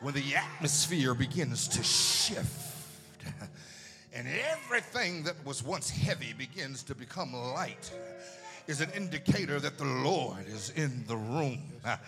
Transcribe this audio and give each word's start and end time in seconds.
when 0.00 0.14
the 0.14 0.34
atmosphere 0.34 1.14
begins 1.14 1.68
to 1.68 1.82
shift 1.82 3.24
and 4.14 4.26
everything 4.50 5.22
that 5.24 5.34
was 5.44 5.62
once 5.62 5.90
heavy 5.90 6.32
begins 6.32 6.82
to 6.82 6.94
become 6.94 7.32
light 7.34 7.92
is 8.66 8.80
an 8.80 8.90
indicator 8.96 9.60
that 9.60 9.76
the 9.78 9.84
Lord 9.84 10.46
is 10.46 10.70
in 10.70 11.04
the 11.06 11.16
room. 11.16 11.62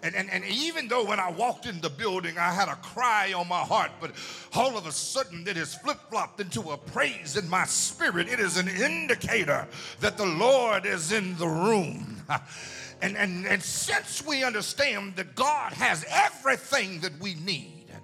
And, 0.00 0.14
and, 0.14 0.30
and 0.30 0.44
even 0.44 0.86
though 0.86 1.04
when 1.04 1.18
I 1.18 1.28
walked 1.30 1.66
in 1.66 1.80
the 1.80 1.90
building, 1.90 2.38
I 2.38 2.52
had 2.52 2.68
a 2.68 2.76
cry 2.76 3.32
on 3.32 3.48
my 3.48 3.62
heart, 3.62 3.90
but 4.00 4.12
all 4.54 4.78
of 4.78 4.86
a 4.86 4.92
sudden 4.92 5.46
it 5.48 5.56
is 5.56 5.74
flip 5.74 5.98
flopped 6.08 6.40
into 6.40 6.70
a 6.70 6.76
praise 6.76 7.36
in 7.36 7.50
my 7.50 7.64
spirit. 7.64 8.28
It 8.28 8.38
is 8.38 8.58
an 8.58 8.68
indicator 8.68 9.66
that 9.98 10.16
the 10.16 10.24
Lord 10.24 10.86
is 10.86 11.10
in 11.10 11.36
the 11.36 11.48
room. 11.48 12.22
And, 13.00 13.16
and, 13.16 13.46
and 13.46 13.62
since 13.62 14.24
we 14.26 14.42
understand 14.42 15.16
that 15.16 15.34
God 15.34 15.72
has 15.72 16.04
everything 16.10 17.00
that 17.00 17.18
we 17.20 17.34
need 17.34 17.86
and, 17.92 18.02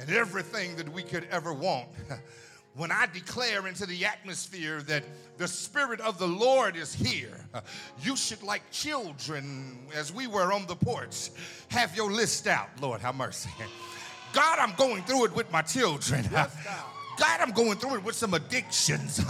and 0.00 0.16
everything 0.16 0.76
that 0.76 0.88
we 0.90 1.02
could 1.02 1.26
ever 1.30 1.52
want, 1.52 1.88
when 2.76 2.90
I 2.90 3.06
declare 3.12 3.66
into 3.66 3.84
the 3.84 4.06
atmosphere 4.06 4.80
that 4.82 5.04
the 5.36 5.46
Spirit 5.48 6.00
of 6.00 6.18
the 6.18 6.26
Lord 6.26 6.76
is 6.76 6.94
here, 6.94 7.44
you 8.02 8.16
should, 8.16 8.42
like 8.42 8.62
children, 8.70 9.78
as 9.94 10.12
we 10.12 10.26
were 10.26 10.52
on 10.52 10.66
the 10.66 10.76
porch, 10.76 11.30
have 11.68 11.94
your 11.94 12.10
list 12.10 12.46
out. 12.46 12.68
Lord, 12.80 13.00
have 13.02 13.16
mercy. 13.16 13.50
God, 14.32 14.58
I'm 14.58 14.74
going 14.76 15.02
through 15.04 15.26
it 15.26 15.34
with 15.34 15.50
my 15.52 15.62
children. 15.62 16.28
God, 16.30 17.40
I'm 17.40 17.52
going 17.52 17.78
through 17.78 17.96
it 17.96 18.04
with 18.04 18.14
some 18.14 18.34
addictions. 18.34 19.24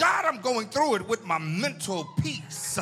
God, 0.00 0.24
I'm 0.24 0.40
going 0.40 0.68
through 0.68 0.94
it 0.94 1.06
with 1.06 1.26
my 1.26 1.36
mental 1.36 2.08
peace. 2.22 2.78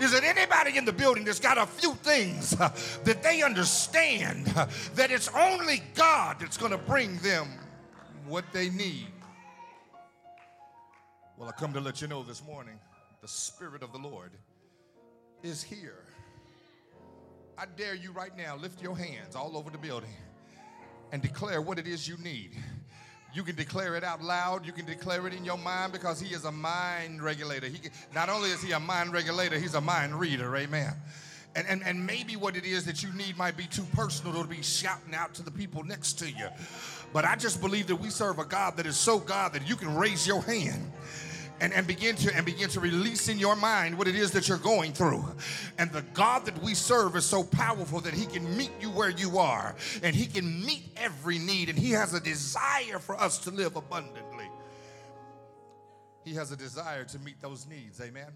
Is 0.00 0.12
there 0.12 0.22
anybody 0.24 0.78
in 0.78 0.84
the 0.84 0.92
building 0.92 1.24
that's 1.24 1.40
got 1.40 1.58
a 1.58 1.66
few 1.66 1.94
things 1.94 2.58
uh, 2.60 2.72
that 3.02 3.24
they 3.24 3.42
understand 3.42 4.50
uh, 4.54 4.68
that 4.94 5.10
it's 5.10 5.28
only 5.34 5.82
God 5.94 6.36
that's 6.38 6.56
going 6.56 6.70
to 6.70 6.78
bring 6.78 7.16
them 7.18 7.48
what 8.24 8.44
they 8.52 8.70
need? 8.70 9.08
Well, 11.36 11.48
I 11.48 11.52
come 11.58 11.72
to 11.72 11.80
let 11.80 12.00
you 12.00 12.06
know 12.06 12.22
this 12.22 12.44
morning 12.46 12.78
the 13.20 13.28
Spirit 13.28 13.82
of 13.82 13.90
the 13.90 13.98
Lord 13.98 14.30
is 15.42 15.64
here. 15.64 16.04
I 17.58 17.64
dare 17.66 17.96
you 17.96 18.12
right 18.12 18.36
now, 18.36 18.54
lift 18.56 18.80
your 18.80 18.96
hands 18.96 19.34
all 19.34 19.56
over 19.56 19.70
the 19.70 19.78
building 19.78 20.14
and 21.10 21.20
declare 21.20 21.60
what 21.60 21.80
it 21.80 21.88
is 21.88 22.06
you 22.06 22.16
need. 22.18 22.52
You 23.32 23.42
can 23.42 23.54
declare 23.54 23.96
it 23.96 24.04
out 24.04 24.22
loud. 24.22 24.66
You 24.66 24.72
can 24.72 24.86
declare 24.86 25.26
it 25.26 25.34
in 25.34 25.44
your 25.44 25.58
mind 25.58 25.92
because 25.92 26.20
he 26.20 26.34
is 26.34 26.44
a 26.44 26.52
mind 26.52 27.22
regulator. 27.22 27.66
He 27.66 27.78
can, 27.78 27.92
not 28.14 28.28
only 28.28 28.50
is 28.50 28.62
he 28.62 28.72
a 28.72 28.80
mind 28.80 29.12
regulator, 29.12 29.58
he's 29.58 29.74
a 29.74 29.80
mind 29.80 30.18
reader. 30.18 30.56
Amen. 30.56 30.94
And, 31.56 31.66
and, 31.66 31.82
and 31.84 32.06
maybe 32.06 32.36
what 32.36 32.56
it 32.56 32.64
is 32.64 32.84
that 32.84 33.02
you 33.02 33.12
need 33.12 33.36
might 33.36 33.56
be 33.56 33.66
too 33.66 33.84
personal 33.92 34.40
to 34.42 34.48
be 34.48 34.62
shouting 34.62 35.14
out 35.14 35.34
to 35.34 35.42
the 35.42 35.50
people 35.50 35.82
next 35.82 36.14
to 36.20 36.30
you. 36.30 36.48
But 37.12 37.24
I 37.24 37.34
just 37.34 37.60
believe 37.60 37.88
that 37.88 37.96
we 37.96 38.08
serve 38.08 38.38
a 38.38 38.44
God 38.44 38.76
that 38.76 38.86
is 38.86 38.96
so 38.96 39.18
God 39.18 39.52
that 39.54 39.68
you 39.68 39.74
can 39.74 39.96
raise 39.96 40.26
your 40.26 40.42
hand 40.42 40.92
and, 41.60 41.72
and 41.72 41.86
begin 41.86 42.16
to 42.16 42.34
and 42.34 42.44
begin 42.44 42.68
to 42.70 42.80
release 42.80 43.28
in 43.28 43.38
your 43.38 43.54
mind 43.54 43.96
what 43.96 44.08
it 44.08 44.14
is 44.14 44.30
that 44.32 44.48
you're 44.48 44.58
going 44.58 44.92
through. 44.92 45.24
And 45.78 45.92
the 45.92 46.02
God 46.14 46.46
that 46.46 46.60
we 46.62 46.74
serve 46.74 47.16
is 47.16 47.24
so 47.24 47.44
powerful 47.44 48.00
that 48.00 48.14
he 48.14 48.26
can 48.26 48.56
meet 48.56 48.72
you 48.80 48.90
where 48.90 49.10
you 49.10 49.38
are 49.38 49.74
and 50.02 50.14
he 50.14 50.26
can 50.26 50.64
meet 50.64 50.82
every 50.96 51.38
need 51.38 51.68
and 51.68 51.78
he 51.78 51.90
has 51.90 52.14
a 52.14 52.20
desire 52.20 52.98
for 52.98 53.20
us 53.20 53.38
to 53.40 53.50
live 53.50 53.76
abundantly. 53.76 54.48
He 56.24 56.34
has 56.34 56.52
a 56.52 56.56
desire 56.56 57.04
to 57.04 57.18
meet 57.18 57.40
those 57.40 57.66
needs. 57.66 58.00
Amen. 58.00 58.30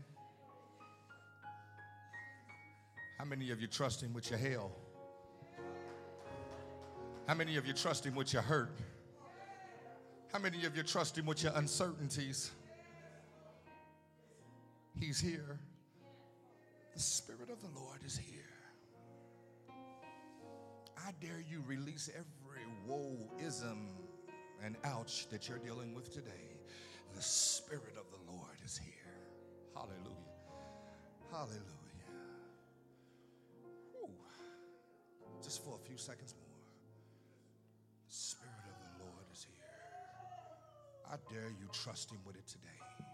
How 3.18 3.24
many 3.24 3.50
of 3.50 3.60
you 3.60 3.66
trust 3.66 4.02
him 4.02 4.12
with 4.12 4.30
your 4.30 4.38
hell? 4.38 4.72
How 7.26 7.34
many 7.34 7.56
of 7.56 7.66
you 7.66 7.72
trust 7.72 8.04
him 8.04 8.14
with 8.14 8.32
your 8.32 8.42
hurt? 8.42 8.76
How 10.32 10.38
many 10.38 10.66
of 10.66 10.76
you 10.76 10.82
trust 10.82 11.16
him 11.16 11.26
with 11.26 11.42
your 11.42 11.52
uncertainties? 11.54 12.50
He's 14.98 15.20
here. 15.20 15.58
The 16.94 17.00
Spirit 17.00 17.50
of 17.50 17.60
the 17.60 17.78
Lord 17.78 18.00
is 18.04 18.16
here. 18.16 18.42
I 20.96 21.10
dare 21.20 21.42
you 21.50 21.62
release 21.66 22.08
every 22.14 22.62
woe, 22.86 23.16
ism, 23.44 23.88
and 24.64 24.76
ouch 24.84 25.28
that 25.30 25.48
you're 25.48 25.58
dealing 25.58 25.94
with 25.94 26.12
today. 26.14 26.56
The 27.14 27.22
Spirit 27.22 27.96
of 27.98 28.06
the 28.10 28.32
Lord 28.32 28.56
is 28.64 28.78
here. 28.78 28.92
Hallelujah. 29.74 30.24
Hallelujah. 31.30 31.60
Whew. 33.92 34.08
Just 35.42 35.64
for 35.64 35.74
a 35.74 35.86
few 35.86 35.96
seconds 35.96 36.34
more. 36.38 36.56
The 38.08 38.14
Spirit 38.14 38.64
of 38.66 38.98
the 38.98 39.04
Lord 39.04 39.26
is 39.32 39.44
here. 39.44 41.10
I 41.10 41.16
dare 41.32 41.50
you 41.50 41.68
trust 41.72 42.10
Him 42.10 42.18
with 42.24 42.36
it 42.36 42.46
today. 42.46 43.04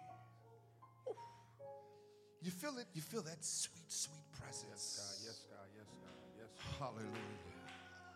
You 2.42 2.50
feel 2.50 2.78
it? 2.78 2.86
You 2.94 3.02
feel 3.02 3.22
that 3.22 3.44
sweet, 3.44 3.90
sweet 3.92 4.24
presence. 4.32 4.96
Yes, 4.96 4.96
God. 4.96 5.16
Yes, 5.28 5.38
God. 5.52 5.68
Yes, 5.76 5.88
God. 6.00 6.16
Yes. 6.40 6.50
Hallelujah. 6.78 7.50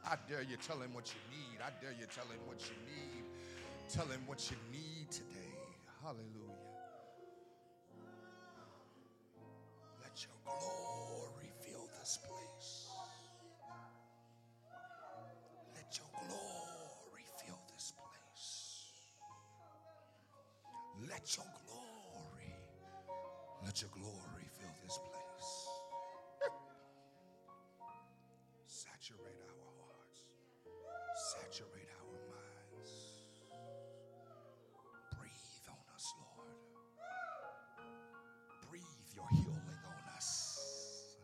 I 0.06 0.16
dare 0.28 0.42
you 0.42 0.56
tell 0.56 0.80
him 0.80 0.92
what 0.94 1.12
you 1.12 1.20
need. 1.30 1.60
I 1.60 1.70
dare 1.82 1.92
you 1.92 2.06
tell 2.14 2.24
him 2.24 2.40
what 2.46 2.60
you 2.64 2.76
need. 2.88 3.24
Tell 3.88 4.06
him 4.06 4.20
what 4.26 4.50
you 4.50 4.56
need 4.72 5.10
today. 5.10 5.56
Hallelujah. 6.02 6.72
Let 10.02 10.24
your 10.24 10.36
glory 10.44 11.52
fill 11.60 11.88
this 11.98 12.18
place. 12.24 12.88
Let 15.74 15.96
your 15.96 16.08
glory 16.12 17.24
fill 17.44 17.60
this 17.74 17.92
place. 17.92 18.92
Let 21.08 21.36
your 21.36 21.44
glory, 21.46 21.63
let 23.74 23.82
your 23.82 23.90
glory 23.90 24.46
fill 24.60 24.70
this 24.84 24.98
place. 24.98 25.68
Saturate 28.66 29.40
our 29.42 29.66
hearts. 29.82 30.20
Saturate 31.34 31.88
our 31.98 32.12
minds. 32.30 32.92
Breathe 35.18 35.68
on 35.70 35.92
us, 35.92 36.14
Lord. 36.20 36.54
Breathe 38.70 38.82
your 39.16 39.28
healing 39.32 39.82
on 39.84 40.16
us. 40.16 41.16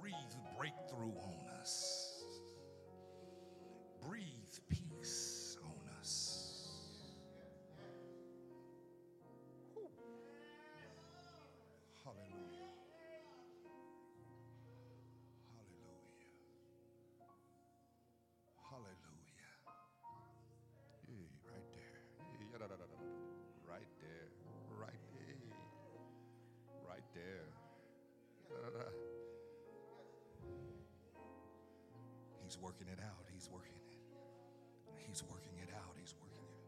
Breathe 0.00 0.16
breakthrough 0.58 1.14
on 1.22 1.60
us. 1.60 1.91
Working 32.62 32.86
it 32.86 32.98
out. 33.02 33.26
He's 33.34 33.48
working 33.52 33.74
it. 33.74 33.98
He's 35.06 35.22
working 35.28 35.58
it 35.60 35.68
out. 35.74 35.94
He's 35.98 36.14
working 36.20 36.46
it. 36.46 36.62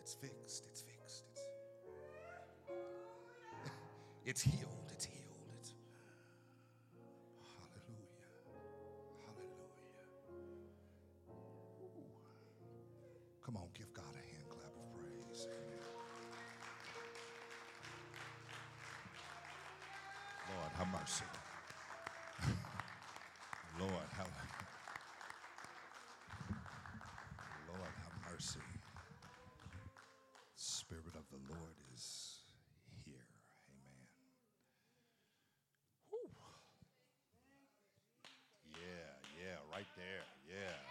It's 0.00 0.14
fixed. 0.14 0.64
It's 0.70 0.82
fixed. 0.82 1.24
It's, 1.32 1.42
it's 4.24 4.42
healed. 4.42 4.87
Right 39.78 39.94
there. 39.94 40.26
Yeah. 40.42 40.82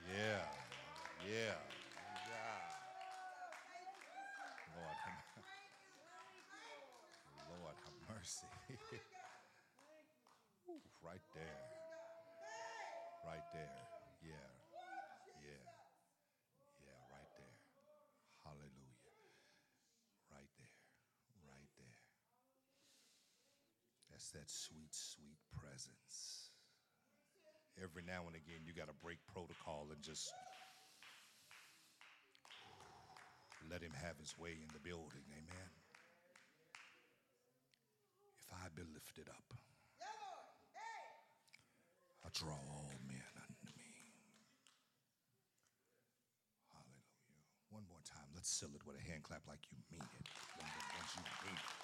Yeah. 0.00 0.48
Yeah. 1.20 1.60
Yeah. 2.24 2.64
Lord, 4.72 4.96
have, 5.04 5.20
Lord, 7.52 7.76
have 7.84 8.16
mercy. 8.16 8.48
Right 11.02 11.26
there. 11.34 11.66
Right 13.26 13.44
there. 13.52 13.90
Yeah. 14.22 14.54
Yeah. 15.34 15.66
Yeah, 16.78 16.98
right 17.10 17.28
there. 17.36 17.58
Hallelujah. 18.46 19.02
Right 20.30 20.48
there. 20.56 20.78
Right 21.44 21.68
there. 21.76 21.98
That's 24.10 24.30
that 24.30 24.48
sweet, 24.48 24.94
sweet 24.94 25.42
presence. 25.58 26.41
Every 27.82 28.06
now 28.06 28.22
and 28.30 28.38
again, 28.38 28.62
you 28.62 28.70
got 28.70 28.86
to 28.86 28.94
break 29.02 29.18
protocol 29.34 29.90
and 29.90 29.98
just 29.98 30.38
let 33.66 33.82
him 33.82 33.90
have 33.98 34.14
his 34.22 34.38
way 34.38 34.54
in 34.54 34.70
the 34.70 34.78
building. 34.78 35.26
Amen. 35.34 35.70
If 38.38 38.46
I 38.54 38.70
be 38.70 38.86
lifted 38.94 39.26
up, 39.26 39.58
I 42.22 42.30
draw 42.30 42.54
all 42.54 42.94
men 43.10 43.34
unto 43.34 43.66
me. 43.74 43.90
Hallelujah. 46.70 47.50
One 47.74 47.82
more 47.90 48.02
time. 48.06 48.30
Let's 48.30 48.46
seal 48.46 48.70
it 48.78 48.86
with 48.86 48.94
a 48.94 49.02
hand 49.10 49.26
clap 49.26 49.42
like 49.50 49.66
you 49.74 49.78
mean 49.90 50.06
it. 50.06 50.26
One 50.54 50.70
of 50.70 50.74
those 50.78 50.86
ones 50.94 51.10
you 51.18 51.26
mean 51.42 51.58
it. 51.58 51.74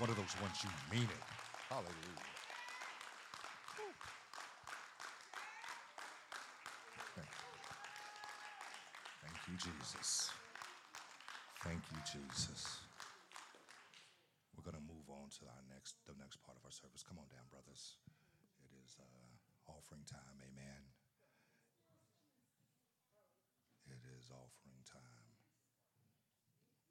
One 0.00 0.08
of 0.08 0.16
those 0.16 0.32
ones 0.40 0.64
you 0.64 0.72
mean 0.88 1.12
it. 1.12 1.24
Hallelujah. 1.68 2.36
Thank 9.22 9.34
you, 9.48 9.54
Jesus. 9.58 10.30
Thank 11.62 11.82
you, 11.94 12.00
Jesus. 12.02 12.82
We're 14.54 14.66
going 14.66 14.78
to 14.78 14.86
move 14.86 15.06
on 15.06 15.30
to 15.38 15.46
our 15.46 15.62
next, 15.70 16.02
the 16.06 16.18
next 16.18 16.42
part 16.42 16.58
of 16.58 16.64
our 16.66 16.74
service. 16.74 17.06
Come 17.06 17.18
on 17.18 17.30
down, 17.30 17.46
brothers. 17.50 17.98
It 18.58 18.70
is 18.82 18.98
uh, 18.98 19.70
offering 19.70 20.02
time. 20.06 20.38
Amen. 20.42 20.82
It 23.86 24.02
is 24.18 24.30
offering 24.34 24.82
time. 24.82 25.30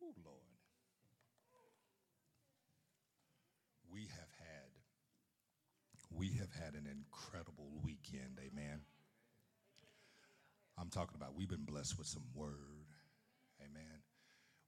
Oh, 0.03 0.15
Lord. 0.23 0.59
We 3.91 4.07
have 4.11 4.31
had, 4.39 4.71
we 6.11 6.35
have 6.39 6.51
had 6.51 6.75
an 6.75 6.87
incredible 6.87 7.79
weekend. 7.83 8.39
Amen. 8.39 8.83
I'm 10.85 10.93
talking 10.93 11.17
about 11.17 11.33
we've 11.33 11.49
been 11.49 11.65
blessed 11.65 11.97
with 11.97 12.05
some 12.05 12.29
word. 12.35 12.85
Amen. 13.57 14.05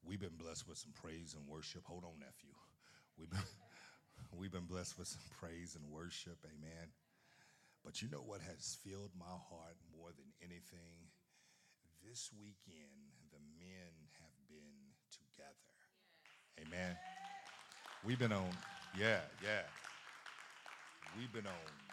We've 0.01 0.19
been 0.19 0.33
blessed 0.33 0.67
with 0.67 0.79
some 0.79 0.89
praise 0.89 1.37
and 1.37 1.45
worship. 1.45 1.85
Hold 1.85 2.05
on, 2.05 2.17
nephew. 2.17 2.57
We've 3.21 3.29
been, 3.29 3.45
we've 4.33 4.51
been 4.51 4.65
blessed 4.65 4.97
with 4.97 5.07
some 5.07 5.21
praise 5.37 5.77
and 5.77 5.85
worship. 5.93 6.41
Amen. 6.41 6.89
But 7.85 8.01
you 8.01 8.09
know 8.09 8.25
what 8.25 8.41
has 8.41 8.81
filled 8.81 9.13
my 9.13 9.29
heart 9.29 9.77
more 9.93 10.09
than 10.09 10.25
anything? 10.41 11.13
This 12.01 12.31
weekend, 12.33 13.13
the 13.29 13.37
men 13.61 13.93
have 14.17 14.33
been 14.49 14.97
together. 15.13 15.69
Amen. 16.65 16.97
We've 18.03 18.17
been 18.17 18.33
on, 18.33 18.49
yeah, 18.97 19.21
yeah. 19.45 19.69
We've 21.15 21.31
been 21.31 21.45
on 21.45 21.86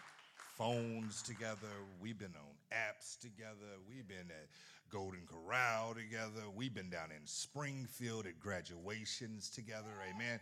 phones 0.57 1.21
together. 1.21 1.67
We've 2.01 2.17
been 2.17 2.33
on 2.35 2.55
apps 2.71 3.19
together. 3.19 3.75
We've 3.89 4.07
been 4.07 4.29
at 4.29 4.47
Golden 4.89 5.21
Corral 5.27 5.93
together. 5.93 6.49
We've 6.55 6.73
been 6.73 6.89
down 6.89 7.09
in 7.11 7.25
Springfield 7.25 8.25
at 8.25 8.39
graduations 8.39 9.49
together. 9.49 9.91
Amen. 10.13 10.39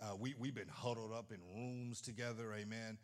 Uh, 0.00 0.14
we, 0.18 0.34
we've 0.38 0.54
been 0.54 0.68
huddled 0.68 1.12
up 1.12 1.32
in 1.32 1.38
rooms 1.54 2.00
together. 2.00 2.54
Amen. 2.54 2.98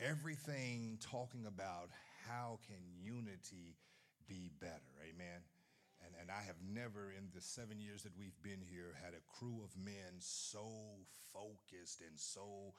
Everything 0.00 0.98
talking 1.00 1.46
about 1.46 1.90
how 2.28 2.58
can 2.66 2.82
unity 3.00 3.76
be 4.26 4.50
better. 4.60 4.72
Amen. 5.08 5.42
And, 6.04 6.14
and 6.20 6.30
I 6.30 6.42
have 6.46 6.56
never, 6.74 7.12
in 7.16 7.28
the 7.32 7.40
seven 7.40 7.80
years 7.80 8.02
that 8.02 8.18
we've 8.18 8.40
been 8.42 8.62
here, 8.68 8.96
had 9.04 9.14
a 9.14 9.38
crew 9.38 9.60
of 9.62 9.70
men 9.76 10.18
so 10.18 10.66
focused 11.32 12.00
and 12.00 12.18
so 12.18 12.74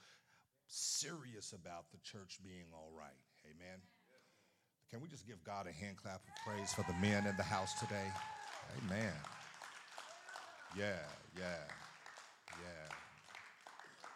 serious 0.68 1.54
about 1.54 1.92
the 1.92 2.00
church 2.00 2.40
being 2.44 2.68
all 2.74 2.92
right. 2.98 3.20
Amen. 3.46 3.80
Can 4.90 5.02
we 5.02 5.08
just 5.10 5.26
give 5.26 5.44
God 5.44 5.66
a 5.68 5.74
hand 5.74 5.98
clap 5.98 6.22
of 6.22 6.34
praise 6.46 6.74
for 6.74 6.86
the 6.86 6.94
men 7.02 7.26
in 7.26 7.36
the 7.36 7.44
house 7.44 7.74
today? 7.80 8.08
Amen. 8.78 9.14
Yeah, 10.78 11.02
yeah, 11.38 11.66
yeah. 12.62 12.86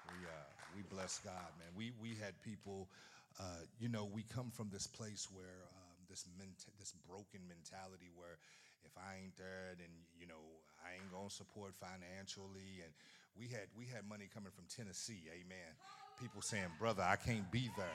We, 0.09 0.17
uh, 0.25 0.49
we 0.75 0.81
bless 0.89 1.19
God, 1.19 1.49
man. 1.57 1.69
We, 1.75 1.91
we 2.01 2.13
had 2.17 2.33
people, 2.41 2.87
uh, 3.39 3.65
you 3.79 3.89
know, 3.89 4.05
we 4.05 4.23
come 4.33 4.49
from 4.53 4.69
this 4.71 4.87
place 4.87 5.27
where 5.33 5.65
um, 5.73 5.97
this, 6.09 6.25
ment- 6.37 6.65
this 6.79 6.93
broken 7.09 7.41
mentality 7.49 8.09
where 8.15 8.37
if 8.85 8.93
I 8.97 9.17
ain't 9.21 9.37
there, 9.37 9.73
then, 9.77 9.89
you 10.17 10.25
know, 10.25 10.41
I 10.85 10.93
ain't 10.97 11.11
going 11.11 11.29
to 11.29 11.33
support 11.33 11.73
financially. 11.81 12.85
And 12.85 12.93
we 13.37 13.49
had, 13.49 13.65
we 13.77 13.85
had 13.85 14.05
money 14.07 14.29
coming 14.29 14.53
from 14.53 14.65
Tennessee, 14.69 15.25
amen. 15.29 15.73
People 16.21 16.41
saying, 16.41 16.65
brother, 16.79 17.03
I 17.03 17.15
can't 17.15 17.49
be 17.51 17.69
there. 17.77 17.85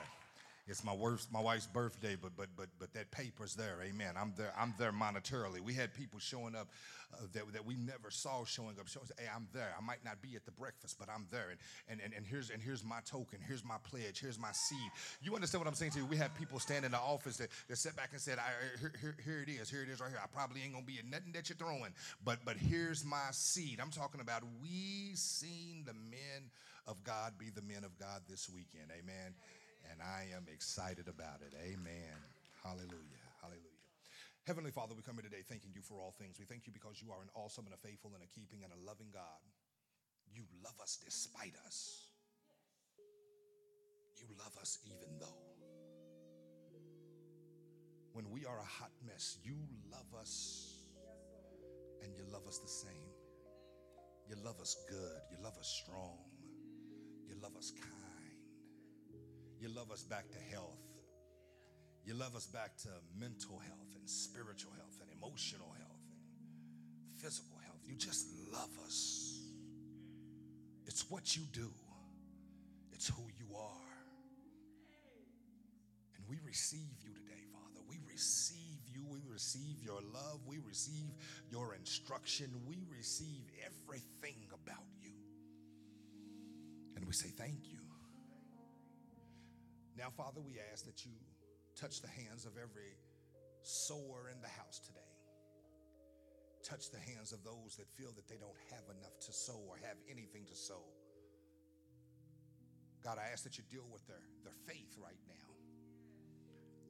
It's 0.69 0.85
my 0.85 0.95
worst, 0.95 1.33
my 1.33 1.41
wife's 1.41 1.67
birthday, 1.67 2.17
but 2.21 2.37
but 2.37 2.47
but 2.57 2.69
but 2.79 2.95
that 2.95 3.11
paper's 3.11 3.57
there. 3.57 3.79
Amen. 3.83 4.15
I'm 4.17 4.33
there. 4.37 4.53
I'm 4.57 4.75
there 4.79 4.93
monetarily. 4.93 5.61
We 5.61 5.75
had 5.75 5.93
people 5.93 6.21
showing 6.21 6.55
up 6.55 6.69
uh, 7.13 7.27
that, 7.33 7.53
that 7.53 7.67
we 7.67 7.75
never 7.75 8.11
saw 8.11 8.45
showing 8.45 8.77
up. 8.79 8.87
Showing, 8.87 9.07
hey, 9.19 9.27
I'm 9.35 9.49
there. 9.53 9.75
I 9.77 9.83
might 9.83 10.05
not 10.05 10.23
be 10.23 10.37
at 10.37 10.45
the 10.45 10.53
breakfast, 10.53 10.99
but 11.01 11.09
I'm 11.13 11.27
there. 11.33 11.49
And 11.51 11.59
and 11.89 12.01
and, 12.01 12.15
and 12.15 12.25
here's 12.25 12.51
and 12.51 12.63
here's 12.63 12.85
my 12.85 13.01
token. 13.05 13.41
Here's 13.47 13.65
my 13.65 13.75
pledge. 13.83 14.21
Here's 14.21 14.39
my 14.39 14.53
seed. 14.53 14.79
You 15.21 15.35
understand 15.35 15.65
what 15.65 15.69
I'm 15.69 15.75
saying 15.75 15.93
to 15.93 15.99
you? 15.99 16.07
We 16.07 16.17
had 16.17 16.33
people 16.37 16.61
stand 16.61 16.85
in 16.85 16.93
the 16.93 16.99
office 16.99 17.39
that, 17.39 17.49
that 17.69 17.77
sat 17.77 17.97
back 17.97 18.11
and 18.13 18.21
said, 18.21 18.39
I, 18.39 18.79
here, 18.79 18.93
here, 19.01 19.17
here 19.25 19.45
it 19.47 19.51
is. 19.51 19.69
Here 19.69 19.83
it 19.83 19.89
is 19.89 20.01
right 20.01 20.11
here. 20.11 20.21
I 20.23 20.29
probably 20.33 20.63
ain't 20.63 20.75
gonna 20.75 20.87
be 20.87 21.01
in 21.03 21.11
nothing 21.11 21.33
that 21.33 21.49
you're 21.49 21.57
throwing, 21.57 21.93
but 22.25 22.39
but 22.45 22.57
here's 22.57 23.05
my 23.05 23.33
seed. 23.33 23.81
I'm 23.83 23.91
talking 23.91 24.21
about 24.21 24.45
we 24.63 25.11
seen 25.17 25.83
the 25.85 25.95
men 25.95 26.51
of 26.87 27.03
God 27.05 27.39
be 27.39 27.51
the 27.51 27.63
men 27.63 27.85
of 27.85 27.99
God 27.99 28.23
this 28.29 28.49
weekend. 28.49 28.91
Amen 28.91 29.35
and 29.91 29.99
I 30.01 30.31
am 30.37 30.47
excited 30.53 31.09
about 31.09 31.43
it. 31.43 31.55
Amen. 31.59 32.15
Hallelujah. 32.63 33.27
Hallelujah. 33.41 33.83
Heavenly 34.47 34.71
Father, 34.71 34.95
we 34.95 35.03
come 35.03 35.15
here 35.15 35.27
today 35.27 35.43
thanking 35.47 35.71
you 35.75 35.83
for 35.83 35.99
all 35.99 36.15
things. 36.19 36.39
We 36.39 36.47
thank 36.47 36.67
you 36.67 36.73
because 36.73 37.01
you 37.03 37.11
are 37.11 37.23
an 37.23 37.31
awesome 37.35 37.67
and 37.67 37.75
a 37.75 37.79
faithful 37.79 38.11
and 38.15 38.23
a 38.23 38.31
keeping 38.31 38.63
and 38.63 38.73
a 38.73 38.81
loving 38.87 39.11
God. 39.13 39.43
You 40.35 40.43
love 40.63 40.75
us 40.83 40.99
despite 41.03 41.55
us. 41.67 42.07
You 44.19 44.27
love 44.39 44.57
us 44.61 44.79
even 44.87 45.19
though. 45.19 45.43
When 48.13 48.31
we 48.31 48.45
are 48.45 48.59
a 48.59 48.65
hot 48.65 48.93
mess, 49.07 49.39
you 49.43 49.57
love 49.91 50.21
us 50.21 50.75
and 52.03 52.13
you 52.17 52.25
love 52.33 52.47
us 52.47 52.59
the 52.59 52.69
same. 52.69 53.11
You 54.29 54.37
love 54.45 54.61
us 54.61 54.77
good. 54.89 55.21
You 55.31 55.43
love 55.43 55.57
us 55.59 55.69
strong. 55.83 56.32
You 57.33 57.41
love 57.43 57.57
us 57.57 57.73
kind. 57.81 57.93
You 59.59 59.69
love 59.71 59.91
us 59.91 60.03
back 60.03 60.31
to 60.33 60.39
health. 60.53 60.79
You 62.05 62.15
love 62.15 62.37
us 62.37 62.47
back 62.47 62.77
to 62.83 62.89
mental 63.19 63.59
health 63.59 63.95
and 63.97 64.09
spiritual 64.09 64.73
health 64.77 64.99
and 65.01 65.09
emotional 65.17 65.73
health 65.79 66.03
and 66.11 67.19
physical 67.23 67.57
health. 67.65 67.81
You 67.87 67.97
just 67.97 68.27
love 68.53 68.71
us. 68.85 69.41
It's 70.87 71.09
what 71.11 71.35
you 71.37 71.45
do, 71.53 71.71
it's 72.93 73.09
who 73.09 73.23
you 73.39 73.57
are. 73.57 73.95
And 76.17 76.25
we 76.29 76.37
receive 76.45 76.99
you 77.03 77.15
today, 77.15 77.45
Father. 77.51 77.81
We 77.89 77.97
receive 78.11 78.81
you. 78.93 79.07
We 79.09 79.21
receive 79.33 79.83
your 79.83 80.01
love. 80.13 80.41
We 80.47 80.59
receive 80.69 81.15
your 81.51 81.75
instruction. 81.75 82.51
We 82.69 82.85
receive 82.91 83.45
everything 83.65 84.37
about 84.53 84.85
you. 85.01 85.02
We 87.13 87.17
say 87.17 87.29
thank 87.37 87.69
you. 87.69 87.77
Now, 89.99 90.09
Father, 90.09 90.41
we 90.41 90.57
ask 90.73 90.87
that 90.87 91.05
you 91.05 91.13
touch 91.77 92.01
the 92.01 92.09
hands 92.09 92.47
of 92.47 92.53
every 92.57 92.97
sower 93.61 94.33
in 94.33 94.41
the 94.41 94.49
house 94.49 94.81
today. 94.81 95.13
Touch 96.65 96.89
the 96.89 96.97
hands 97.13 97.37
of 97.37 97.45
those 97.45 97.77
that 97.77 97.85
feel 98.01 98.13
that 98.17 98.29
they 98.33 98.41
don't 98.41 98.57
have 98.73 98.89
enough 98.97 99.13
to 99.29 99.31
sow 99.31 99.61
or 99.69 99.77
have 99.85 99.99
anything 100.11 100.47
to 100.49 100.57
sow. 100.57 100.81
God, 103.05 103.19
I 103.21 103.31
ask 103.31 103.45
that 103.45 103.59
you 103.59 103.65
deal 103.71 103.85
with 103.93 104.07
their, 104.07 104.25
their 104.43 104.57
faith 104.67 104.97
right 104.97 105.21
now. 105.29 105.53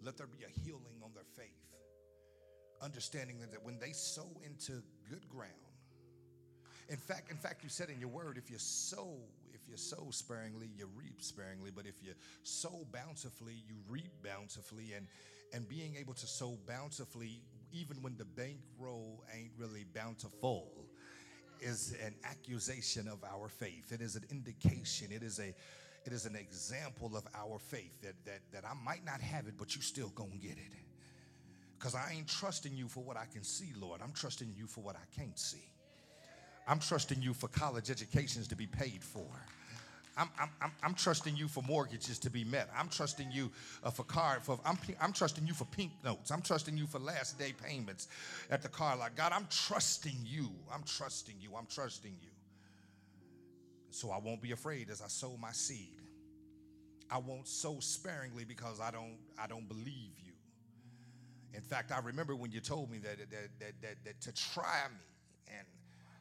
Let 0.07 0.17
there 0.17 0.29
be 0.29 0.45
a 0.47 0.61
healing 0.63 1.03
on 1.03 1.11
their 1.15 1.27
faith. 1.35 1.67
Understanding 2.81 3.41
that, 3.41 3.51
that 3.51 3.65
when 3.65 3.81
they 3.81 3.91
sow 3.91 4.31
into 4.47 4.85
good 5.11 5.29
ground, 5.29 5.72
in 6.89 6.97
fact, 6.97 7.31
in 7.31 7.37
fact, 7.37 7.63
you 7.63 7.69
said 7.69 7.91
in 7.91 8.01
your 8.01 8.09
word, 8.11 8.39
if 8.39 8.51
you 8.51 8.59
sow, 8.59 9.17
if 9.55 9.61
you 9.69 9.77
sow 9.77 10.09
sparingly, 10.11 10.69
you 10.77 10.89
reap 10.97 11.23
sparingly. 11.23 11.71
But 11.75 11.87
if 11.87 12.03
you 12.03 12.13
sow 12.43 12.87
bountifully, 12.93 13.55
you 13.69 13.77
reap 13.89 14.13
bountifully. 14.25 14.93
And 14.97 15.07
and 15.55 15.69
being 15.69 15.97
able 15.97 16.15
to 16.15 16.27
sow 16.27 16.59
bountifully, 16.67 17.43
even 17.73 18.03
when 18.03 18.17
the 18.17 18.25
bankroll 18.25 19.23
ain't 19.37 19.53
really 19.59 19.85
bountiful, 19.95 20.87
is 21.61 21.95
an 22.05 22.15
accusation 22.25 23.07
of 23.09 23.23
our 23.25 23.49
faith. 23.49 23.93
It 23.93 24.01
is 24.01 24.17
an 24.17 24.25
indication. 24.31 25.13
It 25.13 25.23
is 25.23 25.39
a 25.39 25.55
It 26.05 26.13
is 26.13 26.27
an 26.27 26.35
example 26.37 27.17
of 27.17 27.25
our 27.35 27.59
faith 27.59 28.01
that, 28.03 28.15
that, 28.25 28.41
that 28.53 28.65
I 28.65 28.75
might 28.85 29.05
not 29.05 29.21
have 29.21 29.47
it, 29.47 29.55
but 29.57 29.77
you 29.77 29.83
still 29.83 30.09
gonna 30.17 30.37
get 30.37 30.59
it. 30.59 30.73
Because 31.79 31.95
I 31.95 32.13
ain't 32.17 32.29
trusting 32.29 32.77
you 32.77 32.89
for 32.89 33.05
what 33.05 33.17
I 33.17 33.27
can 33.33 33.45
see, 33.45 33.73
Lord. 33.81 34.01
I'm 34.03 34.13
trusting 34.13 34.53
you 34.57 34.67
for 34.67 34.83
what 34.83 34.97
I 34.97 35.07
can't 35.17 35.39
see. 35.39 35.72
I'm 36.67 36.79
trusting 36.79 37.21
you 37.21 37.35
for 37.35 37.49
college 37.49 37.91
educations 37.91 38.49
to 38.49 38.57
be 38.57 38.67
paid 38.67 39.03
for. 39.03 39.27
I'm, 40.17 40.29
I'm, 40.61 40.73
I'm, 40.83 40.95
trusting 40.95 41.37
you 41.37 41.49
for 41.49 41.63
mortgages 41.63 42.19
to 42.19 42.31
be 42.31 42.45
met. 42.45 42.69
I'm 42.77 42.89
trusting 42.89 43.31
you 43.33 43.51
uh, 43.83 43.91
for 43.91 44.05
car 44.05 44.41
for 44.43 44.61
I'm, 44.65 44.77
I'm 45.01 45.13
trusting 45.13 45.47
you 45.47 45.55
for 45.55 45.65
pink 45.65 45.93
notes. 46.05 46.31
I'm 46.31 46.43
trusting 46.43 46.77
you 46.77 46.87
for 46.87 46.99
last 46.99 47.39
day 47.39 47.55
payments 47.65 48.09
at 48.51 48.63
the 48.63 48.69
car 48.69 48.97
lot. 48.97 49.17
God, 49.17 49.33
I'm 49.33 49.47
trusting 49.51 50.19
you. 50.23 50.51
I'm 50.73 50.83
trusting 50.83 51.37
you. 51.41 51.57
I'm 51.57 51.67
trusting 51.67 52.15
you. 52.21 52.29
So 53.91 54.11
I 54.11 54.19
won't 54.19 54.43
be 54.43 54.53
afraid 54.53 54.91
as 54.91 55.01
I 55.01 55.09
sow 55.09 55.35
my 55.41 55.53
seed. 55.53 56.03
I 57.11 57.19
won't 57.19 57.49
sow 57.49 57.79
sparingly 57.81 58.45
because 58.45 58.81
I 58.81 58.91
don't 58.91 59.17
I 59.39 59.47
don't 59.47 59.67
believe 59.67 60.13
you. 60.23 60.33
In 61.55 61.63
fact, 61.63 61.91
I 61.91 62.01
remember 62.01 62.37
when 62.37 62.53
you 62.53 62.61
told 62.61 62.91
me 62.91 62.99
that 62.99 63.19
that 63.19 63.49
that, 63.61 63.73
that, 63.81 64.05
that 64.05 64.21
to 64.21 64.33
try 64.33 64.83
me 64.91 65.57
and 65.59 65.67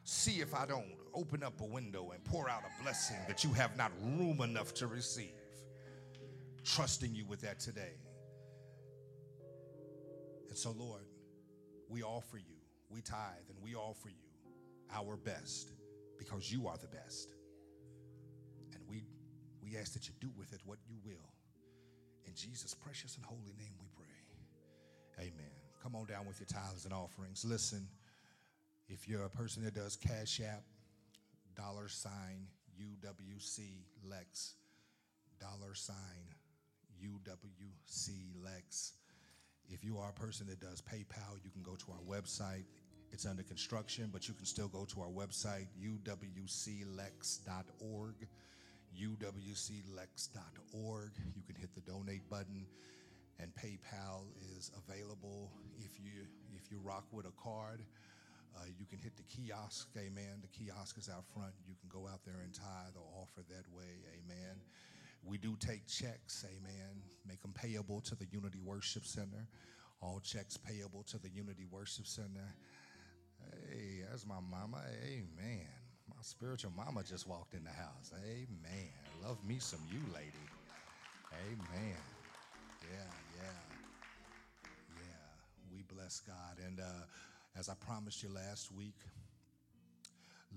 see 0.04 0.40
if 0.40 0.54
I 0.54 0.66
don't 0.66 0.92
open 1.14 1.42
up 1.42 1.60
a 1.60 1.64
window 1.64 2.10
and 2.12 2.24
pour 2.24 2.48
out 2.48 2.62
a 2.62 2.82
blessing 2.82 3.18
that 3.28 3.44
you 3.44 3.52
have 3.52 3.76
not 3.76 3.92
room 4.02 4.40
enough 4.40 4.74
to 4.74 4.86
receive. 4.86 5.32
Trusting 6.64 7.14
you 7.14 7.24
with 7.26 7.40
that 7.42 7.60
today. 7.60 7.94
And 10.48 10.56
so, 10.56 10.74
Lord, 10.78 11.02
we 11.88 12.02
offer 12.02 12.36
you, 12.36 12.56
we 12.90 13.00
tithe, 13.00 13.48
and 13.48 13.58
we 13.62 13.74
offer 13.74 14.08
you 14.08 14.52
our 14.92 15.16
best 15.16 15.72
because 16.18 16.52
you 16.52 16.66
are 16.68 16.76
the 16.76 16.88
best. 16.88 17.34
And 18.72 18.82
we, 18.88 19.02
we 19.62 19.76
ask 19.76 19.92
that 19.94 20.08
you 20.08 20.14
do 20.20 20.30
with 20.36 20.52
it 20.52 20.60
what 20.64 20.78
you 20.88 20.96
will. 21.04 21.32
In 22.26 22.34
Jesus' 22.34 22.74
precious 22.74 23.16
and 23.16 23.24
holy 23.24 23.54
name 23.58 23.74
we 23.80 23.88
pray. 23.96 25.26
Amen. 25.26 25.50
Come 25.82 25.96
on 25.96 26.06
down 26.06 26.26
with 26.26 26.38
your 26.38 26.46
tithes 26.46 26.84
and 26.84 26.94
offerings. 26.94 27.44
Listen. 27.44 27.86
If 28.92 29.08
you're 29.08 29.24
a 29.24 29.30
person 29.30 29.64
that 29.64 29.74
does 29.74 29.96
Cash 29.96 30.42
App, 30.42 30.64
dollar 31.56 31.88
sign 31.88 32.46
UWC 32.78 33.86
Lex, 34.04 34.56
dollar 35.40 35.74
sign 35.74 35.96
UWC 37.02 38.10
Lex. 38.44 38.92
If 39.70 39.82
you 39.82 39.96
are 39.96 40.10
a 40.10 40.12
person 40.12 40.46
that 40.48 40.60
does 40.60 40.82
PayPal, 40.82 41.42
you 41.42 41.48
can 41.50 41.62
go 41.62 41.74
to 41.74 41.86
our 41.90 42.02
website. 42.06 42.66
It's 43.12 43.24
under 43.24 43.42
construction, 43.42 44.10
but 44.12 44.28
you 44.28 44.34
can 44.34 44.44
still 44.44 44.68
go 44.68 44.84
to 44.84 45.00
our 45.00 45.08
website, 45.08 45.68
uwclex.org. 45.82 46.18
uwclex.org. 48.94 51.12
You 51.34 51.42
can 51.46 51.56
hit 51.56 51.74
the 51.74 51.80
donate 51.80 52.28
button, 52.28 52.66
and 53.40 53.54
PayPal 53.54 54.26
is 54.58 54.70
available 54.86 55.50
if 55.78 55.98
you 55.98 56.26
if 56.54 56.70
you 56.70 56.78
rock 56.84 57.06
with 57.10 57.24
a 57.24 57.32
card. 57.42 57.80
Uh, 58.54 58.64
you 58.78 58.86
can 58.86 58.98
hit 58.98 59.16
the 59.16 59.22
kiosk, 59.24 59.88
amen. 59.96 60.42
The 60.42 60.48
kiosk 60.48 60.98
is 60.98 61.08
out 61.08 61.24
front. 61.32 61.52
You 61.66 61.74
can 61.80 61.88
go 61.88 62.06
out 62.06 62.24
there 62.24 62.40
and 62.44 62.52
tithe 62.52 62.96
or 62.96 63.06
offer 63.20 63.40
that 63.48 63.64
way, 63.74 64.04
amen. 64.18 64.60
We 65.24 65.38
do 65.38 65.56
take 65.58 65.86
checks, 65.86 66.44
amen. 66.44 67.02
Make 67.26 67.40
them 67.42 67.54
payable 67.54 68.00
to 68.02 68.14
the 68.14 68.26
Unity 68.30 68.58
Worship 68.64 69.06
Center. 69.06 69.46
All 70.00 70.20
checks 70.20 70.56
payable 70.56 71.04
to 71.04 71.18
the 71.18 71.30
Unity 71.30 71.64
Worship 71.70 72.06
Center. 72.06 72.54
Hey, 73.70 74.02
that's 74.10 74.26
my 74.26 74.40
mama. 74.50 74.82
Amen. 75.04 75.68
My 76.08 76.16
spiritual 76.22 76.72
mama 76.76 77.02
just 77.02 77.28
walked 77.28 77.54
in 77.54 77.64
the 77.64 77.70
house. 77.70 78.12
Amen. 78.24 78.92
Love 79.22 79.38
me 79.46 79.58
some 79.58 79.80
you, 79.90 80.00
lady. 80.12 80.44
Amen. 81.32 81.96
Yeah, 82.82 83.10
yeah. 83.36 83.76
Yeah. 84.96 85.28
We 85.72 85.82
bless 85.94 86.20
God. 86.20 86.58
And 86.66 86.80
uh, 86.80 87.06
as 87.58 87.68
I 87.68 87.74
promised 87.74 88.22
you 88.22 88.30
last 88.30 88.72
week, 88.72 88.96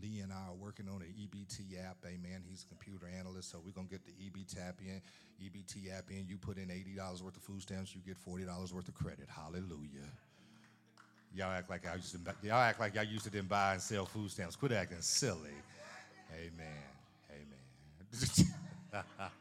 Lee 0.01 0.19
and 0.19 0.31
I 0.31 0.49
are 0.49 0.55
working 0.55 0.87
on 0.89 1.01
an 1.01 1.13
EBT 1.19 1.79
app. 1.85 1.97
Amen. 2.05 2.43
He's 2.49 2.63
a 2.63 2.67
computer 2.67 3.07
analyst, 3.17 3.51
so 3.51 3.61
we're 3.63 3.71
gonna 3.71 3.87
get 3.87 4.05
the 4.05 4.11
EBT 4.11 4.57
app 4.67 4.79
in. 4.81 5.01
EBT 5.43 5.97
app 5.97 6.09
in. 6.09 6.25
You 6.27 6.37
put 6.37 6.57
in 6.57 6.69
eighty 6.69 6.95
dollars 6.95 7.23
worth 7.23 7.37
of 7.37 7.43
food 7.43 7.61
stamps, 7.61 7.95
you 7.95 8.01
get 8.05 8.17
forty 8.17 8.43
dollars 8.43 8.73
worth 8.73 8.87
of 8.87 8.95
credit. 8.95 9.27
Hallelujah. 9.29 10.09
Y'all 11.33 11.51
act 11.51 11.69
like 11.69 11.87
I 11.87 11.95
used 11.95 12.11
to. 12.13 12.19
Y'all 12.43 12.55
act 12.55 12.79
like 12.79 12.95
y'all 12.95 13.03
used 13.03 13.25
to 13.25 13.29
didn't 13.29 13.49
buy 13.49 13.73
and 13.73 13.81
sell 13.81 14.05
food 14.05 14.31
stamps. 14.31 14.55
Quit 14.55 14.71
acting 14.71 14.97
silly. 15.01 15.51
Amen. 16.33 16.83
Amen. 17.31 17.65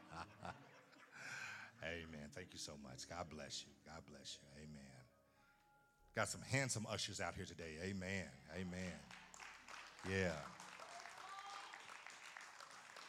Amen. 1.83 2.27
Thank 2.33 2.47
you 2.51 2.59
so 2.59 2.73
much. 2.83 3.07
God 3.09 3.25
bless 3.29 3.63
you. 3.65 3.71
God 3.85 4.01
bless 4.09 4.37
you. 4.41 4.47
Amen. 4.63 4.84
Got 6.15 6.29
some 6.29 6.41
handsome 6.49 6.87
ushers 6.89 7.19
out 7.19 7.35
here 7.35 7.43
today. 7.43 7.75
Amen. 7.83 8.23
Amen. 8.55 8.93
Yeah. 10.09 10.31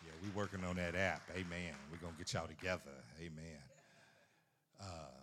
Yeah, 0.05 0.13
we 0.25 0.31
working 0.31 0.65
on 0.65 0.75
that 0.77 0.97
app. 0.97 1.23
Amen. 1.31 1.73
We're 1.91 1.99
to 2.15 2.19
get 2.19 2.33
y'all 2.33 2.49
together. 2.49 2.91
Amen. 3.21 3.63
Uh, 4.81 5.23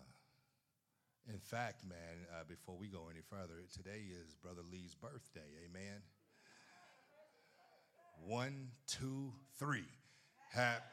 in 1.27 1.39
fact, 1.39 1.83
man, 1.85 2.25
uh, 2.33 2.43
before 2.47 2.77
we 2.79 2.87
go 2.87 3.09
any 3.11 3.21
further, 3.29 3.55
today 3.73 4.03
is 4.09 4.35
Brother 4.41 4.61
Lee's 4.71 4.95
birthday. 4.95 5.41
Amen. 5.69 6.01
One, 8.25 8.69
two, 8.87 9.33
three. 9.59 9.83
Happy. 10.51 10.83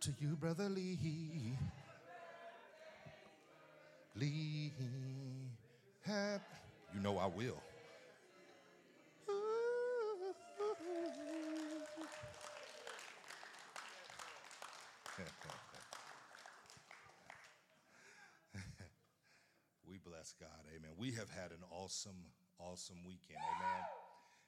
to 0.00 0.12
you, 0.20 0.36
Brother 0.36 0.68
Lee. 0.68 1.56
Lee, 4.14 4.72
happy. 6.02 6.44
You 6.94 7.00
know 7.00 7.18
I 7.18 7.26
will. 7.26 7.60
we 19.88 19.98
bless 20.04 20.32
God. 20.38 20.48
Amen. 20.76 20.90
We 20.96 21.10
have 21.12 21.28
had 21.30 21.50
an 21.50 21.64
awesome, 21.70 22.12
awesome 22.58 22.98
weekend. 23.04 23.38
Amen. 23.56 23.84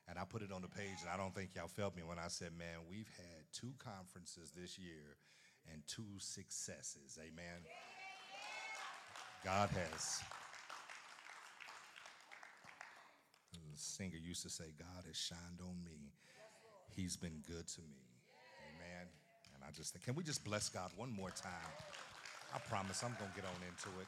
And 0.09 0.19
I 0.19 0.25
put 0.25 0.43
it 0.43 0.53
on 0.53 0.63
the 0.63 0.69
page, 0.69 0.99
and 1.03 1.11
I 1.13 1.17
don't 1.17 1.35
think 1.35 1.55
y'all 1.55 1.69
felt 1.69 1.97
me 1.97 2.03
when 2.03 2.19
I 2.19 2.29
said, 2.29 2.53
man, 2.57 2.79
we've 2.89 3.11
had 3.17 3.45
two 3.53 3.73
conferences 3.79 4.53
this 4.57 4.79
year 4.79 5.17
and 5.73 5.83
two 5.87 6.19
successes. 6.19 7.19
Amen. 7.19 7.61
God 9.45 9.71
has. 9.71 10.21
The 13.53 13.59
singer 13.75 14.17
used 14.17 14.43
to 14.43 14.51
say, 14.51 14.65
God 14.79 15.05
has 15.07 15.17
shined 15.17 15.61
on 15.61 15.77
me. 15.85 16.13
He's 16.95 17.17
been 17.17 17.43
good 17.47 17.67
to 17.67 17.81
me. 17.81 18.05
Amen. 18.75 19.07
And 19.55 19.65
I 19.67 19.71
just 19.73 19.93
think, 19.93 20.05
can 20.05 20.15
we 20.15 20.25
just 20.25 20.45
bless 20.45 20.69
God 20.69 20.91
one 20.97 21.11
more 21.11 21.31
time? 21.31 21.73
I 22.55 22.59
promise 22.69 23.03
I'm 23.03 23.15
going 23.19 23.31
to 23.31 23.37
get 23.37 23.45
on 23.45 23.57
into 23.63 23.89
it. 24.01 24.07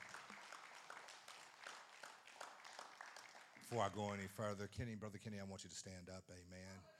Before 3.61 3.85
I 3.85 3.88
go 3.94 4.12
any 4.12 4.28
further, 4.37 4.68
Kenny, 4.76 4.94
Brother 4.94 5.18
Kenny, 5.23 5.38
I 5.40 5.44
want 5.49 5.64
you 5.64 5.71
to 5.71 5.76
stand 5.76 6.11
up. 6.11 6.25
Amen. 6.28 6.91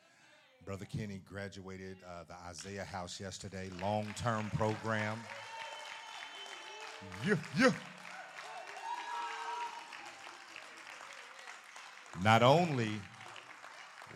Brother 0.65 0.85
Kenny 0.85 1.21
graduated 1.29 1.97
uh, 2.07 2.23
the 2.29 2.35
Isaiah 2.49 2.85
House 2.85 3.19
yesterday, 3.19 3.69
long 3.81 4.07
term 4.17 4.49
program. 4.55 5.19
Yeah, 7.27 7.35
yeah. 7.59 7.73
Not 12.23 12.45
only, 12.45 12.91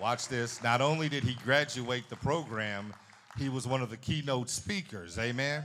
watch 0.01 0.29
this, 0.29 0.63
not 0.63 0.81
only 0.81 1.09
did 1.09 1.25
he 1.25 1.35
graduate 1.43 2.09
the 2.09 2.17
program, 2.17 2.95
he 3.37 3.49
was 3.49 3.67
one 3.67 3.83
of 3.83 3.91
the 3.91 3.97
keynote 3.97 4.49
speakers. 4.49 5.19
Amen. 5.19 5.65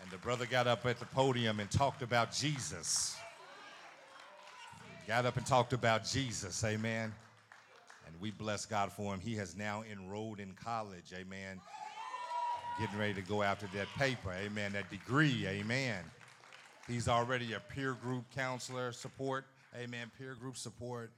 And 0.00 0.10
the 0.12 0.18
brother 0.18 0.46
got 0.46 0.68
up 0.68 0.86
at 0.86 1.00
the 1.00 1.06
podium 1.06 1.58
and 1.58 1.68
talked 1.68 2.02
about 2.02 2.32
Jesus 2.32 3.19
got 5.10 5.26
up 5.26 5.36
and 5.36 5.44
talked 5.44 5.72
about 5.72 6.04
Jesus, 6.04 6.62
amen. 6.62 7.12
And 8.06 8.20
we 8.20 8.30
bless 8.30 8.64
God 8.64 8.92
for 8.92 9.12
him. 9.12 9.18
He 9.18 9.34
has 9.34 9.56
now 9.56 9.82
enrolled 9.90 10.38
in 10.38 10.52
college, 10.52 11.12
amen. 11.12 11.60
Getting 12.78 12.96
ready 12.96 13.14
to 13.14 13.22
go 13.22 13.42
after 13.42 13.66
that 13.74 13.88
paper, 13.98 14.32
amen, 14.32 14.72
that 14.74 14.88
degree, 14.88 15.48
amen. 15.48 16.04
He's 16.86 17.08
already 17.08 17.54
a 17.54 17.58
peer 17.58 17.94
group 17.94 18.22
counselor 18.36 18.92
support, 18.92 19.46
amen, 19.76 20.12
peer 20.16 20.36
group 20.36 20.56
support. 20.56 21.10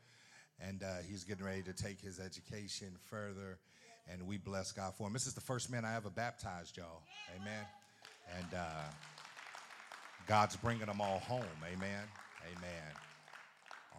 And 0.59 0.83
uh, 0.83 1.03
he's 1.07 1.25
getting 1.25 1.45
ready 1.45 1.61
to 1.61 1.75
take 1.75 2.01
his 2.01 2.19
education 2.19 2.93
further. 3.11 3.59
And 4.11 4.27
we 4.27 4.39
bless 4.39 4.73
God 4.73 4.95
for 4.95 5.07
him. 5.07 5.13
This 5.13 5.27
is 5.27 5.35
the 5.35 5.43
first 5.43 5.71
man 5.71 5.85
I 5.85 5.97
ever 5.97 6.09
baptized, 6.09 6.79
y'all, 6.79 7.03
amen. 7.39 7.67
And 8.39 8.55
uh, 8.55 8.89
God's 10.27 10.57
bringing 10.57 10.87
them 10.87 11.03
all 11.03 11.19
home. 11.19 11.45
Amen. 11.71 12.05
Amen. 12.57 13.12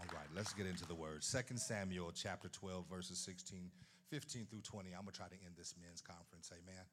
All 0.04 0.20
right, 0.20 0.28
let's 0.36 0.52
get 0.52 0.68
into 0.68 0.84
the 0.84 1.00
word. 1.00 1.24
2 1.24 1.56
Samuel 1.56 2.12
chapter 2.12 2.52
12, 2.52 2.92
verses 2.92 3.16
16, 3.24 3.72
15 4.12 4.48
through 4.52 4.60
20. 4.60 4.92
I'm 4.92 5.08
going 5.08 5.16
to 5.16 5.16
try 5.16 5.32
to 5.32 5.40
end 5.48 5.56
this 5.56 5.80
men's 5.80 6.04
conference. 6.04 6.52
Amen. 6.52 6.84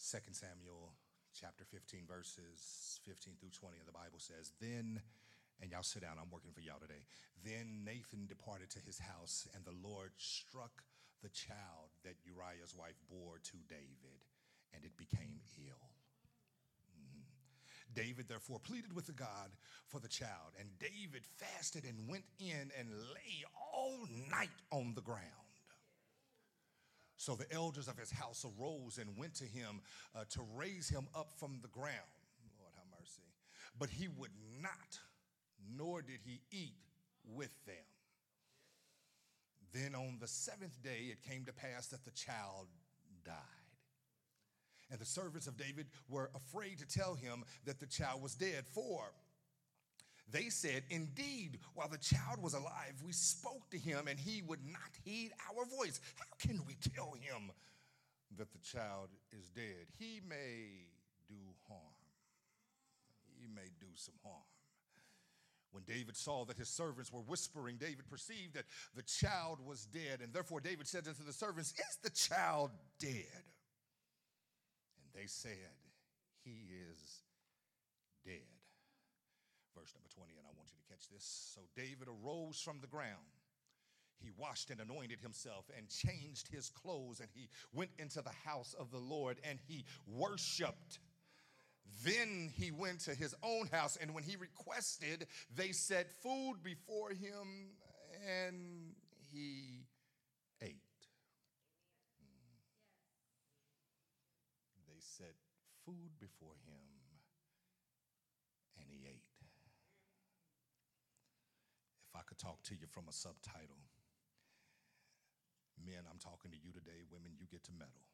2 0.00 0.32
Samuel 0.32 0.96
chapter 1.36 1.68
15, 1.68 2.08
verses 2.08 2.96
15 3.04 3.36
through 3.36 3.52
20. 3.52 3.76
And 3.76 3.84
the 3.84 3.92
Bible 3.92 4.16
says, 4.16 4.56
Then, 4.56 5.04
and 5.60 5.68
y'all 5.68 5.84
sit 5.84 6.00
down, 6.00 6.16
I'm 6.16 6.32
working 6.32 6.56
for 6.56 6.64
y'all 6.64 6.80
today. 6.80 7.04
Then 7.44 7.84
Nathan 7.84 8.24
departed 8.24 8.72
to 8.72 8.80
his 8.80 8.96
house, 8.96 9.44
and 9.52 9.60
the 9.68 9.76
Lord 9.84 10.16
struck 10.16 10.80
the 11.20 11.28
child 11.28 11.92
that 12.08 12.16
Uriah's 12.24 12.72
wife 12.72 12.96
bore 13.12 13.36
to 13.36 13.56
David, 13.68 14.24
and 14.72 14.80
it 14.80 14.96
became 14.96 15.44
ill. 15.60 15.89
David 17.94 18.28
therefore 18.28 18.58
pleaded 18.58 18.94
with 18.94 19.06
the 19.06 19.12
God 19.12 19.50
for 19.88 20.00
the 20.00 20.08
child, 20.08 20.54
and 20.58 20.68
David 20.78 21.22
fasted 21.36 21.84
and 21.84 22.08
went 22.08 22.24
in 22.38 22.70
and 22.78 22.90
lay 22.92 23.44
all 23.72 24.06
night 24.30 24.48
on 24.70 24.92
the 24.94 25.00
ground. 25.00 25.24
So 27.16 27.34
the 27.34 27.52
elders 27.52 27.86
of 27.86 27.98
his 27.98 28.10
house 28.10 28.46
arose 28.46 28.96
and 28.96 29.16
went 29.18 29.34
to 29.34 29.44
him 29.44 29.82
uh, 30.16 30.24
to 30.30 30.40
raise 30.56 30.88
him 30.88 31.06
up 31.14 31.32
from 31.38 31.58
the 31.60 31.68
ground. 31.68 31.96
Lord 32.58 32.72
have 32.76 32.86
mercy. 32.98 33.28
But 33.78 33.90
he 33.90 34.08
would 34.08 34.30
not, 34.62 34.98
nor 35.76 36.00
did 36.00 36.20
he 36.24 36.40
eat 36.50 36.76
with 37.26 37.52
them. 37.66 37.76
Then 39.72 39.94
on 39.94 40.16
the 40.18 40.26
seventh 40.26 40.82
day 40.82 41.10
it 41.10 41.22
came 41.22 41.44
to 41.44 41.52
pass 41.52 41.88
that 41.88 42.04
the 42.04 42.10
child 42.12 42.68
died. 43.24 43.59
And 44.90 45.00
the 45.00 45.06
servants 45.06 45.46
of 45.46 45.56
David 45.56 45.86
were 46.08 46.30
afraid 46.34 46.78
to 46.78 46.86
tell 46.86 47.14
him 47.14 47.44
that 47.64 47.78
the 47.78 47.86
child 47.86 48.22
was 48.22 48.34
dead, 48.34 48.64
for 48.66 49.12
they 50.32 50.48
said, 50.48 50.82
Indeed, 50.90 51.58
while 51.74 51.88
the 51.88 51.98
child 51.98 52.42
was 52.42 52.54
alive, 52.54 52.94
we 53.04 53.12
spoke 53.12 53.68
to 53.70 53.78
him 53.78 54.06
and 54.08 54.18
he 54.18 54.42
would 54.42 54.64
not 54.64 54.90
heed 55.04 55.32
our 55.48 55.64
voice. 55.64 56.00
How 56.16 56.36
can 56.38 56.60
we 56.66 56.76
tell 56.94 57.12
him 57.12 57.50
that 58.36 58.52
the 58.52 58.58
child 58.58 59.08
is 59.32 59.48
dead? 59.48 59.86
He 59.98 60.20
may 60.28 60.86
do 61.28 61.34
harm. 61.68 61.80
He 63.40 63.48
may 63.48 63.70
do 63.80 63.86
some 63.94 64.14
harm. 64.22 64.42
When 65.72 65.84
David 65.84 66.16
saw 66.16 66.44
that 66.46 66.58
his 66.58 66.68
servants 66.68 67.12
were 67.12 67.20
whispering, 67.20 67.76
David 67.76 68.08
perceived 68.08 68.54
that 68.54 68.64
the 68.94 69.02
child 69.02 69.58
was 69.64 69.86
dead. 69.86 70.20
And 70.20 70.32
therefore, 70.32 70.60
David 70.60 70.88
said 70.88 71.06
unto 71.06 71.24
the 71.24 71.32
servants, 71.32 71.72
Is 71.72 71.96
the 72.02 72.10
child 72.10 72.70
dead? 72.98 73.44
They 75.14 75.26
said, 75.26 75.74
He 76.44 76.66
is 76.90 77.22
dead. 78.24 78.48
Verse 79.76 79.94
number 79.94 80.08
20, 80.14 80.32
and 80.36 80.46
I 80.46 80.52
want 80.56 80.68
you 80.70 80.78
to 80.82 80.92
catch 80.92 81.08
this. 81.08 81.52
So 81.54 81.60
David 81.76 82.08
arose 82.08 82.60
from 82.60 82.80
the 82.80 82.86
ground. 82.86 83.38
He 84.18 84.30
washed 84.36 84.70
and 84.70 84.80
anointed 84.80 85.20
himself 85.20 85.70
and 85.76 85.88
changed 85.88 86.48
his 86.48 86.68
clothes, 86.68 87.20
and 87.20 87.28
he 87.32 87.48
went 87.72 87.90
into 87.98 88.20
the 88.20 88.34
house 88.44 88.74
of 88.78 88.90
the 88.90 88.98
Lord 88.98 89.38
and 89.48 89.58
he 89.66 89.84
worshiped. 90.06 90.98
Then 92.04 92.50
he 92.54 92.70
went 92.70 93.00
to 93.00 93.14
his 93.14 93.34
own 93.42 93.68
house, 93.68 93.96
and 94.00 94.14
when 94.14 94.22
he 94.22 94.36
requested, 94.36 95.26
they 95.56 95.72
set 95.72 96.10
food 96.22 96.56
before 96.62 97.10
him, 97.10 97.70
and 98.26 98.92
he 99.32 99.86
ate. 100.62 100.76
set 105.20 105.34
food 105.90 106.14
before 106.22 106.54
him 106.70 106.86
and 108.78 108.86
he 108.86 109.02
ate. 109.10 109.26
If 112.06 112.14
I 112.14 112.22
could 112.22 112.38
talk 112.38 112.62
to 112.70 112.78
you 112.78 112.86
from 112.86 113.08
a 113.08 113.12
subtitle, 113.12 113.82
men, 115.82 116.06
I'm 116.06 116.22
talking 116.22 116.52
to 116.52 116.58
you 116.62 116.70
today, 116.70 117.02
women, 117.10 117.34
you 117.40 117.48
get 117.50 117.64
to 117.64 117.72
meddle. 117.74 118.06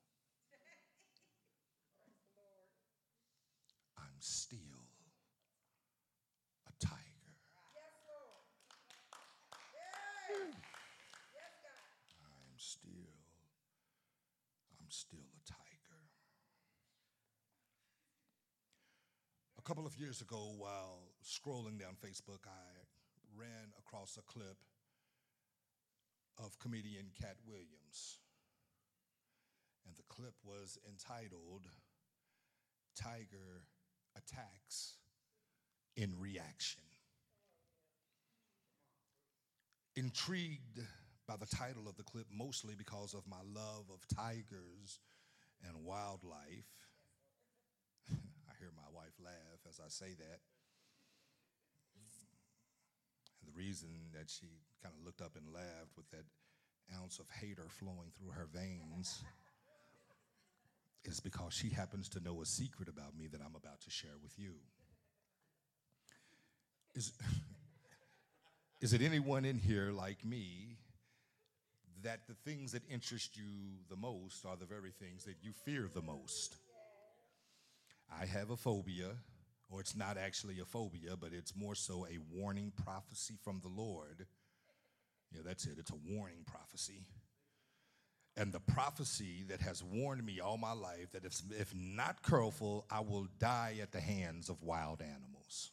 I'm 4.00 4.16
still 4.20 4.88
a 6.64 6.72
tiger. 6.80 7.36
I'm 12.24 12.56
still, 12.56 13.20
I'm 14.80 14.88
still 14.88 15.20
a 15.20 15.44
tiger. 15.44 15.66
Couple 19.66 19.84
of 19.84 19.98
years 19.98 20.20
ago, 20.20 20.52
while 20.58 21.00
scrolling 21.24 21.80
down 21.80 21.96
Facebook, 22.00 22.46
I 22.46 22.86
ran 23.36 23.72
across 23.80 24.16
a 24.16 24.22
clip 24.22 24.58
of 26.38 26.56
comedian 26.60 27.06
Katt 27.20 27.34
Williams. 27.48 28.20
And 29.84 29.96
the 29.96 30.04
clip 30.08 30.34
was 30.44 30.78
entitled 30.88 31.66
Tiger 32.94 33.64
Attacks 34.16 34.98
in 35.96 36.14
Reaction. 36.16 36.84
Intrigued 39.96 40.78
by 41.26 41.34
the 41.40 41.46
title 41.46 41.88
of 41.88 41.96
the 41.96 42.04
clip, 42.04 42.26
mostly 42.32 42.76
because 42.76 43.14
of 43.14 43.26
my 43.26 43.42
love 43.52 43.86
of 43.92 44.06
tigers 44.16 45.00
and 45.66 45.84
wildlife 45.84 46.85
hear 48.58 48.70
my 48.76 48.88
wife 48.94 49.14
laugh 49.22 49.60
as 49.68 49.80
I 49.80 49.88
say 49.88 50.12
that. 50.18 50.40
And 53.40 53.46
the 53.46 53.56
reason 53.56 53.88
that 54.14 54.30
she 54.30 54.46
kind 54.82 54.94
of 54.98 55.04
looked 55.04 55.20
up 55.20 55.36
and 55.36 55.52
laughed 55.52 55.96
with 55.96 56.10
that 56.10 56.24
ounce 57.00 57.18
of 57.18 57.26
hater 57.40 57.66
flowing 57.68 58.12
through 58.16 58.30
her 58.30 58.48
veins 58.52 59.22
is 61.04 61.20
because 61.20 61.52
she 61.52 61.70
happens 61.70 62.08
to 62.10 62.20
know 62.20 62.42
a 62.42 62.46
secret 62.46 62.88
about 62.88 63.16
me 63.16 63.26
that 63.28 63.40
I'm 63.40 63.54
about 63.54 63.80
to 63.82 63.90
share 63.90 64.18
with 64.22 64.38
you. 64.38 64.54
Is, 66.94 67.12
is 68.80 68.92
it 68.92 69.02
anyone 69.02 69.44
in 69.44 69.58
here 69.58 69.90
like 69.92 70.24
me 70.24 70.76
that 72.02 72.26
the 72.28 72.34
things 72.34 72.72
that 72.72 72.82
interest 72.90 73.36
you 73.36 73.44
the 73.88 73.96
most 73.96 74.44
are 74.44 74.56
the 74.56 74.66
very 74.66 74.90
things 74.90 75.24
that 75.24 75.36
you 75.42 75.52
fear 75.64 75.88
the 75.92 76.02
most? 76.02 76.56
I 78.10 78.26
have 78.26 78.50
a 78.50 78.56
phobia, 78.56 79.16
or 79.68 79.80
it's 79.80 79.96
not 79.96 80.16
actually 80.16 80.60
a 80.60 80.64
phobia, 80.64 81.16
but 81.18 81.32
it's 81.32 81.56
more 81.56 81.74
so 81.74 82.06
a 82.06 82.18
warning 82.32 82.72
prophecy 82.84 83.34
from 83.42 83.60
the 83.62 83.68
Lord. 83.68 84.26
Yeah, 85.32 85.40
that's 85.44 85.66
it. 85.66 85.76
It's 85.78 85.90
a 85.90 85.98
warning 86.08 86.44
prophecy. 86.46 87.06
And 88.36 88.52
the 88.52 88.60
prophecy 88.60 89.44
that 89.48 89.60
has 89.60 89.82
warned 89.82 90.24
me 90.24 90.40
all 90.40 90.58
my 90.58 90.72
life 90.72 91.10
that 91.12 91.24
if, 91.24 91.40
if 91.58 91.74
not 91.74 92.22
careful, 92.22 92.84
I 92.90 93.00
will 93.00 93.26
die 93.38 93.76
at 93.80 93.92
the 93.92 94.00
hands 94.00 94.50
of 94.50 94.62
wild 94.62 95.00
animals. 95.00 95.72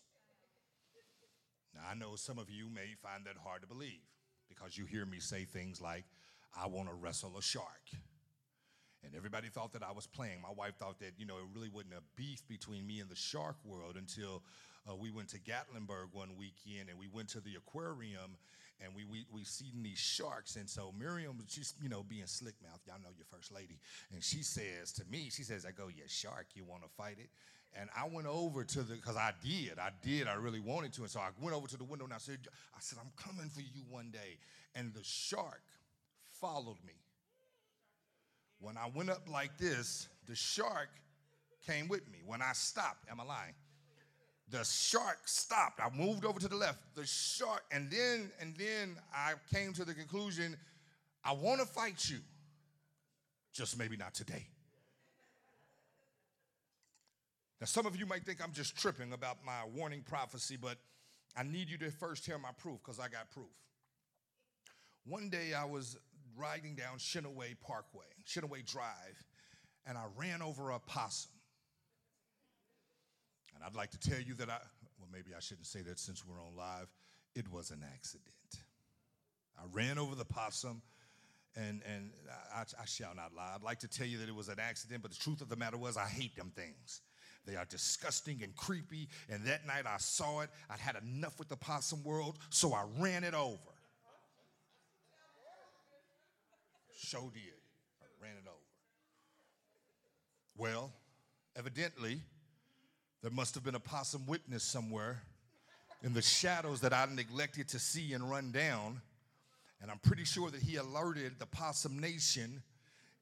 Now, 1.76 1.82
I 1.90 1.94
know 1.94 2.16
some 2.16 2.40
of 2.40 2.50
you 2.50 2.70
may 2.70 2.94
find 3.02 3.26
that 3.26 3.36
hard 3.44 3.62
to 3.62 3.68
believe 3.68 4.02
because 4.48 4.78
you 4.78 4.86
hear 4.86 5.06
me 5.06 5.20
say 5.20 5.44
things 5.44 5.82
like, 5.82 6.06
I 6.58 6.68
want 6.68 6.88
to 6.88 6.94
wrestle 6.94 7.38
a 7.38 7.42
shark 7.42 7.90
and 9.04 9.16
everybody 9.16 9.50
thought 9.50 9.74
that 9.74 9.84
I 9.84 9.92
was 9.92 10.08
playing. 10.08 10.42
My 10.42 10.54
wife 10.56 10.76
thought 10.78 11.00
that, 11.00 11.14
you 11.18 11.26
know, 11.26 11.38
it 11.38 11.46
really 11.54 11.70
wasn't 11.70 11.94
a 11.94 12.04
beef 12.16 12.48
between 12.48 12.88
me 12.88 13.00
and 13.00 13.10
the 13.10 13.16
shark 13.16 13.58
world 13.66 13.96
until 13.98 14.44
uh, 14.90 14.96
we 14.96 15.12
went 15.12 15.30
to 15.30 15.40
Gatlinburg 15.40 16.14
one 16.14 16.30
weekend 16.38 16.90
and 16.90 16.98
we 16.98 17.08
went 17.08 17.30
to 17.30 17.42
the 17.42 17.56
aquarium 17.56 18.38
and 18.84 18.94
we, 18.96 19.06
we, 19.06 19.26
we 19.32 19.44
seen 19.44 19.84
these 19.84 20.00
sharks. 20.00 20.56
And 20.56 20.70
so 20.70 20.94
Miriam 20.98 21.38
just, 21.48 21.76
you 21.82 21.90
know, 21.90 22.04
being 22.04 22.26
slick 22.26 22.56
mouth. 22.62 22.80
Y'all 22.86 23.00
know 23.02 23.10
your 23.16 23.26
first 23.32 23.54
lady. 23.54 23.80
And 24.12 24.24
she 24.24 24.44
says 24.44 24.92
to 24.94 25.04
me, 25.10 25.30
she 25.32 25.44
says, 25.44 25.66
I 25.66 25.72
go, 25.72 25.88
yeah, 25.88 26.04
shark, 26.08 26.48
you 26.54 26.64
want 26.64 26.84
to 26.84 26.90
fight 26.90 27.18
it? 27.20 27.30
And 27.80 27.90
I 27.98 28.08
went 28.08 28.28
over 28.28 28.64
to 28.64 28.84
the, 28.84 28.96
because 28.96 29.18
I 29.18 29.32
did, 29.44 29.80
I 29.80 29.90
did, 30.04 30.28
I 30.28 30.36
really 30.36 30.60
wanted 30.60 30.94
to. 30.94 31.02
And 31.02 31.10
so 31.10 31.20
I 31.20 31.30
went 31.42 31.56
over 31.56 31.68
to 31.68 31.78
the 31.78 31.84
window 31.84 32.06
and 32.06 32.14
I 32.14 32.20
said, 32.20 32.40
I 32.76 32.80
said, 32.80 33.00
I'm 33.02 33.12
coming 33.18 33.50
for 33.50 33.62
you 33.62 33.84
one 33.90 34.12
day. 34.12 34.38
And 34.76 34.94
the 34.94 35.04
shark 35.04 35.64
followed 36.40 36.78
me 36.86 36.94
when 38.64 38.78
I 38.78 38.90
went 38.96 39.10
up 39.10 39.28
like 39.30 39.58
this, 39.58 40.08
the 40.26 40.36
shark 40.36 40.90
came 41.68 41.90
with 41.90 42.10
me. 42.10 42.20
When 42.26 42.42
I 42.42 42.54
stopped, 42.54 43.10
am 43.12 43.20
I 43.20 43.26
lying? 43.26 43.54
The 44.50 44.64
shark 44.64 45.20
stopped. 45.26 45.82
I 45.82 45.90
moved 45.96 46.26
over 46.26 46.40
to 46.40 46.48
the 46.48 46.56
left. 46.56 46.80
The 46.96 47.06
shark, 47.06 47.64
and 47.72 47.92
then 47.92 48.32
and 48.40 48.56
then 48.56 48.96
I 49.14 49.34
came 49.54 49.74
to 49.74 49.84
the 49.84 49.94
conclusion, 49.94 50.56
I 51.26 51.34
want 51.34 51.60
to 51.60 51.66
fight 51.66 52.10
you. 52.10 52.20
Just 53.52 53.78
maybe 53.78 53.98
not 53.98 54.14
today. 54.14 54.48
Now, 57.60 57.68
some 57.68 57.86
of 57.86 57.96
you 57.96 58.06
might 58.06 58.26
think 58.26 58.44
I'm 58.44 58.54
just 58.54 58.78
tripping 58.78 59.14
about 59.14 59.38
my 59.46 59.62
warning 59.76 60.02
prophecy, 60.02 60.58
but 60.60 60.78
I 61.36 61.44
need 61.44 61.70
you 61.70 61.78
to 61.80 61.92
first 61.92 62.26
hear 62.26 62.38
my 62.38 62.52
proof 62.58 62.80
because 62.84 63.00
I 63.00 63.08
got 63.10 63.30
proof. 63.32 63.46
One 65.06 65.30
day 65.30 65.54
I 65.54 65.66
was 65.66 65.98
riding 66.38 66.76
down 66.76 66.98
Shinaway 66.98 67.56
Parkway, 67.62 68.06
Shinaway 68.28 68.66
Drive, 68.66 69.26
and 69.86 69.98
I 69.98 70.04
ran 70.18 70.42
over 70.42 70.72
a 70.72 70.80
possum. 70.80 71.32
And 73.56 73.64
I'd 73.64 73.76
like 73.76 73.92
to 73.92 74.00
tell 74.00 74.20
you 74.20 74.34
that 74.36 74.50
I, 74.50 74.58
well, 75.00 75.10
maybe 75.12 75.32
I 75.36 75.40
shouldn't 75.40 75.68
say 75.68 75.82
that 75.82 76.00
since 76.00 76.26
we're 76.26 76.42
on 76.42 76.56
live. 76.56 76.88
It 77.36 77.52
was 77.52 77.72
an 77.72 77.84
accident. 77.94 78.30
I 79.58 79.64
ran 79.72 79.98
over 79.98 80.16
the 80.16 80.26
possum, 80.26 80.82
and, 81.56 81.82
and 81.86 82.12
I, 82.56 82.62
I 82.62 82.86
shall 82.86 83.14
not 83.16 83.34
lie. 83.36 83.54
I'd 83.56 83.64
like 83.64 83.80
to 83.80 83.88
tell 83.88 84.08
you 84.08 84.18
that 84.20 84.30
it 84.30 84.36
was 84.36 84.50
an 84.50 84.60
accident, 84.60 85.02
but 85.02 85.12
the 85.12 85.18
truth 85.18 85.42
of 85.42 85.50
the 85.50 85.56
matter 85.56 85.78
was, 85.78 85.98
I 85.98 86.06
hate 86.06 86.36
them 86.36 86.52
things. 86.56 87.02
They 87.46 87.56
are 87.56 87.66
disgusting 87.66 88.42
and 88.42 88.56
creepy. 88.56 89.10
And 89.30 89.46
that 89.46 89.68
night 89.68 89.86
I 89.86 89.98
saw 89.98 90.42
it. 90.42 90.50
I'd 90.70 90.80
had 90.80 90.96
enough 90.96 91.38
with 91.40 91.50
the 91.50 91.58
possum 91.58 92.04
world, 92.04 92.40
so 92.50 92.74
I 92.74 92.86
ran 93.00 93.24
it 93.24 93.34
over. 93.34 93.60
So 96.96 97.32
did. 97.34 97.42
I 98.02 98.06
ran 98.22 98.34
it 98.34 98.48
over. 98.48 98.58
Well, 100.58 100.92
evidently, 101.56 102.22
there 103.22 103.32
must 103.32 103.56
have 103.56 103.64
been 103.64 103.76
a 103.76 103.80
possum 103.80 104.26
witness 104.26 104.64
somewhere 104.64 105.24
in 106.04 106.14
the 106.14 106.22
shadows 106.22 106.82
that 106.82 106.94
I 106.94 107.06
neglected 107.12 107.70
to 107.70 107.80
see 107.80 108.14
and 108.14 108.30
run 108.30 108.52
down. 108.52 109.02
And 109.82 109.90
I'm 109.90 110.00
pretty 110.00 110.26
sure 110.26 110.52
that 110.52 110.62
he 110.62 110.76
alerted 110.76 111.40
the 111.40 111.46
possum 111.46 112.00
nation 112.00 112.62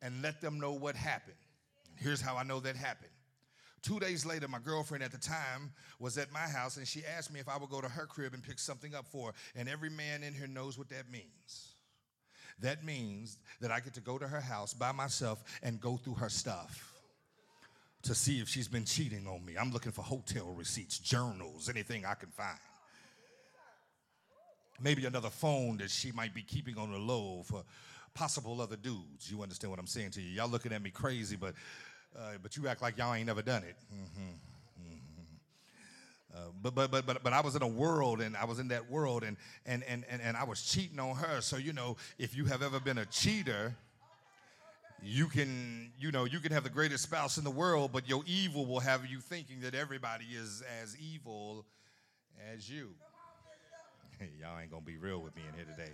and 0.01 0.21
let 0.21 0.41
them 0.41 0.60
know 0.60 0.73
what 0.73 0.95
happened. 0.95 1.38
And 1.89 1.99
here's 1.99 2.21
how 2.21 2.36
I 2.38 2.43
know 2.43 2.60
that 2.60 2.75
happened. 2.75 3.12
Two 3.81 3.99
days 3.99 4.25
later, 4.25 4.47
my 4.47 4.60
girlfriend 4.60 5.03
at 5.03 5.12
the 5.12 5.17
time 5.17 5.71
was 5.99 6.17
at 6.17 6.31
my 6.31 6.47
house 6.47 6.77
and 6.77 6.88
she 6.88 7.03
asked 7.05 7.34
me 7.34 7.39
if 7.39 7.49
I 7.49 7.57
would 7.57 7.69
go 7.69 7.81
to 7.81 7.89
her 7.89 8.05
crib 8.05 8.34
and 8.34 8.43
pick 8.43 8.60
something 8.60 8.93
up 8.93 9.07
for 9.07 9.27
her. 9.27 9.34
And 9.55 9.67
every 9.67 9.89
man 9.89 10.21
in 10.21 10.34
here 10.34 10.47
knows 10.47 10.77
what 10.77 10.89
that 10.89 11.10
means. 11.12 11.70
That 12.62 12.84
means 12.84 13.38
that 13.60 13.71
I 13.71 13.80
get 13.80 13.93
to 13.95 14.02
go 14.02 14.17
to 14.17 14.28
her 14.28 14.41
house 14.41 14.74
by 14.74 14.91
myself 14.91 15.43
and 15.63 15.80
go 15.82 15.97
through 15.97 16.15
her 16.15 16.30
stuff 16.30 16.93
to 18.04 18.15
see 18.15 18.39
if 18.39 18.47
she's 18.47 18.67
been 18.67 18.86
cheating 18.86 19.28
on 19.28 19.43
me. 19.45 19.56
I'm 19.60 19.71
looking 19.71 19.91
for 19.91 20.02
hotel 20.02 20.54
receipts, 20.58 20.97
journals, 21.00 21.69
anything 21.69 22.06
I 22.06 22.15
can 22.15 22.30
find. 22.30 22.58
Maybe 24.82 25.06
another 25.06 25.30
phone 25.30 25.78
that 25.78 25.91
she 25.91 26.12
might 26.12 26.34
be 26.34 26.41
keeping 26.41 26.78
on 26.78 26.91
the 26.91 26.97
low 26.97 27.43
for 27.45 27.63
possible 28.13 28.60
other 28.62 28.76
dudes. 28.76 29.32
You 29.32 29.41
understand 29.43 29.69
what 29.69 29.80
I'm 29.80 29.88
saying 29.88 30.12
to 30.12 30.21
you? 30.21 30.32
Y'all 30.32 30.50
looking 30.50 30.74
at 30.74 30.82
me 30.82 30.89
crazy, 30.89 31.36
but 31.36 31.54
uh, 32.17 32.34
but 32.41 32.58
you 32.58 32.67
act 32.67 32.82
like 32.82 32.97
y'all 32.97 33.13
ain't 33.13 33.28
never 33.28 33.41
done 33.41 33.63
it. 33.63 33.76
Mm-hmm. 33.93 34.21
Mm-hmm. 34.21 35.11
Uh, 36.34 36.39
but, 36.62 36.74
but, 36.74 36.91
but, 36.91 37.06
but, 37.06 37.24
but 37.24 37.34
I 37.34 37.41
was 37.41 37.56
in 37.56 37.62
a 37.62 37.67
world 37.67 38.22
and 38.22 38.38
I 38.38 38.46
was 38.46 38.60
in 38.60 38.70
that 38.70 38.89
world 38.89 39.24
and, 39.24 39.36
and, 39.65 39.84
and, 39.84 40.06
and, 40.10 40.22
and 40.22 40.38
I 40.38 40.46
was 40.46 40.62
cheating 40.62 41.00
on 41.00 41.15
her. 41.15 41.41
So, 41.41 41.58
you 41.58 41.74
know, 41.74 41.98
if 42.17 42.36
you 42.36 42.46
have 42.46 42.62
ever 42.62 42.80
been 42.80 42.98
a 42.98 43.06
cheater, 43.06 43.76
you 45.04 45.28
can, 45.28 45.91
you 46.00 46.12
know, 46.12 46.26
you 46.26 46.39
can 46.39 46.52
have 46.52 46.63
the 46.63 46.70
greatest 46.70 47.04
spouse 47.04 47.38
in 47.38 47.44
the 47.44 47.52
world, 47.52 47.91
but 47.91 48.08
your 48.08 48.24
evil 48.26 48.65
will 48.65 48.80
have 48.80 49.06
you 49.06 49.20
thinking 49.20 49.62
that 49.62 49.76
everybody 49.76 50.26
is 50.26 50.63
as 50.82 50.96
evil 50.98 51.65
as 52.54 52.70
you. 52.70 52.91
Y'all 54.39 54.60
ain't 54.60 54.70
gonna 54.70 54.84
be 54.84 54.98
real 54.98 55.20
with 55.20 55.36
me 55.36 55.41
in 55.48 55.56
here 55.56 55.65
today. 55.65 55.91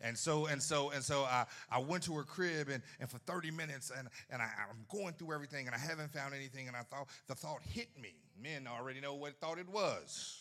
And 0.00 0.16
so, 0.16 0.46
and 0.46 0.62
so, 0.62 0.90
and 0.90 1.04
so 1.04 1.24
I, 1.24 1.44
I 1.70 1.78
went 1.78 2.02
to 2.04 2.14
her 2.14 2.22
crib 2.22 2.68
and, 2.68 2.82
and 3.00 3.10
for 3.10 3.18
30 3.18 3.50
minutes 3.50 3.92
and, 3.96 4.08
and 4.30 4.40
I, 4.40 4.46
I'm 4.46 4.86
going 4.90 5.12
through 5.14 5.34
everything 5.34 5.66
and 5.66 5.74
I 5.74 5.78
haven't 5.78 6.12
found 6.12 6.34
anything. 6.34 6.68
And 6.68 6.76
I 6.76 6.82
thought, 6.82 7.08
the 7.26 7.34
thought 7.34 7.60
hit 7.62 7.88
me. 8.00 8.14
Men 8.42 8.66
already 8.66 9.00
know 9.00 9.14
what 9.14 9.38
thought 9.40 9.58
it 9.58 9.68
was. 9.68 10.38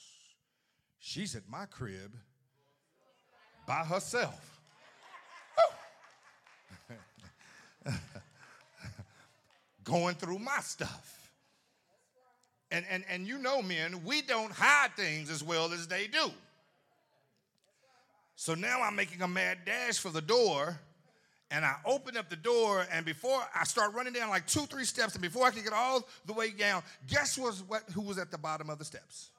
She's 1.00 1.36
at 1.36 1.50
my 1.50 1.66
crib 1.66 2.16
by 3.68 3.84
herself. 3.84 4.62
going 9.84 10.16
through 10.16 10.40
my 10.40 10.60
stuff. 10.62 11.32
And, 12.72 12.86
and, 12.90 13.04
and 13.10 13.28
you 13.28 13.40
know, 13.40 13.62
men, 13.62 14.04
we 14.06 14.22
don't 14.22 14.52
hide 14.52 14.92
things 14.96 15.30
as 15.30 15.44
well 15.44 15.74
as 15.74 15.88
they 15.88 16.08
do. 16.08 16.32
So 18.40 18.56
now 18.56 18.82
I'm 18.82 18.96
making 18.96 19.22
a 19.22 19.28
mad 19.28 19.58
dash 19.66 20.00
for 20.00 20.12
the 20.12 20.22
door, 20.22 20.80
and 21.52 21.66
I 21.66 21.76
open 21.86 22.16
up 22.16 22.30
the 22.30 22.38
door, 22.38 22.86
and 22.90 23.06
before 23.06 23.42
I 23.54 23.66
start 23.66 23.94
running 23.94 24.14
down 24.14 24.30
like 24.30 24.48
two, 24.48 24.62
three 24.62 24.86
steps, 24.86 25.14
and 25.14 25.22
before 25.22 25.46
I 25.46 25.52
can 25.52 25.62
get 25.62 25.74
all 25.74 26.08
the 26.26 26.32
way 26.32 26.52
down, 26.52 26.82
guess 27.06 27.38
was 27.38 27.62
what, 27.68 27.84
who 27.94 28.00
was 28.00 28.18
at 28.18 28.32
the 28.32 28.38
bottom 28.38 28.70
of 28.70 28.80
the 28.80 28.86
steps? 28.86 29.32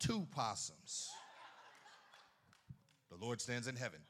Two 0.00 0.26
possums. 0.32 1.08
The 3.12 3.24
Lord 3.24 3.40
stands 3.40 3.68
in 3.68 3.76
heaven. 3.76 4.00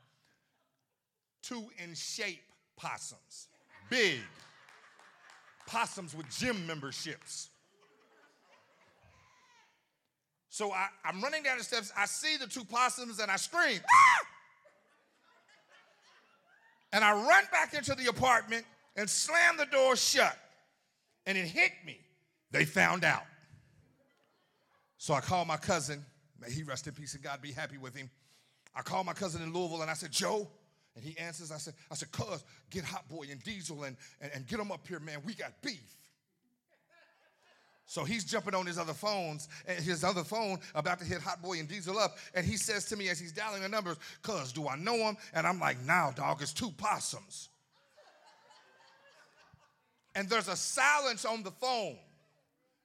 Two 1.42 1.66
in 1.85 1.94
shape 1.94 2.40
possums, 2.79 3.48
big 3.90 4.20
possums 5.66 6.16
with 6.16 6.27
gym 6.31 6.66
memberships. 6.66 7.51
So 10.59 10.73
I, 10.73 10.88
am 11.05 11.21
running 11.21 11.44
down 11.44 11.57
the 11.57 11.62
steps. 11.62 11.92
I 11.97 12.07
see 12.07 12.37
the 12.37 12.49
two 12.49 12.64
possums 12.64 13.21
and 13.21 13.31
I 13.31 13.37
scream, 13.37 13.79
ah! 13.81 14.27
And 16.92 17.05
I 17.05 17.12
run 17.12 17.44
back 17.53 17.75
into 17.75 17.94
the 17.94 18.09
apartment 18.09 18.64
and 18.97 19.09
slam 19.09 19.57
the 19.57 19.66
door 19.66 19.94
shut. 19.94 20.37
And 21.27 21.38
it 21.38 21.44
hit 21.44 21.71
me. 21.87 22.01
They 22.51 22.64
found 22.64 23.05
out. 23.05 23.23
So 24.97 25.14
I 25.14 25.21
called 25.21 25.47
my 25.47 25.59
cousin. 25.59 26.05
May 26.40 26.51
he 26.51 26.64
rest 26.64 26.88
in 26.88 26.94
peace 26.94 27.14
and 27.14 27.23
God 27.23 27.40
be 27.40 27.53
happy 27.53 27.79
with 27.79 27.94
him. 27.94 28.11
I 28.75 28.83
called 28.83 29.07
my 29.07 29.12
cousin 29.12 29.42
in 29.42 29.53
Louisville 29.53 29.83
and 29.83 29.90
I 29.92 29.94
said, 29.94 30.11
Joe. 30.11 30.49
And 30.97 31.05
he 31.05 31.16
answers, 31.18 31.53
I 31.53 31.59
said, 31.59 31.75
I 31.88 31.94
said, 31.94 32.11
cuz, 32.11 32.42
get 32.71 32.83
Hot 32.83 33.09
Boy 33.09 33.27
and 33.31 33.40
Diesel 33.44 33.85
and, 33.85 33.97
and, 34.21 34.33
and 34.35 34.47
get 34.49 34.59
them 34.59 34.73
up 34.73 34.88
here, 34.88 34.99
man. 34.99 35.18
We 35.25 35.35
got 35.35 35.53
beef. 35.62 35.94
So 37.90 38.05
he's 38.05 38.22
jumping 38.22 38.55
on 38.55 38.66
his 38.66 38.77
other 38.79 38.92
phones, 38.92 39.48
his 39.66 40.05
other 40.05 40.22
phone 40.22 40.59
about 40.74 40.98
to 40.98 41.07
hit 41.07 41.22
Hot 41.22 41.40
Boy 41.40 41.59
and 41.59 41.66
Diesel 41.66 41.98
up. 41.98 42.18
And 42.35 42.44
he 42.44 42.59
says 42.59 42.85
to 42.90 42.96
me 42.96 43.09
as 43.09 43.18
he's 43.18 43.33
dialing 43.33 43.62
the 43.62 43.68
numbers, 43.68 43.96
Cuz, 44.20 44.53
do 44.53 44.68
I 44.68 44.77
know 44.77 44.94
him? 44.94 45.16
And 45.33 45.46
I'm 45.46 45.59
like, 45.59 45.81
Now, 45.87 46.11
dog, 46.11 46.42
it's 46.42 46.53
two 46.53 46.70
possums. 46.72 47.48
and 50.14 50.29
there's 50.29 50.48
a 50.48 50.55
silence 50.55 51.24
on 51.24 51.42
the 51.42 51.51
phone. 51.51 51.96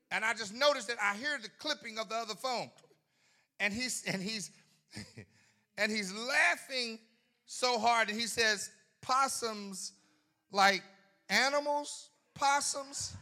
And 0.10 0.24
I 0.24 0.34
just 0.34 0.54
noticed 0.54 0.88
that 0.88 0.98
I 1.02 1.16
hear 1.18 1.38
the 1.38 1.50
clipping 1.60 2.00
of 2.00 2.08
the 2.08 2.16
other 2.16 2.36
phone. 2.36 2.72
And 3.60 3.74
he's 3.74 4.06
and 4.08 4.24
he's 4.24 4.52
and 5.78 5.92
he's 5.92 6.14
laughing 6.14 6.98
so 7.46 7.78
hard, 7.78 8.08
and 8.08 8.18
he 8.18 8.28
says, 8.28 8.72
Possums 9.02 9.92
like 10.54 10.82
animals, 11.28 12.10
possums. 12.36 13.18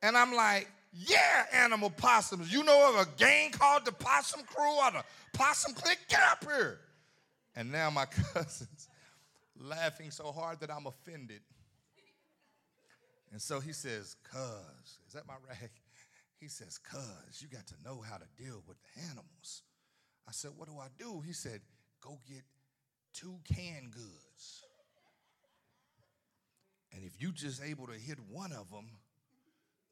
And 0.00 0.16
I'm 0.16 0.32
like, 0.32 0.66
yeah, 0.92 1.46
animal 1.52 1.90
possums. 1.90 2.52
You 2.52 2.64
know 2.64 2.94
of 2.94 3.06
a 3.06 3.10
gang 3.16 3.50
called 3.50 3.84
the 3.84 3.92
Possum 3.92 4.42
Crew 4.44 4.78
or 4.84 4.90
the 4.90 5.04
Possum 5.32 5.74
Clique? 5.74 6.08
Get 6.08 6.22
up 6.22 6.44
here. 6.44 6.80
And 7.54 7.70
now 7.70 7.90
my 7.90 8.06
cousin's 8.34 8.88
laughing 9.58 10.10
so 10.10 10.32
hard 10.32 10.60
that 10.60 10.70
I'm 10.70 10.86
offended. 10.86 11.40
And 13.32 13.42
so 13.42 13.60
he 13.60 13.72
says, 13.72 14.16
Cuz, 14.24 14.98
is 15.06 15.12
that 15.14 15.26
my 15.26 15.34
rag? 15.48 15.70
He 16.40 16.48
says, 16.48 16.78
Cuz, 16.78 17.42
you 17.42 17.48
got 17.48 17.66
to 17.66 17.74
know 17.84 18.00
how 18.00 18.16
to 18.16 18.26
deal 18.42 18.62
with 18.66 18.76
the 18.82 19.02
animals. 19.10 19.62
I 20.26 20.32
said, 20.32 20.52
What 20.56 20.68
do 20.68 20.78
I 20.78 20.88
do? 20.98 21.20
He 21.20 21.32
said, 21.32 21.60
Go 22.00 22.18
get 22.28 22.42
two 23.12 23.38
canned 23.44 23.92
goods. 23.92 24.62
And 26.94 27.04
if 27.04 27.20
you 27.20 27.32
just 27.32 27.62
able 27.62 27.86
to 27.88 27.92
hit 27.92 28.18
one 28.30 28.52
of 28.52 28.70
them, 28.70 28.86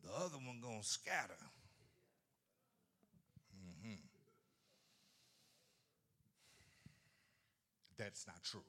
the 0.05 0.11
other 0.13 0.37
one 0.37 0.61
gonna 0.63 0.83
scatter. 0.83 1.35
Mm-hmm. 3.55 3.95
That's 7.99 8.27
not 8.27 8.43
true. 8.45 8.61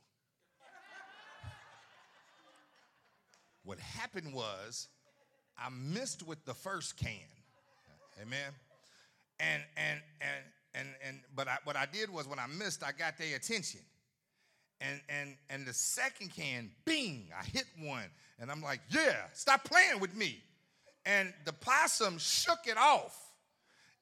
what 3.68 3.80
happened 3.80 4.34
was 4.34 4.88
I 5.58 5.70
missed 5.70 6.26
with 6.26 6.44
the 6.46 6.54
first 6.54 6.98
can. 6.98 7.12
Amen. 8.22 8.52
And 9.40 9.62
and 9.76 10.00
and 10.22 10.44
and 10.74 10.88
and 11.06 11.20
but 11.36 11.48
I, 11.48 11.58
what 11.66 11.76
I 11.76 11.86
did 11.86 12.10
was 12.10 12.28
when 12.28 12.40
I 12.40 12.48
missed, 12.48 12.84
I 12.84 12.92
got 12.92 13.18
their 13.18 13.36
attention. 13.36 13.82
And 14.80 15.02
and 15.10 15.36
and 15.50 15.66
the 15.66 15.74
second 15.74 16.34
can, 16.34 16.70
bing, 16.86 17.28
I 17.38 17.44
hit 17.46 17.66
one, 17.80 18.06
and 18.40 18.50
I'm 18.50 18.62
like, 18.62 18.80
yeah, 18.90 19.26
stop 19.34 19.64
playing 19.66 20.00
with 20.00 20.16
me 20.16 20.40
and 21.08 21.34
the 21.46 21.54
possum 21.54 22.18
shook 22.20 22.68
it 22.68 22.78
off. 22.78 23.18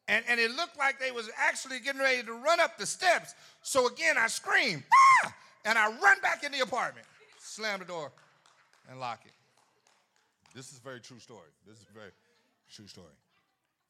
And, 0.07 0.25
and 0.27 0.39
it 0.39 0.51
looked 0.51 0.77
like 0.77 0.99
they 0.99 1.11
was 1.11 1.29
actually 1.37 1.79
getting 1.79 2.01
ready 2.01 2.23
to 2.23 2.33
run 2.33 2.59
up 2.59 2.77
the 2.77 2.85
steps. 2.85 3.33
So 3.61 3.87
again, 3.87 4.17
I 4.17 4.27
scream, 4.27 4.83
ah! 5.25 5.33
and 5.65 5.77
I 5.77 5.87
run 5.87 6.19
back 6.21 6.43
in 6.43 6.51
the 6.51 6.59
apartment, 6.59 7.05
slam 7.39 7.79
the 7.79 7.85
door, 7.85 8.11
and 8.89 8.99
lock 8.99 9.21
it. 9.25 9.31
This 10.53 10.71
is 10.71 10.79
a 10.79 10.81
very 10.81 10.99
true 10.99 11.19
story. 11.19 11.49
This 11.67 11.77
is 11.77 11.85
a 11.89 11.93
very 11.93 12.11
true 12.71 12.87
story. 12.87 13.07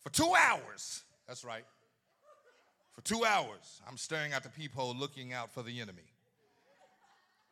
For 0.01 0.09
two 0.09 0.33
hours, 0.37 1.01
that's 1.27 1.43
right. 1.43 1.65
For 2.93 3.01
two 3.01 3.25
hours, 3.25 3.81
I'm 3.87 3.97
staring 3.97 4.33
out 4.33 4.43
the 4.43 4.49
peephole 4.49 4.95
looking 4.95 5.33
out 5.33 5.51
for 5.51 5.63
the 5.63 5.81
enemy. 5.81 6.03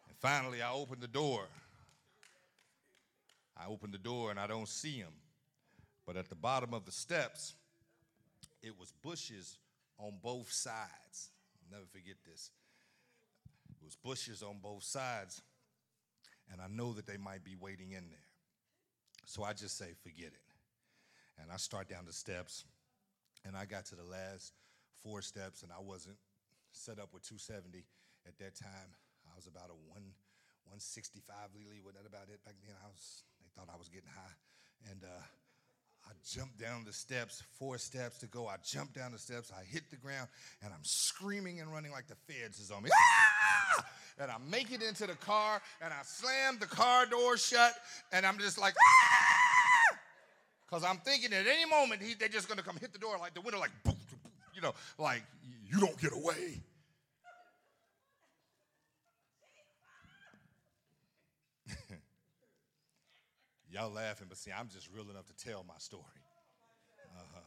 And 0.08 0.17
finally, 0.19 0.62
I 0.62 0.71
open 0.71 0.99
the 0.99 1.08
door. 1.08 1.43
I 3.58 3.67
open 3.67 3.91
the 3.91 3.97
door 3.97 4.32
and 4.32 4.39
I 4.39 4.47
don't 4.47 4.67
see 4.67 4.97
him 4.97 5.12
But 6.06 6.18
at 6.18 6.30
the 6.30 6.36
bottom 6.36 6.74
of 6.74 6.86
the 6.86 6.92
steps, 6.92 7.56
it 8.62 8.78
was 8.78 8.94
bushes 9.02 9.58
on 9.98 10.13
both 10.22 10.52
sides. 10.52 11.32
Never 11.72 11.86
forget 11.92 12.16
this. 12.26 12.52
It 13.70 13.84
was 13.84 13.96
bushes 13.96 14.44
on 14.44 14.58
both 14.62 14.84
sides, 14.84 15.42
and 16.52 16.62
I 16.62 16.68
know 16.68 16.94
that 16.94 17.06
they 17.06 17.18
might 17.18 17.44
be 17.44 17.56
waiting 17.60 17.92
in 17.92 18.10
there. 18.10 18.28
So 19.26 19.44
I 19.44 19.54
just 19.54 19.78
say, 19.78 19.94
forget 20.04 20.28
it. 20.28 20.48
And 21.42 21.52
I 21.52 21.58
start 21.58 21.89
down 21.89 22.06
the 22.06 22.13
steps, 22.13 22.66
and 23.46 23.56
I 23.56 23.66
got 23.66 23.86
to 23.88 23.96
the 23.96 24.04
last 24.04 24.54
four 25.02 25.22
steps, 25.22 25.63
and 25.63 25.72
I 25.72 25.82
wasn't 25.82 26.18
set 26.72 27.00
up 27.00 27.13
with 27.13 27.24
270 27.28 27.84
at 28.28 28.38
that 28.39 28.56
time. 28.56 28.92
I 29.28 29.36
was 29.36 29.48
about 29.48 29.72
a 29.72 29.78
one 29.92 30.16
165 30.72 31.20
Lily. 31.60 31.84
Was 31.84 31.96
that 32.00 32.08
about 32.08 32.32
it 32.32 32.39
back 32.46 32.56
then? 32.63 32.76
I 32.80 32.88
was. 32.88 33.24
They 33.42 33.50
thought 33.52 33.68
I 33.68 33.78
was 33.78 33.89
getting 33.89 34.12
high, 34.13 34.36
and 34.92 35.04
uh, 35.04 35.24
I 36.06 36.12
jumped 36.26 36.60
down 36.60 36.84
the 36.86 36.94
steps. 36.94 37.44
Four 37.58 37.78
steps 37.78 38.18
to 38.20 38.28
go. 38.28 38.48
I 38.48 38.56
jumped 38.63 38.96
down 38.96 39.12
the 39.12 39.20
steps. 39.20 39.52
I 39.52 39.63
hit 39.63 39.89
the 39.89 39.98
ground, 39.98 40.28
and 40.63 40.74
I'm 40.74 40.84
screaming 40.84 41.60
and 41.60 41.72
running 41.72 41.92
like 41.92 42.08
the 42.08 42.16
feds 42.28 42.60
is 42.60 42.72
on 42.72 42.84
me. 42.84 42.89
Ah! 42.94 43.86
And 44.20 44.30
I 44.30 44.36
make 44.50 44.72
it 44.72 44.84
into 44.84 45.08
the 45.08 45.16
car, 45.16 45.62
and 45.82 45.94
I 45.94 46.02
slam 46.04 46.58
the 46.60 46.68
car 46.68 47.06
door 47.06 47.38
shut, 47.38 47.74
and 48.12 48.26
I'm 48.26 48.38
just 48.38 48.60
like. 48.60 48.74
Because 50.66 50.84
I'm 50.84 50.98
thinking 50.98 51.34
at 51.34 51.46
any 51.46 51.66
moment 51.70 52.02
he, 52.02 52.16
they're 52.16 52.30
just 52.30 52.50
to 52.50 52.56
come 52.63 52.78
hit 52.78 52.94
the 52.94 53.00
door 53.00 53.18
like 53.20 53.34
the 53.34 53.42
window, 53.42 53.60
like, 53.60 53.72
you 54.56 54.62
know, 54.62 54.74
like, 54.98 55.24
you 55.72 55.80
don't 55.80 56.00
get 56.00 56.13
away. 56.13 56.62
Y'all 63.74 63.90
laughing, 63.90 64.28
but 64.30 64.38
see, 64.38 64.52
I'm 64.52 64.70
just 64.70 64.88
real 64.94 65.10
enough 65.10 65.26
to 65.26 65.34
tell 65.36 65.66
my 65.68 65.74
story. 65.80 66.04
Uh-huh. 67.18 67.40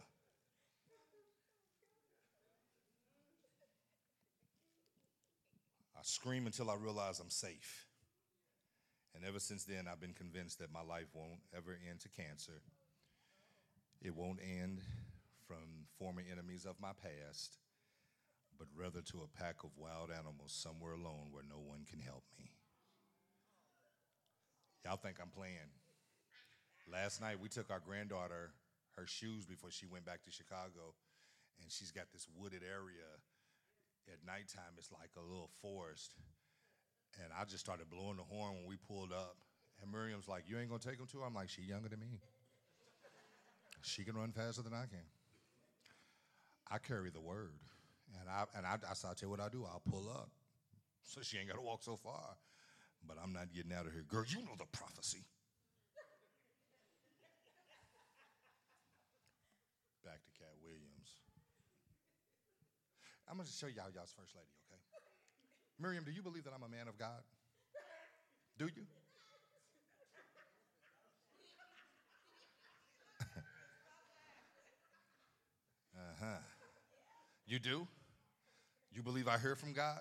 I 5.96 6.00
scream 6.02 6.46
until 6.46 6.68
I 6.68 6.74
realize 6.74 7.20
I'm 7.20 7.30
safe. 7.30 7.86
And 9.14 9.24
ever 9.24 9.38
since 9.38 9.62
then, 9.62 9.86
I've 9.90 10.00
been 10.00 10.14
convinced 10.14 10.58
that 10.58 10.72
my 10.72 10.82
life 10.82 11.06
won't 11.14 11.38
ever 11.56 11.78
end 11.88 12.00
to 12.00 12.08
cancer. 12.08 12.60
It 14.02 14.16
won't 14.16 14.40
end 14.42 14.80
from 15.46 15.86
former 15.96 16.22
enemies 16.28 16.66
of 16.66 16.74
my 16.80 16.90
past, 16.90 17.56
but 18.58 18.66
rather 18.76 19.00
to 19.00 19.18
a 19.18 19.38
pack 19.38 19.62
of 19.62 19.70
wild 19.76 20.10
animals 20.10 20.52
somewhere 20.52 20.94
alone 20.94 21.28
where 21.30 21.44
no 21.48 21.60
one 21.64 21.84
can 21.88 22.00
help 22.00 22.24
me. 22.36 22.50
Y'all 24.84 24.96
think 24.96 25.18
I'm 25.22 25.30
playing? 25.30 25.70
Last 26.90 27.20
night 27.20 27.40
we 27.40 27.48
took 27.48 27.70
our 27.70 27.80
granddaughter 27.80 28.50
her 28.96 29.06
shoes 29.06 29.44
before 29.44 29.70
she 29.70 29.86
went 29.86 30.06
back 30.06 30.22
to 30.24 30.30
Chicago, 30.30 30.94
and 31.60 31.70
she's 31.70 31.90
got 31.90 32.06
this 32.12 32.26
wooded 32.38 32.62
area. 32.62 33.10
At 34.08 34.24
nighttime, 34.24 34.78
it's 34.78 34.92
like 34.92 35.10
a 35.18 35.20
little 35.20 35.50
forest. 35.60 36.14
And 37.22 37.32
I 37.34 37.44
just 37.44 37.64
started 37.64 37.90
blowing 37.90 38.16
the 38.16 38.22
horn 38.22 38.54
when 38.54 38.66
we 38.66 38.76
pulled 38.76 39.12
up. 39.12 39.36
And 39.82 39.90
Miriam's 39.90 40.28
like, 40.28 40.44
You 40.46 40.58
ain't 40.58 40.68
gonna 40.68 40.80
take 40.80 40.98
him 40.98 41.06
to? 41.12 41.22
I'm 41.22 41.34
like, 41.34 41.48
She 41.48 41.62
younger 41.62 41.88
than 41.88 42.00
me. 42.00 42.20
She 43.82 44.04
can 44.04 44.16
run 44.16 44.32
faster 44.32 44.62
than 44.62 44.72
I 44.72 44.86
can. 44.86 45.04
I 46.70 46.78
carry 46.78 47.10
the 47.10 47.20
word. 47.20 47.58
And 48.20 48.28
I 48.28 48.44
and 48.56 48.66
I, 48.66 48.74
I, 48.74 48.92
I 48.92 49.14
tell 49.14 49.14
you 49.22 49.30
what 49.30 49.40
I 49.40 49.48
do, 49.48 49.64
I'll 49.64 49.82
pull 49.90 50.08
up. 50.08 50.30
So 51.02 51.20
she 51.22 51.38
ain't 51.38 51.48
gotta 51.48 51.62
walk 51.62 51.82
so 51.82 51.96
far. 51.96 52.36
But 53.06 53.16
I'm 53.22 53.32
not 53.32 53.52
getting 53.54 53.72
out 53.72 53.86
of 53.86 53.92
here. 53.92 54.04
Girl, 54.08 54.24
you 54.26 54.38
know 54.38 54.56
the 54.58 54.66
prophecy. 54.76 55.24
I'm 63.28 63.36
going 63.36 63.46
to 63.46 63.52
show 63.52 63.66
y'all 63.66 63.90
y'all's 63.94 64.14
first 64.16 64.34
lady, 64.34 64.48
okay? 64.70 64.80
Miriam, 65.78 66.04
do 66.04 66.10
you 66.10 66.22
believe 66.22 66.44
that 66.44 66.52
I'm 66.54 66.62
a 66.62 66.68
man 66.68 66.88
of 66.88 66.96
God? 66.98 67.22
Do 68.58 68.66
you? 68.66 68.82
uh 75.96 76.14
huh. 76.20 76.38
You 77.46 77.58
do? 77.58 77.86
You 78.92 79.02
believe 79.02 79.28
I 79.28 79.38
hear 79.38 79.56
from 79.56 79.72
God? 79.74 80.00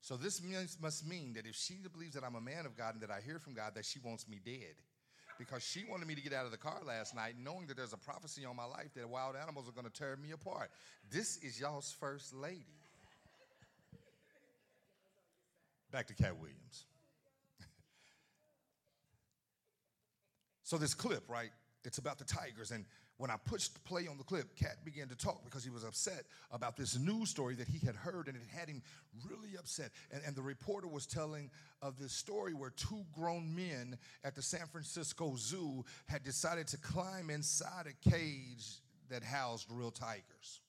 So 0.00 0.18
this 0.18 0.42
must 0.82 1.06
mean 1.08 1.32
that 1.32 1.46
if 1.46 1.54
she 1.54 1.76
believes 1.90 2.14
that 2.14 2.24
I'm 2.24 2.34
a 2.34 2.40
man 2.40 2.66
of 2.66 2.76
God 2.76 2.92
and 2.94 3.02
that 3.02 3.10
I 3.10 3.20
hear 3.24 3.38
from 3.38 3.54
God, 3.54 3.74
that 3.74 3.86
she 3.86 3.98
wants 4.00 4.28
me 4.28 4.38
dead 4.44 4.74
because 5.38 5.62
she 5.62 5.84
wanted 5.88 6.06
me 6.06 6.14
to 6.14 6.20
get 6.20 6.32
out 6.32 6.44
of 6.44 6.50
the 6.50 6.56
car 6.58 6.80
last 6.86 7.14
night 7.14 7.34
knowing 7.42 7.66
that 7.66 7.76
there's 7.76 7.92
a 7.92 7.98
prophecy 7.98 8.44
on 8.44 8.56
my 8.56 8.64
life 8.64 8.92
that 8.94 9.08
wild 9.08 9.36
animals 9.40 9.68
are 9.68 9.72
going 9.72 9.90
to 9.90 9.92
tear 9.92 10.16
me 10.16 10.32
apart. 10.32 10.70
This 11.10 11.38
is 11.38 11.60
y'all's 11.60 11.94
first 11.98 12.34
lady. 12.34 12.64
Back 15.90 16.06
to 16.08 16.14
Katt 16.14 16.36
Williams. 16.36 16.84
so, 20.64 20.76
this 20.76 20.92
clip, 20.92 21.22
right? 21.28 21.50
It's 21.84 21.98
about 21.98 22.18
the 22.18 22.24
Tigers, 22.24 22.72
and 22.72 22.84
when 23.16 23.30
I 23.30 23.36
pushed 23.44 23.82
play 23.84 24.08
on 24.08 24.18
the 24.18 24.24
clip, 24.24 24.56
Katt 24.56 24.84
began 24.84 25.08
to 25.08 25.16
talk 25.16 25.44
because 25.44 25.62
he 25.62 25.70
was 25.70 25.84
upset 25.84 26.24
about 26.50 26.76
this 26.76 26.98
news 26.98 27.30
story 27.30 27.54
that 27.54 27.68
he 27.68 27.84
had 27.84 27.94
heard, 27.94 28.26
and 28.26 28.36
it 28.36 28.42
had 28.52 28.68
him 28.68 28.82
really 29.24 29.56
upset. 29.56 29.92
And, 30.10 30.20
and 30.26 30.34
the 30.34 30.42
reporter 30.42 30.88
was 30.88 31.06
telling 31.06 31.50
of 31.80 31.98
this 31.98 32.12
story 32.12 32.54
where 32.54 32.70
two 32.70 33.04
grown 33.14 33.54
men 33.54 33.98
at 34.24 34.34
the 34.34 34.42
San 34.42 34.66
Francisco 34.66 35.34
Zoo 35.36 35.84
had 36.06 36.24
decided 36.24 36.66
to 36.68 36.76
climb 36.78 37.30
inside 37.30 37.86
a 37.86 38.10
cage 38.10 38.80
that 39.10 39.22
housed 39.22 39.68
real 39.70 39.92
tigers. 39.92 40.60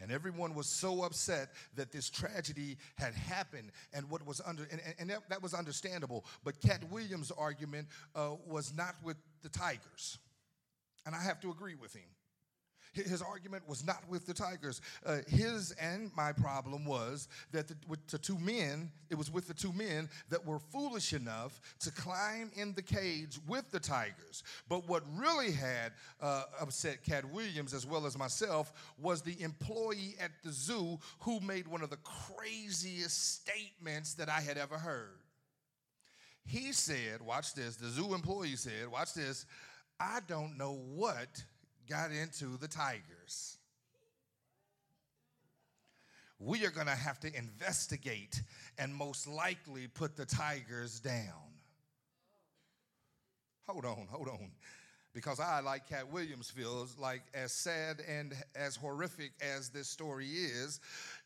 And 0.00 0.10
everyone 0.10 0.54
was 0.54 0.66
so 0.66 1.04
upset 1.04 1.50
that 1.76 1.92
this 1.92 2.08
tragedy 2.08 2.78
had 2.96 3.14
happened, 3.14 3.70
and 3.92 4.08
what 4.10 4.26
was 4.26 4.40
under 4.44 4.66
and, 4.72 4.80
and 4.98 5.10
that, 5.10 5.28
that, 5.28 5.42
was 5.42 5.54
understandable. 5.54 6.24
But 6.44 6.60
Katt 6.60 6.82
Williams' 6.90 7.30
argument 7.30 7.88
uh, 8.16 8.30
was 8.46 8.74
not 8.74 8.96
with 9.04 9.16
the 9.42 9.48
Tigers. 9.48 10.18
And 11.06 11.14
I 11.14 11.22
have 11.22 11.40
to 11.40 11.50
agree 11.50 11.74
with 11.74 11.94
him. 11.94 12.08
His 12.94 13.22
argument 13.22 13.66
was 13.66 13.86
not 13.86 14.06
with 14.06 14.26
the 14.26 14.34
Tigers. 14.34 14.82
Uh, 15.06 15.18
his 15.26 15.72
and 15.72 16.10
my 16.14 16.30
problem 16.32 16.84
was 16.84 17.26
that 17.50 17.66
the, 17.66 17.74
with 17.88 18.06
the 18.08 18.18
two 18.18 18.38
men, 18.38 18.90
it 19.08 19.16
was 19.16 19.30
with 19.30 19.48
the 19.48 19.54
two 19.54 19.72
men 19.72 20.10
that 20.28 20.44
were 20.44 20.58
foolish 20.58 21.14
enough 21.14 21.58
to 21.80 21.90
climb 21.90 22.50
in 22.54 22.74
the 22.74 22.82
cage 22.82 23.38
with 23.48 23.70
the 23.70 23.80
Tigers. 23.80 24.42
But 24.68 24.86
what 24.88 25.04
really 25.16 25.52
had 25.52 25.92
uh, 26.20 26.44
upset 26.60 27.02
Katt 27.02 27.24
Williams 27.24 27.72
as 27.72 27.86
well 27.86 28.04
as 28.04 28.18
myself 28.18 28.74
was 29.00 29.22
the 29.22 29.40
employee 29.40 30.16
at 30.20 30.32
the 30.44 30.52
zoo 30.52 30.98
who 31.20 31.40
made 31.40 31.66
one 31.66 31.80
of 31.80 31.88
the 31.88 31.98
craziest 31.98 33.40
statements 33.40 34.12
that 34.14 34.28
I 34.28 34.42
had 34.42 34.58
ever 34.58 34.76
heard. 34.76 35.16
He 36.44 36.72
said, 36.72 37.22
watch 37.24 37.54
this, 37.54 37.76
the 37.76 37.88
zoo 37.88 38.12
employee 38.12 38.56
said, 38.56 38.88
watch 38.90 39.14
this, 39.14 39.46
I 40.02 40.18
don't 40.26 40.58
know 40.58 40.80
what 40.94 41.40
got 41.88 42.10
into 42.10 42.56
the 42.56 42.66
Tigers. 42.66 43.58
We 46.40 46.66
are 46.66 46.70
going 46.70 46.88
to 46.88 46.94
have 46.94 47.20
to 47.20 47.28
investigate 47.36 48.42
and 48.78 48.92
most 48.92 49.28
likely 49.28 49.86
put 49.86 50.16
the 50.16 50.26
Tigers 50.26 50.98
down. 50.98 51.52
Hold 53.68 53.84
on, 53.84 54.08
hold 54.10 54.26
on. 54.26 54.50
Because 55.14 55.38
I, 55.38 55.60
like 55.60 55.88
Katt 55.88 56.10
Williams, 56.10 56.50
feels 56.50 56.98
like 56.98 57.22
as 57.32 57.52
sad 57.52 58.02
and 58.08 58.34
as 58.56 58.74
horrific 58.74 59.30
as 59.40 59.68
this 59.68 59.86
story 59.86 60.26
is, 60.26 60.80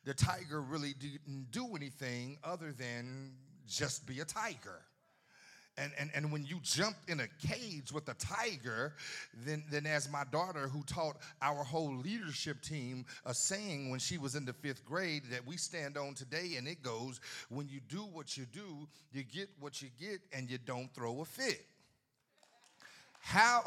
the 0.04 0.12
tiger 0.12 0.60
really 0.60 0.92
didn't 0.98 1.46
do 1.50 1.74
anything 1.74 2.36
other 2.44 2.72
than 2.72 3.32
just 3.66 4.06
be 4.06 4.20
a 4.20 4.24
tiger. 4.26 4.82
And, 5.78 5.92
and, 5.98 6.10
and 6.14 6.32
when 6.32 6.44
you 6.46 6.58
jump 6.62 6.96
in 7.06 7.20
a 7.20 7.28
cage 7.46 7.92
with 7.92 8.08
a 8.08 8.14
tiger, 8.14 8.94
then, 9.44 9.62
then 9.70 9.84
as 9.84 10.10
my 10.10 10.24
daughter, 10.32 10.68
who 10.68 10.82
taught 10.84 11.16
our 11.42 11.62
whole 11.62 11.94
leadership 11.94 12.62
team 12.62 13.04
a 13.26 13.34
saying 13.34 13.90
when 13.90 14.00
she 14.00 14.16
was 14.16 14.34
in 14.36 14.46
the 14.46 14.54
fifth 14.54 14.86
grade 14.86 15.24
that 15.30 15.46
we 15.46 15.58
stand 15.58 15.98
on 15.98 16.14
today, 16.14 16.54
and 16.56 16.66
it 16.66 16.82
goes, 16.82 17.20
When 17.50 17.68
you 17.68 17.80
do 17.90 17.98
what 17.98 18.38
you 18.38 18.46
do, 18.46 18.88
you 19.12 19.22
get 19.22 19.50
what 19.60 19.82
you 19.82 19.88
get, 20.00 20.20
and 20.32 20.50
you 20.50 20.56
don't 20.56 20.92
throw 20.94 21.20
a 21.20 21.24
fit. 21.26 21.66
How, 23.20 23.64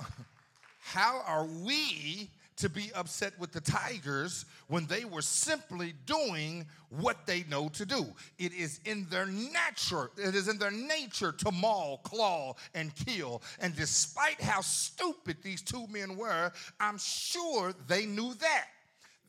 how 0.82 1.22
are 1.28 1.46
we 1.46 2.32
to 2.60 2.70
be 2.70 2.92
upset 2.94 3.34
with 3.40 3.52
the 3.52 3.62
Tigers 3.62 4.46
when 4.68 4.86
they 4.88 5.06
were 5.06 5.22
simply 5.22 5.94
doing 6.06 6.66
what 6.90 7.26
they 7.26 7.44
know 7.50 7.70
to 7.70 7.86
do. 7.86 8.06
It 8.38 8.54
is 8.54 8.80
in 8.86 9.08
their 9.10 9.26
nature, 9.26 10.12
it 10.18 10.36
is 10.36 10.48
in 10.48 10.58
their 10.58 10.72
nature 10.72 11.32
to 11.32 11.52
maul, 11.52 12.00
claw, 12.04 12.56
and 12.74 12.94
kill. 12.96 13.42
And 13.60 13.76
despite 13.76 14.42
how 14.42 14.62
stupid 14.62 15.38
these 15.42 15.62
two 15.62 15.88
men 15.88 16.18
were, 16.18 16.52
I'm 16.80 16.98
sure 16.98 17.74
they 17.88 18.06
knew 18.06 18.34
that. 18.36 18.66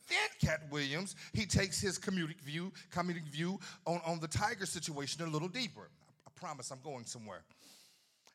Then 0.09 0.49
Katt 0.49 0.61
Williams, 0.69 1.15
he 1.33 1.45
takes 1.45 1.79
his 1.79 1.97
comedic 1.97 2.41
view, 2.41 2.73
comedic 2.93 3.27
view 3.29 3.59
on, 3.85 4.01
on 4.05 4.19
the 4.19 4.27
Tiger 4.27 4.65
situation 4.65 5.23
a 5.23 5.29
little 5.29 5.47
deeper. 5.47 5.89
I 6.27 6.31
promise 6.35 6.69
I'm 6.71 6.81
going 6.83 7.05
somewhere. 7.05 7.43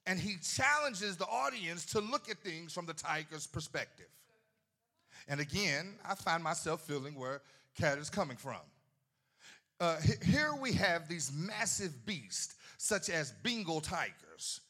and 0.06 0.18
he 0.20 0.37
challenges 0.38 1.16
the 1.16 1.26
audience 1.26 1.85
to 1.87 2.00
look 2.00 2.30
at 2.30 2.38
things 2.38 2.72
from 2.72 2.87
the 2.87 2.94
tiger's 2.94 3.46
perspective. 3.46 4.06
And 5.29 5.41
again, 5.41 5.95
I 6.09 6.15
find 6.15 6.43
myself 6.43 6.83
feeling 6.83 7.15
where 7.15 7.43
Katt 7.79 7.99
is 7.99 8.11
coming 8.11 8.37
from. 8.37 8.61
Uh, 9.79 9.97
here 10.25 10.55
we 10.61 10.73
have 10.73 11.09
these 11.09 11.31
massive 11.35 12.07
beasts, 12.07 12.55
such 12.79 13.11
as 13.11 13.33
Bengal 13.43 13.81
tigers, 13.81 14.61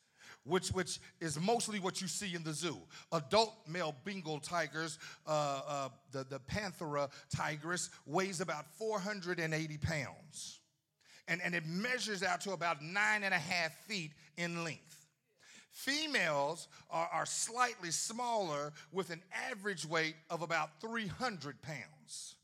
which, 0.45 0.71
which 0.71 0.99
is 1.21 1.39
mostly 1.39 1.79
what 1.79 2.01
you 2.01 2.09
see 2.09 2.35
in 2.35 2.43
the 2.43 2.53
zoo. 2.53 2.79
Adult 3.13 3.55
male 3.69 3.95
Bengal 4.05 4.41
tigers, 4.41 4.99
uh, 5.27 5.61
uh, 5.67 5.89
the, 6.11 6.25
the 6.25 6.41
Panthera 6.41 7.11
tigris, 7.35 7.91
weighs 8.05 8.41
about 8.41 8.67
480 8.77 9.79
pounds. 9.79 10.61
And, 11.29 11.41
and 11.43 11.55
it 11.55 11.67
measures 11.67 12.23
out 12.23 12.41
to 12.43 12.53
about 12.53 12.83
nine 12.83 13.23
and 13.23 13.35
a 13.35 13.39
half 13.39 13.75
feet 13.87 14.13
in 14.37 14.65
length. 14.65 15.06
Females 15.77 16.69
are, 16.91 17.07
are 17.13 17.27
slightly 17.27 17.91
smaller 17.91 18.73
with 18.93 19.11
an 19.11 19.23
average 19.51 19.85
weight 19.85 20.17
of 20.31 20.41
about 20.41 20.81
300 20.81 21.61
pounds. 21.61 22.37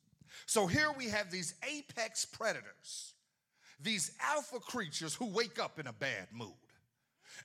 So 0.44 0.66
here 0.66 0.92
we 0.98 1.08
have 1.08 1.30
these 1.30 1.54
apex 1.66 2.26
predators, 2.26 3.14
these 3.80 4.12
alpha 4.20 4.60
creatures 4.60 5.14
who 5.14 5.24
wake 5.24 5.58
up 5.58 5.78
in 5.78 5.86
a 5.86 5.94
bad 5.94 6.28
mood. 6.30 6.52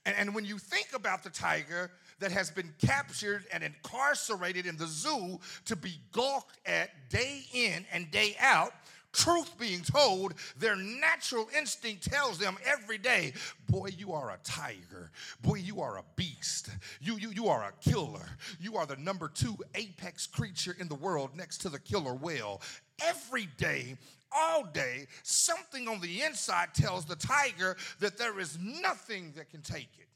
And, 0.05 0.13
and 0.17 0.35
when 0.35 0.43
you 0.43 0.57
think 0.57 0.89
about 0.93 1.23
the 1.23 1.29
tiger 1.29 1.89
that 2.19 2.33
has 2.33 2.51
been 2.51 2.73
captured 2.85 3.45
and 3.53 3.63
incarcerated 3.63 4.65
in 4.65 4.75
the 4.75 4.87
zoo 4.87 5.39
to 5.67 5.77
be 5.77 6.01
gawked 6.11 6.57
at 6.65 6.89
day 7.09 7.43
in 7.53 7.85
and 7.93 8.11
day 8.11 8.35
out, 8.41 8.73
truth 9.17 9.57
being 9.57 9.81
told, 9.81 10.35
their 10.57 10.75
natural 10.75 11.47
instinct 11.57 12.09
tells 12.09 12.37
them 12.37 12.55
every 12.65 12.97
day, 12.97 13.33
boy, 13.67 13.89
you 13.97 14.13
are 14.13 14.31
a 14.31 14.37
tiger. 14.43 15.11
Boy, 15.41 15.55
you 15.55 15.81
are 15.81 15.97
a 15.97 16.03
beast. 16.15 16.69
You, 17.01 17.17
you, 17.17 17.31
you 17.31 17.47
are 17.47 17.63
a 17.63 17.89
killer. 17.89 18.25
You 18.59 18.77
are 18.77 18.85
the 18.85 18.95
number 18.95 19.27
two 19.27 19.57
apex 19.75 20.27
creature 20.27 20.75
in 20.79 20.87
the 20.87 20.95
world 20.95 21.31
next 21.35 21.59
to 21.59 21.69
the 21.69 21.79
killer 21.79 22.13
whale. 22.13 22.61
Every 23.03 23.47
day, 23.57 23.97
all 24.31 24.63
day, 24.63 25.07
something 25.23 25.87
on 25.87 25.99
the 26.01 26.21
inside 26.21 26.73
tells 26.73 27.05
the 27.05 27.15
tiger 27.15 27.75
that 27.99 28.17
there 28.17 28.39
is 28.39 28.57
nothing 28.61 29.33
that 29.35 29.49
can 29.49 29.61
take 29.61 29.89
it. 29.99 30.07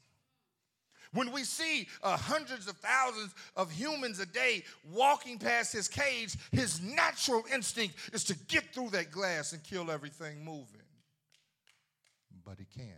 When 1.14 1.30
we 1.30 1.44
see 1.44 1.88
uh, 2.02 2.16
hundreds 2.16 2.68
of 2.68 2.76
thousands 2.78 3.34
of 3.54 3.70
humans 3.70 4.18
a 4.18 4.26
day 4.26 4.64
walking 4.90 5.38
past 5.38 5.72
his 5.72 5.86
cage, 5.86 6.36
his 6.52 6.80
natural 6.80 7.44
instinct 7.52 7.96
is 8.14 8.24
to 8.24 8.34
get 8.48 8.72
through 8.72 8.90
that 8.90 9.10
glass 9.10 9.52
and 9.52 9.62
kill 9.62 9.90
everything 9.90 10.42
moving. 10.44 10.80
But 12.44 12.58
he 12.58 12.64
can't. 12.64 12.88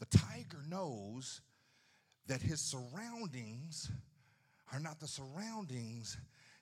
The 0.00 0.18
tiger 0.18 0.58
knows 0.68 1.40
that 2.26 2.42
his 2.42 2.60
surroundings 2.60 3.90
are 4.72 4.80
not 4.80 4.98
the 4.98 5.06
surroundings 5.06 6.16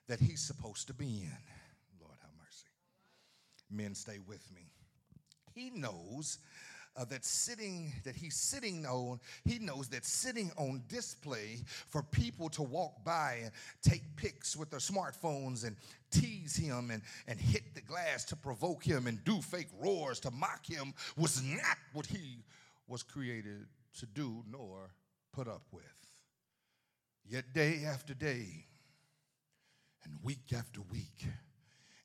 that 0.07 0.19
he's 0.19 0.41
supposed 0.41 0.87
to 0.87 0.93
be 0.93 1.23
in. 1.23 1.37
Lord 1.99 2.17
have 2.21 2.31
mercy. 2.37 2.67
Men, 3.71 3.95
stay 3.95 4.19
with 4.27 4.45
me. 4.53 4.69
He 5.55 5.71
knows 5.71 6.37
uh, 6.97 7.05
that 7.05 7.23
sitting 7.23 7.93
that 8.03 8.15
he's 8.15 8.35
sitting 8.35 8.85
on 8.85 9.19
he 9.45 9.59
knows 9.59 9.87
that 9.87 10.05
sitting 10.05 10.51
on 10.57 10.81
display 10.87 11.63
for 11.87 12.03
people 12.03 12.49
to 12.49 12.61
walk 12.61 13.03
by 13.03 13.39
and 13.43 13.51
take 13.81 14.03
pics 14.15 14.55
with 14.55 14.69
their 14.69 14.79
smartphones 14.79 15.65
and 15.65 15.75
tease 16.11 16.55
him 16.55 16.91
and, 16.91 17.01
and 17.27 17.39
hit 17.39 17.73
the 17.73 17.81
glass 17.81 18.25
to 18.25 18.35
provoke 18.35 18.83
him 18.83 19.07
and 19.07 19.23
do 19.23 19.41
fake 19.41 19.69
roars 19.79 20.19
to 20.19 20.31
mock 20.31 20.65
him 20.65 20.93
was 21.17 21.41
not 21.43 21.77
what 21.93 22.05
he 22.05 22.43
was 22.87 23.03
created 23.03 23.65
to 23.97 24.05
do 24.05 24.43
nor 24.51 24.91
put 25.31 25.47
up 25.47 25.63
with. 25.71 25.83
Yet 27.25 27.53
day 27.53 27.83
after 27.87 28.13
day 28.13 28.65
and 30.03 30.13
week 30.23 30.53
after 30.55 30.81
week 30.91 31.25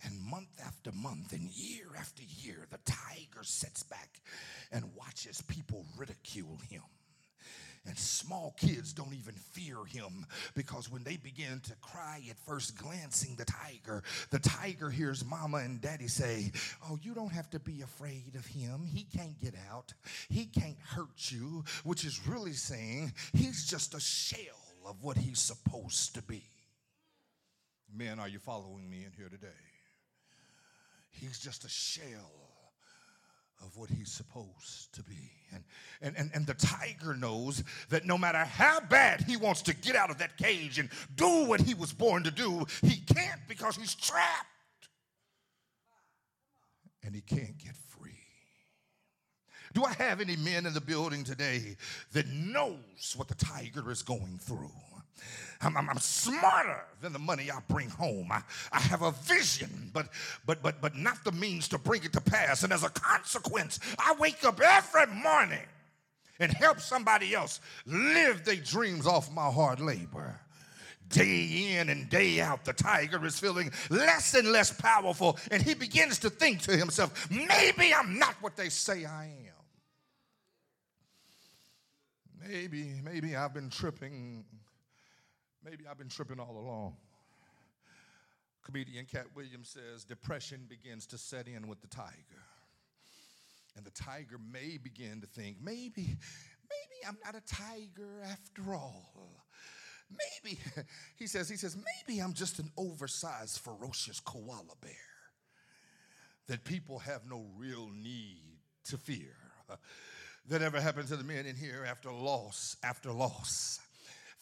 and 0.06 0.20
month 0.22 0.48
after 0.64 0.92
month 0.92 1.32
and 1.32 1.50
year 1.50 1.86
after 1.98 2.22
year, 2.22 2.66
the 2.70 2.78
tiger 2.84 3.42
sits 3.42 3.82
back 3.82 4.20
and 4.72 4.84
watches 4.96 5.42
people 5.42 5.84
ridicule 5.96 6.58
him. 6.70 6.82
And 7.86 7.96
small 7.96 8.54
kids 8.58 8.92
don't 8.92 9.14
even 9.14 9.34
fear 9.34 9.84
him 9.84 10.26
because 10.54 10.90
when 10.90 11.04
they 11.04 11.16
begin 11.16 11.60
to 11.60 11.74
cry 11.76 12.20
at 12.28 12.38
first 12.38 12.76
glancing 12.76 13.36
the 13.36 13.44
tiger, 13.44 14.02
the 14.30 14.40
tiger 14.40 14.90
hears 14.90 15.24
mama 15.24 15.58
and 15.58 15.80
daddy 15.80 16.08
say, 16.08 16.50
Oh, 16.88 16.98
you 17.00 17.14
don't 17.14 17.32
have 17.32 17.48
to 17.50 17.60
be 17.60 17.82
afraid 17.82 18.34
of 18.34 18.44
him. 18.44 18.84
He 18.84 19.04
can't 19.04 19.40
get 19.40 19.54
out, 19.70 19.94
he 20.28 20.46
can't 20.46 20.80
hurt 20.80 21.30
you, 21.30 21.64
which 21.84 22.04
is 22.04 22.26
really 22.26 22.54
saying 22.54 23.12
he's 23.32 23.66
just 23.66 23.94
a 23.94 24.00
shell 24.00 24.40
of 24.84 25.02
what 25.02 25.16
he's 25.16 25.38
supposed 25.38 26.14
to 26.16 26.22
be. 26.22 26.42
Men, 27.94 28.18
are 28.18 28.28
you 28.28 28.40
following 28.40 28.90
me 28.90 29.04
in 29.04 29.12
here 29.16 29.28
today? 29.28 29.75
He's 31.20 31.38
just 31.38 31.64
a 31.64 31.68
shell 31.68 32.30
of 33.64 33.76
what 33.76 33.88
he's 33.88 34.12
supposed 34.12 34.94
to 34.94 35.02
be. 35.02 35.30
And, 35.52 35.64
and, 36.02 36.16
and, 36.16 36.30
and 36.34 36.46
the 36.46 36.54
tiger 36.54 37.14
knows 37.14 37.64
that 37.88 38.04
no 38.04 38.18
matter 38.18 38.38
how 38.38 38.80
bad 38.80 39.22
he 39.22 39.36
wants 39.36 39.62
to 39.62 39.74
get 39.74 39.96
out 39.96 40.10
of 40.10 40.18
that 40.18 40.36
cage 40.36 40.78
and 40.78 40.90
do 41.16 41.46
what 41.46 41.60
he 41.60 41.74
was 41.74 41.92
born 41.92 42.22
to 42.24 42.30
do, 42.30 42.66
he 42.82 43.00
can't 43.14 43.40
because 43.48 43.76
he's 43.76 43.94
trapped. 43.94 44.46
And 47.02 47.14
he 47.14 47.20
can't 47.20 47.56
get 47.58 47.76
free. 47.88 48.10
Do 49.72 49.84
I 49.84 49.92
have 49.94 50.20
any 50.20 50.36
men 50.36 50.66
in 50.66 50.74
the 50.74 50.80
building 50.80 51.24
today 51.24 51.76
that 52.12 52.26
knows 52.28 53.14
what 53.16 53.28
the 53.28 53.34
tiger 53.36 53.90
is 53.90 54.02
going 54.02 54.38
through? 54.42 54.70
I'm, 55.60 55.76
I'm, 55.76 55.88
I'm, 55.88 55.98
smarter 55.98 56.84
than 57.00 57.12
the 57.12 57.18
money 57.18 57.50
I 57.50 57.58
bring 57.68 57.88
home. 57.88 58.30
I, 58.30 58.42
I 58.72 58.80
have 58.80 59.02
a 59.02 59.12
vision, 59.12 59.90
but, 59.92 60.08
but, 60.44 60.62
but, 60.62 60.80
but 60.80 60.96
not 60.96 61.24
the 61.24 61.32
means 61.32 61.68
to 61.68 61.78
bring 61.78 62.04
it 62.04 62.12
to 62.12 62.20
pass. 62.20 62.62
And 62.62 62.72
as 62.72 62.84
a 62.84 62.90
consequence, 62.90 63.80
I 63.98 64.14
wake 64.18 64.44
up 64.44 64.60
every 64.60 65.06
morning 65.06 65.64
and 66.38 66.52
help 66.52 66.80
somebody 66.80 67.34
else 67.34 67.60
live 67.86 68.44
their 68.44 68.56
dreams 68.56 69.06
off 69.06 69.32
my 69.32 69.50
hard 69.50 69.80
labor. 69.80 70.38
Day 71.08 71.76
in 71.78 71.88
and 71.88 72.10
day 72.10 72.40
out, 72.40 72.64
the 72.64 72.72
tiger 72.72 73.24
is 73.24 73.38
feeling 73.38 73.70
less 73.90 74.34
and 74.34 74.50
less 74.50 74.72
powerful, 74.72 75.38
and 75.52 75.62
he 75.62 75.74
begins 75.74 76.18
to 76.18 76.30
think 76.30 76.62
to 76.62 76.76
himself, 76.76 77.30
maybe 77.30 77.94
I'm 77.94 78.18
not 78.18 78.34
what 78.40 78.56
they 78.56 78.68
say 78.68 79.04
I 79.04 79.26
am. 79.26 79.56
Maybe, 82.48 82.92
maybe 83.04 83.36
I've 83.36 83.54
been 83.54 83.70
tripping 83.70 84.44
Maybe 85.68 85.84
I've 85.90 85.98
been 85.98 86.08
tripping 86.08 86.38
all 86.38 86.58
along. 86.58 86.94
Comedian 88.64 89.04
Katt 89.04 89.26
Williams 89.34 89.68
says 89.70 90.04
depression 90.04 90.60
begins 90.68 91.06
to 91.08 91.18
set 91.18 91.48
in 91.48 91.66
with 91.66 91.80
the 91.80 91.88
tiger. 91.88 92.44
And 93.76 93.84
the 93.84 93.90
tiger 93.90 94.38
may 94.52 94.78
begin 94.78 95.20
to 95.22 95.26
think, 95.26 95.56
maybe, 95.60 96.06
maybe 96.06 96.98
I'm 97.06 97.18
not 97.24 97.34
a 97.34 97.40
tiger 97.52 98.22
after 98.24 98.74
all. 98.74 99.44
Maybe, 100.08 100.60
he 101.16 101.26
says, 101.26 101.48
he 101.48 101.56
says, 101.56 101.76
maybe 101.76 102.20
I'm 102.20 102.32
just 102.32 102.60
an 102.60 102.70
oversized, 102.76 103.58
ferocious 103.58 104.20
koala 104.20 104.76
bear 104.80 104.92
that 106.46 106.62
people 106.62 107.00
have 107.00 107.22
no 107.28 107.44
real 107.56 107.90
need 107.92 108.60
to 108.84 108.96
fear. 108.96 109.34
That 110.48 110.62
ever 110.62 110.80
happened 110.80 111.08
to 111.08 111.16
the 111.16 111.24
men 111.24 111.44
in 111.44 111.56
here 111.56 111.84
after 111.84 112.12
loss 112.12 112.76
after 112.84 113.10
loss 113.10 113.80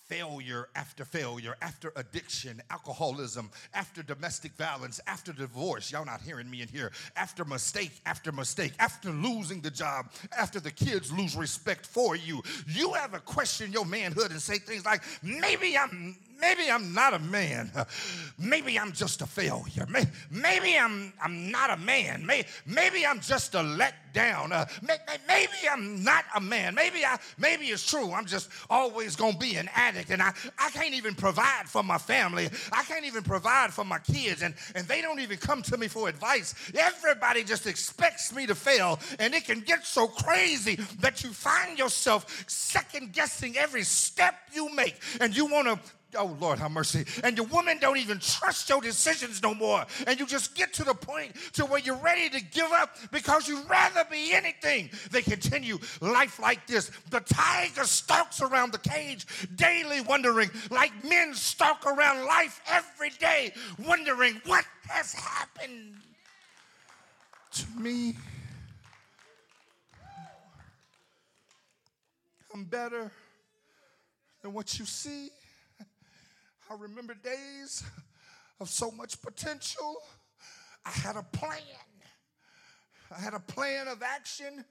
failure 0.07 0.69
after 0.75 1.05
failure, 1.05 1.57
after 1.63 1.93
addiction, 1.97 2.61
alcoholism, 2.71 3.51
after 3.73 4.03
domestic 4.03 4.53
violence, 4.53 5.01
after 5.07 5.33
divorce. 5.33 5.91
Y'all 5.91 6.05
not 6.05 6.21
hearing 6.21 6.49
me 6.51 6.63
in 6.63 6.69
here. 6.69 6.93
After 7.17 7.45
mistake 7.45 7.93
after 8.07 8.33
mistake, 8.33 8.73
after 8.79 9.11
losing 9.11 9.61
the 9.61 9.71
job, 9.71 10.07
after 10.37 10.61
the 10.61 10.71
kids 10.71 11.13
lose 11.13 11.37
respect 11.37 11.87
for 11.87 12.17
you, 12.17 12.43
you 12.67 12.95
ever 12.97 13.19
question 13.19 13.73
your 13.73 13.85
manhood 13.85 14.31
and 14.31 14.41
say 14.41 14.59
things 14.59 14.85
like, 14.85 15.03
maybe 15.23 15.77
I'm 15.77 16.17
maybe 16.41 16.71
I'm 16.71 16.93
not 16.93 17.15
a 17.15 17.19
man. 17.19 17.71
Maybe 18.39 18.79
I'm 18.79 18.93
just 18.93 19.23
a 19.23 19.27
failure. 19.27 19.87
Maybe 20.31 20.77
I'm, 20.77 21.13
I'm 21.23 21.51
not 21.51 21.71
a 21.71 21.77
man. 21.77 22.27
Maybe 22.67 23.07
I'm 23.07 23.21
just 23.21 23.55
a 23.55 23.59
letdown. 23.59 24.51
Uh, 24.51 24.67
maybe 25.27 25.53
I'm 25.71 26.03
not 26.03 26.25
a 26.35 26.41
man. 26.41 26.75
Maybe, 26.75 27.05
I, 27.05 27.19
maybe 27.39 27.67
it's 27.67 27.87
true. 27.87 28.13
I'm 28.13 28.27
just 28.27 28.51
always 28.69 29.15
going 29.15 29.35
to 29.35 29.39
be 29.39 29.55
an 29.57 29.71
addict 29.75 30.11
and 30.11 30.21
I, 30.21 30.33
I 30.59 30.71
can't 30.71 30.95
even 30.95 31.15
provide 31.15 31.69
for 31.69 31.83
my 31.83 31.99
family. 31.99 32.49
I 32.73 32.83
can't 32.85 33.05
even 33.05 33.23
provide 33.23 33.73
for 33.73 33.85
my 33.85 33.99
kids 33.99 34.43
and, 34.43 34.55
and 34.75 34.87
they 34.89 35.01
don't 35.01 35.21
even 35.21 35.39
come 35.39 35.63
to 35.63 35.77
me 35.77 35.89
for 35.89 36.09
advice. 36.09 36.55
Everybody 36.75 37.45
just 37.45 37.67
expects 37.67 38.35
me 38.35 38.47
to 38.47 38.55
fail 38.55 38.99
and 39.19 39.35
it 39.35 39.45
can 39.45 39.61
get 39.61 39.85
so 39.85 40.09
crazy 40.09 40.77
that 41.01 41.23
you 41.23 41.31
find 41.31 41.79
yourself 41.79 42.45
second 42.49 43.13
guessing 43.13 43.57
every 43.57 43.85
step 43.85 44.35
you 44.53 44.75
make 44.75 45.01
and 45.21 45.37
you 45.37 45.47
want 45.47 45.69
to 45.69 45.79
oh 46.17 46.37
Lord, 46.41 46.59
have 46.59 46.71
mercy. 46.71 47.05
And 47.23 47.37
your 47.37 47.47
woman 47.47 47.79
don't 47.81 47.97
even 47.97 48.19
trust 48.19 48.69
your 48.69 48.81
decisions 48.81 49.43
no 49.43 49.55
more. 49.55 49.85
And 50.07 50.19
you 50.19 50.27
just 50.27 50.55
get 50.55 50.73
to 50.75 50.85
the 50.85 50.95
point 50.95 51.35
to 51.55 51.65
where 51.65 51.81
you're 51.81 51.97
ready 51.97 52.29
to 52.31 52.43
give 52.43 52.71
up 52.73 52.97
because 53.11 53.49
you'd 53.49 53.69
rather 53.69 54.05
be 54.11 54.33
anything. 54.33 54.91
They 55.11 55.23
continue 55.23 55.79
life 56.01 56.39
like 56.39 56.67
this. 56.67 56.91
The 57.11 57.21
tiger 57.21 57.85
stalks 57.85 58.41
around 58.41 58.73
the 58.73 58.79
cage 58.79 59.27
daily, 59.57 60.01
wondering, 60.01 60.51
like 60.71 60.93
men 61.05 61.35
stalk 61.35 61.87
around 61.87 62.27
life 62.27 62.61
every 62.69 63.11
day, 63.11 63.53
wondering 63.87 64.41
what 64.47 64.65
has 64.89 65.13
happened 65.13 65.95
to 67.53 67.67
me. 67.79 68.15
I'm 72.53 72.65
better 72.65 73.11
than 74.43 74.53
what 74.53 74.79
you 74.79 74.85
see. 74.85 75.31
I 76.75 76.77
remember 76.77 77.15
days 77.15 77.85
of 78.61 78.69
so 78.69 78.91
much 78.91 79.23
potential. 79.23 79.97
I 80.85 80.91
had 80.91 81.15
a 81.15 81.23
plan. 81.23 81.61
I 83.17 83.21
had 83.21 83.33
a 83.33 83.39
plan 83.39 83.87
of 83.87 84.03
action. 84.03 84.65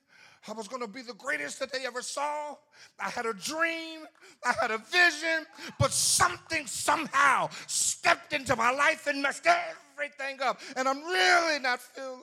I 0.45 0.51
was 0.51 0.67
going 0.67 0.81
to 0.81 0.87
be 0.87 1.01
the 1.01 1.13
greatest 1.13 1.59
that 1.61 1.71
they 1.71 1.85
ever 1.85 2.01
saw. 2.01 2.55
I 2.99 3.09
had 3.09 3.25
a 3.25 3.33
dream. 3.33 4.01
I 4.45 4.53
had 4.59 4.71
a 4.71 4.79
vision. 4.79 5.45
But 5.79 5.93
something 5.93 6.67
somehow 6.67 7.49
stepped 7.67 8.33
into 8.33 8.53
my 8.57 8.71
life 8.71 9.07
and 9.07 9.21
messed 9.21 9.47
everything 9.47 10.41
up. 10.41 10.59
And 10.75 10.89
I'm 10.89 11.01
really 11.01 11.59
not 11.59 11.79
feeling 11.79 12.19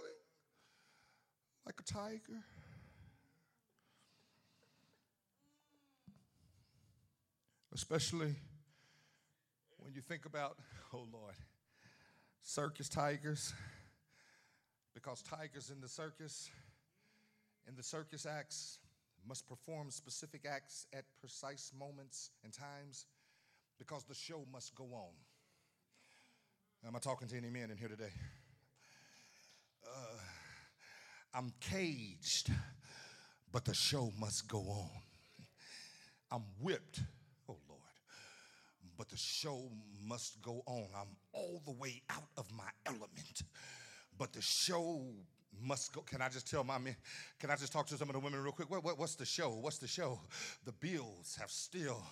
like 1.65 1.81
a 1.81 1.85
tiger. 1.85 2.45
Especially 7.73 8.35
think 10.11 10.27
about, 10.27 10.57
oh 10.93 11.07
Lord, 11.13 11.37
circus 12.43 12.89
tigers, 12.89 13.55
because 14.93 15.23
tigers 15.23 15.71
in 15.71 15.81
the 15.81 15.89
circus, 15.89 16.51
in 17.69 17.77
the 17.77 17.83
circus 17.85 18.27
acts, 18.27 18.81
must 19.29 19.47
perform 19.47 19.89
specific 19.89 20.47
acts 20.51 20.89
at 20.93 21.05
precise 21.21 21.71
moments 21.79 22.31
and 22.43 22.53
times 22.53 23.07
because 23.79 24.03
the 24.03 24.15
show 24.15 24.45
must 24.53 24.75
go 24.75 24.83
on. 24.93 25.13
Am 26.85 26.97
I 26.97 26.99
talking 26.99 27.29
to 27.29 27.37
any 27.37 27.51
men 27.51 27.71
in 27.71 27.77
here 27.77 27.87
today? 27.87 28.13
Uh, 29.87 30.19
I'm 31.35 31.53
caged, 31.61 32.51
but 33.53 33.65
the 33.65 33.75
show 33.75 34.13
must 34.19 34.49
go 34.49 34.59
on. 34.59 34.91
I'm 36.33 36.43
whipped 36.61 37.01
but 39.01 39.09
the 39.09 39.17
show 39.17 39.63
must 40.07 40.43
go 40.43 40.63
on. 40.67 40.85
I'm 40.95 41.17
all 41.33 41.63
the 41.65 41.73
way 41.73 42.03
out 42.11 42.29
of 42.37 42.45
my 42.55 42.69
element, 42.85 43.45
but 44.19 44.31
the 44.35 44.43
show 44.43 45.01
must 45.59 45.95
go. 45.95 46.03
Can 46.03 46.21
I 46.21 46.29
just 46.29 46.51
tell 46.51 46.65
my 46.65 46.77
men? 46.77 46.95
Can 47.39 47.51
I 47.51 47.57
just 47.57 47.73
talk 47.73 47.87
to 47.87 47.97
some 47.97 48.11
of 48.11 48.13
the 48.13 48.21
women 48.21 48.43
real 48.43 48.53
quick? 48.53 48.71
What, 48.71 48.85
what, 48.85 48.99
what's 48.99 49.15
the 49.15 49.25
show? 49.25 49.49
What's 49.49 49.79
the 49.79 49.89
show? 49.89 50.21
The 50.67 50.73
bills 50.73 51.35
have 51.41 51.51
still 51.51 52.03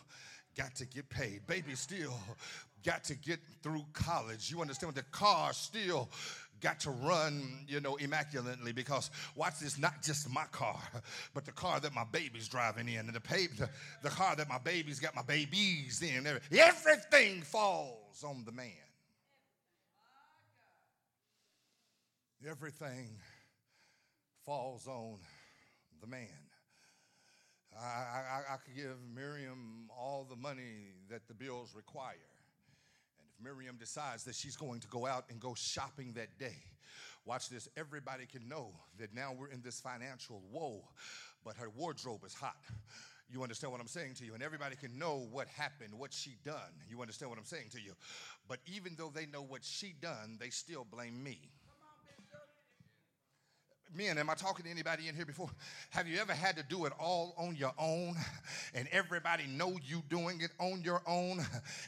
got 0.57 0.75
to 0.77 0.87
get 0.87 1.11
paid. 1.11 1.47
Baby 1.47 1.75
still 1.75 2.15
got 2.83 3.05
to 3.05 3.15
get 3.17 3.41
through 3.63 3.85
college. 3.93 4.51
You 4.51 4.63
understand? 4.63 4.95
The 4.95 5.03
car 5.03 5.53
still 5.53 6.09
got 6.61 6.81
to 6.81 6.91
run, 6.91 7.65
you 7.67 7.81
know, 7.81 7.97
immaculately 7.97 8.73
because 8.73 9.11
watch 9.35 9.59
this, 9.61 9.79
not 9.79 10.03
just 10.03 10.29
my 10.31 10.45
car, 10.53 10.81
but 11.35 11.45
the 11.45 11.53
car 11.53 11.81
that 11.81 11.95
my 11.95 12.05
baby's 12.05 12.49
driving 12.49 12.89
in, 12.89 13.01
and 13.01 13.15
the, 13.15 13.21
the, 13.57 13.69
the 14.03 14.11
car 14.11 14.37
that 14.37 14.49
my 14.49 14.59
baby's 14.59 15.01
got 15.01 15.15
my 15.15 15.23
babies 15.23 16.03
in. 16.03 16.27
Everything 16.27 17.43
falls 17.43 18.25
on 18.25 18.45
the 18.45 18.53
man. 18.53 18.73
Everything 22.49 23.09
falls 24.45 24.87
on 24.87 25.19
the 26.01 26.07
man. 26.07 26.29
I, 27.77 27.85
I, 27.85 28.55
I 28.55 28.57
could 28.57 28.75
give 28.75 28.97
Miriam 29.15 29.89
all 29.91 30.27
the 30.29 30.37
money 30.37 30.95
that 31.11 31.27
the 31.29 31.35
bills 31.35 31.75
require 31.75 32.15
Miriam 33.43 33.77
decides 33.79 34.25
that 34.25 34.35
she's 34.35 34.57
going 34.57 34.81
to 34.81 34.89
go 34.89 35.07
out 35.07 35.25
and 35.31 35.41
go 35.41 35.55
shopping 35.55 36.13
that 36.15 36.39
day. 36.39 36.57
Watch 37.25 37.49
this. 37.49 37.69
Everybody 37.77 38.27
can 38.27 38.49
know 38.49 38.73
that 38.99 39.15
now 39.15 39.33
we're 39.39 39.49
in 39.49 39.61
this 39.63 39.81
financial 39.81 40.43
woe, 40.51 40.83
but 41.45 41.57
her 41.57 41.69
wardrobe 41.71 42.25
is 42.25 42.35
hot. 42.35 42.57
You 43.31 43.43
understand 43.43 43.73
what 43.73 43.81
I'm 43.81 43.87
saying 43.87 44.15
to 44.15 44.25
you? 44.25 44.33
And 44.33 44.43
everybody 44.43 44.75
can 44.75 44.99
know 44.99 45.27
what 45.31 45.49
happened, 45.49 45.93
what 45.93 46.15
she 46.15 46.37
done. 46.45 46.73
You 46.89 47.03
understand 47.03 47.29
what 47.29 47.39
I'm 47.39 47.45
saying 47.45 47.69
to 47.73 47.81
you? 47.81 47.93
But 48.49 48.61
even 48.67 48.95
though 48.97 49.13
they 49.15 49.27
know 49.27 49.43
what 49.43 49.63
she 49.63 49.95
done, 50.01 50.39
they 50.41 50.49
still 50.49 50.87
blame 50.91 51.23
me 51.23 51.51
men, 53.95 54.19
am 54.19 54.31
I 54.31 54.35
talking 54.35 54.65
to 54.65 54.71
anybody 54.71 55.09
in 55.09 55.15
here 55.15 55.25
before? 55.25 55.51
Have 55.91 56.07
you 56.07 56.19
ever 56.19 56.33
had 56.33 56.57
to 56.57 56.63
do 56.63 56.85
it 56.85 56.93
all 56.99 57.35
on 57.37 57.57
your 57.57 57.73
own 57.79 58.15
and 58.75 58.89
everybody 58.93 59.45
know 59.47 59.77
you 59.87 60.03
doing 60.09 60.41
it 60.41 60.51
on 60.59 60.83
your 60.83 61.03
own 61.07 61.45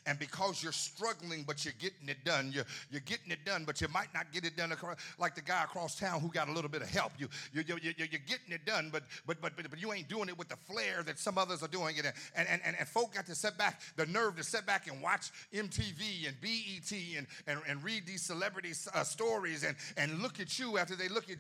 and 0.07 0.19
because 0.19 0.63
you're 0.63 0.73
struggling 0.73 1.45
but 1.47 1.65
you're 1.65 1.75
getting 1.79 2.09
it 2.09 2.25
done, 2.25 2.51
you're, 2.55 2.65
you're 2.91 3.01
getting 3.03 3.31
it 3.31 3.45
done 3.45 3.65
but 3.65 3.81
you 3.81 3.89
might 3.93 4.13
not 4.15 4.33
get 4.33 4.45
it 4.45 4.57
done 4.57 4.73
like 5.19 5.35
the 5.35 5.41
guy 5.41 5.65
across 5.65 5.99
town 5.99 6.21
who 6.21 6.29
got 6.29 6.49
a 6.49 6.53
little 6.53 6.71
bit 6.71 6.83
of 6.83 6.89
help. 6.89 7.13
You, 7.19 7.29
you, 7.53 7.63
you, 7.67 7.77
you, 7.83 7.93
you're 7.97 8.21
getting 8.27 8.53
it 8.53 8.65
done 8.65 8.91
but, 8.93 9.03
but, 9.27 9.41
but, 9.41 9.53
but, 9.57 9.81
you 9.81 9.93
ain't 9.93 10.09
doing 10.09 10.29
it 10.29 10.39
with 10.39 10.49
the 10.49 10.57
flair 10.57 11.03
that 11.05 11.19
some 11.19 11.39
others 11.39 11.63
are 11.63 11.69
doing 11.69 11.97
it 11.97 12.05
and, 12.07 12.49
and, 12.49 12.61
and, 12.65 12.77
and 12.79 12.89
folk 12.89 13.15
got 13.15 13.27
to 13.27 13.35
set 13.35 13.57
back, 13.59 13.81
the 13.97 14.07
nerve 14.07 14.37
to 14.37 14.43
set 14.43 14.67
back 14.67 14.91
and 14.91 15.03
watch 15.03 15.31
MTV 15.53 16.29
and 16.29 16.41
BET 16.41 16.93
and, 17.17 17.27
and, 17.47 17.61
and 17.69 17.85
read 17.85 18.07
these 18.07 18.23
celebrity 18.23 18.73
uh, 18.95 19.05
stories 19.05 19.65
and, 19.65 19.77
and 19.97 20.21
look 20.21 20.41
at 20.41 20.59
you 20.59 20.79
after 20.79 20.97
they 20.97 21.09
look 21.09 21.31
at 21.31 21.39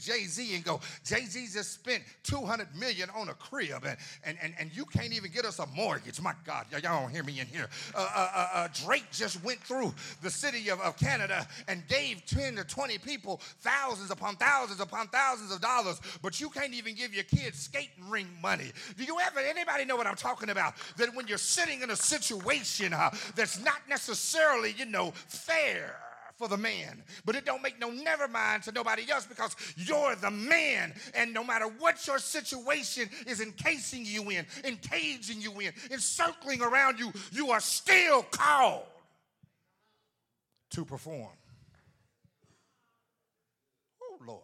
And 0.54 0.64
go, 0.64 0.80
Jay 1.04 1.24
Z 1.24 1.48
just 1.52 1.72
spent 1.72 2.02
200 2.24 2.68
million 2.76 3.08
on 3.10 3.28
a 3.28 3.34
crib, 3.34 3.84
and, 3.84 3.96
and, 4.24 4.36
and, 4.42 4.54
and 4.58 4.76
you 4.76 4.84
can't 4.84 5.12
even 5.12 5.30
get 5.30 5.44
us 5.44 5.58
a 5.58 5.66
mortgage. 5.66 6.20
My 6.20 6.34
God, 6.44 6.66
y'all 6.70 6.80
don't 6.80 7.10
hear 7.10 7.22
me 7.22 7.40
in 7.40 7.46
here. 7.46 7.68
Uh, 7.94 8.08
uh, 8.14 8.28
uh, 8.34 8.48
uh, 8.54 8.68
Drake 8.84 9.10
just 9.12 9.42
went 9.44 9.60
through 9.60 9.94
the 10.22 10.30
city 10.30 10.68
of, 10.68 10.80
of 10.80 10.96
Canada 10.98 11.46
and 11.68 11.86
gave 11.88 12.24
10 12.26 12.56
to 12.56 12.64
20 12.64 12.98
people 12.98 13.40
thousands 13.60 14.10
upon 14.10 14.36
thousands 14.36 14.80
upon 14.80 15.08
thousands 15.08 15.52
of 15.52 15.60
dollars, 15.60 16.00
but 16.22 16.40
you 16.40 16.48
can't 16.50 16.74
even 16.74 16.94
give 16.94 17.14
your 17.14 17.24
kids 17.24 17.58
skating 17.58 18.08
ring 18.08 18.26
money. 18.42 18.72
Do 18.96 19.04
you 19.04 19.18
ever, 19.20 19.40
anybody 19.40 19.84
know 19.84 19.96
what 19.96 20.06
I'm 20.06 20.16
talking 20.16 20.50
about? 20.50 20.74
That 20.96 21.14
when 21.14 21.26
you're 21.26 21.38
sitting 21.38 21.82
in 21.82 21.90
a 21.90 21.96
situation 21.96 22.92
uh, 22.92 23.10
that's 23.34 23.62
not 23.62 23.80
necessarily, 23.88 24.74
you 24.76 24.86
know, 24.86 25.12
fair 25.26 25.96
for 26.40 26.48
the 26.48 26.56
man. 26.56 27.02
But 27.26 27.36
it 27.36 27.44
don't 27.44 27.62
make 27.62 27.78
no 27.78 27.90
never 27.90 28.26
mind 28.26 28.62
to 28.62 28.72
nobody 28.72 29.08
else 29.10 29.26
because 29.26 29.54
you're 29.76 30.16
the 30.16 30.30
man. 30.30 30.94
And 31.14 31.34
no 31.34 31.44
matter 31.44 31.66
what 31.66 32.06
your 32.06 32.18
situation 32.18 33.10
is 33.26 33.42
encasing 33.42 34.06
you 34.06 34.30
in, 34.30 34.46
encaging 34.64 35.42
you 35.42 35.52
in, 35.60 35.72
encircling 35.90 36.62
around 36.62 36.98
you, 36.98 37.12
you 37.30 37.50
are 37.50 37.60
still 37.60 38.22
called 38.22 38.86
to 40.70 40.86
perform. 40.86 41.28
Oh, 44.02 44.18
Lord. 44.26 44.40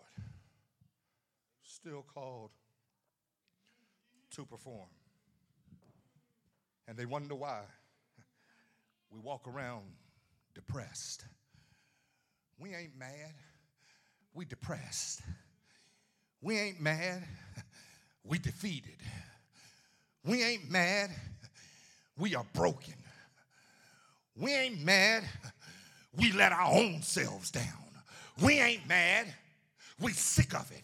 Still 1.62 2.05
called 2.14 2.51
to 4.32 4.44
perform. 4.44 4.88
And 6.86 6.99
they 6.99 7.07
wonder 7.07 7.34
why 7.34 7.62
we 9.11 9.18
walk 9.18 9.49
around 9.49 9.84
depressed. 10.55 11.24
We 12.59 12.74
ain't 12.74 12.96
mad. 12.98 13.34
We 14.34 14.44
depressed. 14.44 15.22
We 16.40 16.59
ain't 16.59 16.80
mad. 16.80 17.24
We 18.24 18.38
defeated. 18.38 18.98
We 20.24 20.42
ain't 20.42 20.70
mad. 20.70 21.11
We 22.18 22.34
are 22.34 22.44
broken. 22.52 22.94
We 24.36 24.52
ain't 24.54 24.80
mad. 24.80 25.24
We 26.16 26.32
let 26.32 26.52
our 26.52 26.72
own 26.72 27.02
selves 27.02 27.50
down. 27.50 27.64
We 28.42 28.59
ain't 28.59 28.86
mad. 28.88 29.26
We 30.00 30.12
sick 30.12 30.54
of 30.54 30.70
it. 30.72 30.82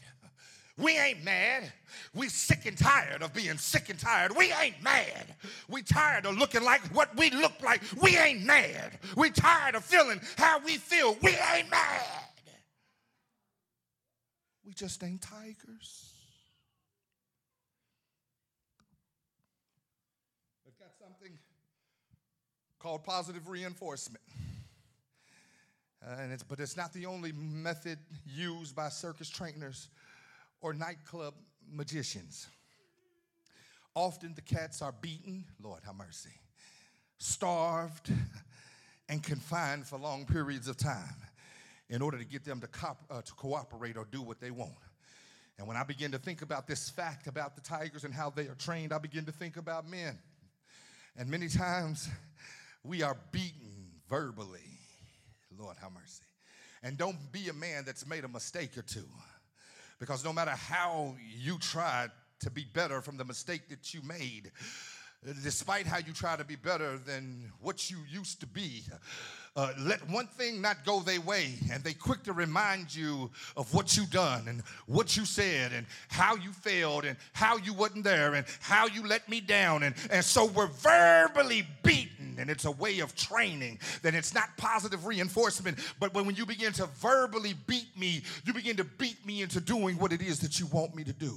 We 0.78 0.98
ain't 0.98 1.22
mad. 1.22 1.70
We 2.14 2.28
sick 2.28 2.64
and 2.64 2.76
tired 2.76 3.22
of 3.22 3.34
being 3.34 3.58
sick 3.58 3.90
and 3.90 3.98
tired. 3.98 4.34
We 4.34 4.52
ain't 4.52 4.82
mad. 4.82 5.34
We 5.68 5.82
tired 5.82 6.24
of 6.24 6.38
looking 6.38 6.62
like 6.62 6.80
what 6.94 7.14
we 7.16 7.30
look 7.30 7.52
like. 7.62 7.82
We 8.00 8.16
ain't 8.16 8.44
mad. 8.44 8.98
We 9.16 9.30
tired 9.30 9.74
of 9.74 9.84
feeling 9.84 10.20
how 10.38 10.60
we 10.60 10.78
feel. 10.78 11.16
We 11.22 11.36
ain't 11.54 11.70
mad. 11.70 12.02
We 14.64 14.72
just 14.72 15.02
ain't 15.04 15.20
tigers. 15.20 16.14
They've 20.64 20.78
got 20.78 20.92
something 20.98 21.36
called 22.78 23.04
positive 23.04 23.48
reinforcement. 23.48 24.24
Uh, 26.04 26.16
and 26.18 26.32
it's, 26.32 26.42
but 26.42 26.58
it's 26.58 26.76
not 26.76 26.92
the 26.94 27.06
only 27.06 27.32
method 27.32 27.98
used 28.26 28.74
by 28.74 28.88
circus 28.88 29.28
trainers 29.28 29.88
or 30.62 30.72
nightclub 30.72 31.34
magicians. 31.70 32.46
Often 33.94 34.34
the 34.34 34.42
cats 34.42 34.80
are 34.80 34.92
beaten, 34.92 35.44
Lord 35.62 35.82
have 35.84 35.96
mercy, 35.96 36.30
starved, 37.18 38.10
and 39.08 39.22
confined 39.22 39.86
for 39.86 39.98
long 39.98 40.24
periods 40.24 40.68
of 40.68 40.78
time 40.78 41.16
in 41.90 42.00
order 42.00 42.16
to 42.16 42.24
get 42.24 42.44
them 42.44 42.60
to, 42.60 42.66
cop, 42.66 43.02
uh, 43.10 43.20
to 43.20 43.32
cooperate 43.34 43.98
or 43.98 44.06
do 44.10 44.22
what 44.22 44.40
they 44.40 44.50
want. 44.50 44.72
And 45.58 45.68
when 45.68 45.76
I 45.76 45.82
begin 45.82 46.10
to 46.12 46.18
think 46.18 46.40
about 46.40 46.66
this 46.66 46.88
fact 46.88 47.26
about 47.26 47.54
the 47.54 47.60
tigers 47.60 48.04
and 48.04 48.14
how 48.14 48.30
they 48.30 48.46
are 48.46 48.54
trained, 48.54 48.92
I 48.92 48.98
begin 48.98 49.26
to 49.26 49.32
think 49.32 49.58
about 49.58 49.86
men. 49.86 50.18
And 51.16 51.28
many 51.28 51.48
times 51.48 52.08
we 52.82 53.02
are 53.02 53.16
beaten 53.30 53.90
verbally. 54.08 54.78
Lord, 55.58 55.76
have 55.82 55.92
mercy. 55.92 56.24
And 56.82 56.96
don't 56.96 57.18
be 57.30 57.48
a 57.48 57.52
man 57.52 57.84
that's 57.84 58.06
made 58.06 58.24
a 58.24 58.28
mistake 58.28 58.78
or 58.78 58.82
two. 58.82 59.06
Because 60.02 60.24
no 60.24 60.32
matter 60.32 60.50
how 60.50 61.14
you 61.38 61.58
try 61.60 62.08
to 62.40 62.50
be 62.50 62.64
better 62.64 63.00
from 63.00 63.18
the 63.18 63.24
mistake 63.24 63.68
that 63.68 63.94
you 63.94 64.02
made, 64.02 64.50
despite 65.44 65.86
how 65.86 65.98
you 65.98 66.12
try 66.12 66.34
to 66.34 66.42
be 66.42 66.56
better 66.56 66.98
than 66.98 67.52
what 67.60 67.88
you 67.88 67.98
used 68.10 68.40
to 68.40 68.48
be, 68.48 68.82
uh, 69.54 69.72
let 69.78 70.08
one 70.08 70.26
thing 70.26 70.62
not 70.62 70.82
go 70.84 71.00
their 71.00 71.20
way, 71.20 71.54
and 71.70 71.84
they 71.84 71.92
quick 71.92 72.22
to 72.22 72.32
remind 72.32 72.94
you 72.94 73.30
of 73.54 73.72
what 73.74 73.96
you 73.96 74.06
done 74.06 74.48
and 74.48 74.62
what 74.86 75.14
you 75.14 75.26
said 75.26 75.72
and 75.72 75.86
how 76.08 76.34
you 76.36 76.50
failed 76.52 77.04
and 77.04 77.18
how 77.34 77.58
you 77.58 77.74
wasn't 77.74 78.02
there 78.02 78.34
and 78.34 78.46
how 78.60 78.86
you 78.86 79.06
let 79.06 79.28
me 79.28 79.40
down. 79.40 79.82
And, 79.82 79.94
and 80.10 80.24
so 80.24 80.46
we're 80.46 80.68
verbally 80.68 81.66
beaten, 81.82 82.36
and 82.38 82.48
it's 82.48 82.64
a 82.64 82.70
way 82.70 83.00
of 83.00 83.14
training. 83.14 83.78
That 84.00 84.14
it's 84.14 84.32
not 84.32 84.56
positive 84.56 85.06
reinforcement, 85.06 85.78
but 86.00 86.14
when 86.14 86.34
you 86.34 86.46
begin 86.46 86.72
to 86.74 86.86
verbally 86.86 87.54
beat 87.66 87.88
me, 87.98 88.22
you 88.46 88.54
begin 88.54 88.76
to 88.76 88.84
beat 88.84 89.24
me 89.26 89.42
into 89.42 89.60
doing 89.60 89.98
what 89.98 90.12
it 90.12 90.22
is 90.22 90.38
that 90.40 90.60
you 90.60 90.66
want 90.66 90.94
me 90.94 91.04
to 91.04 91.12
do. 91.12 91.36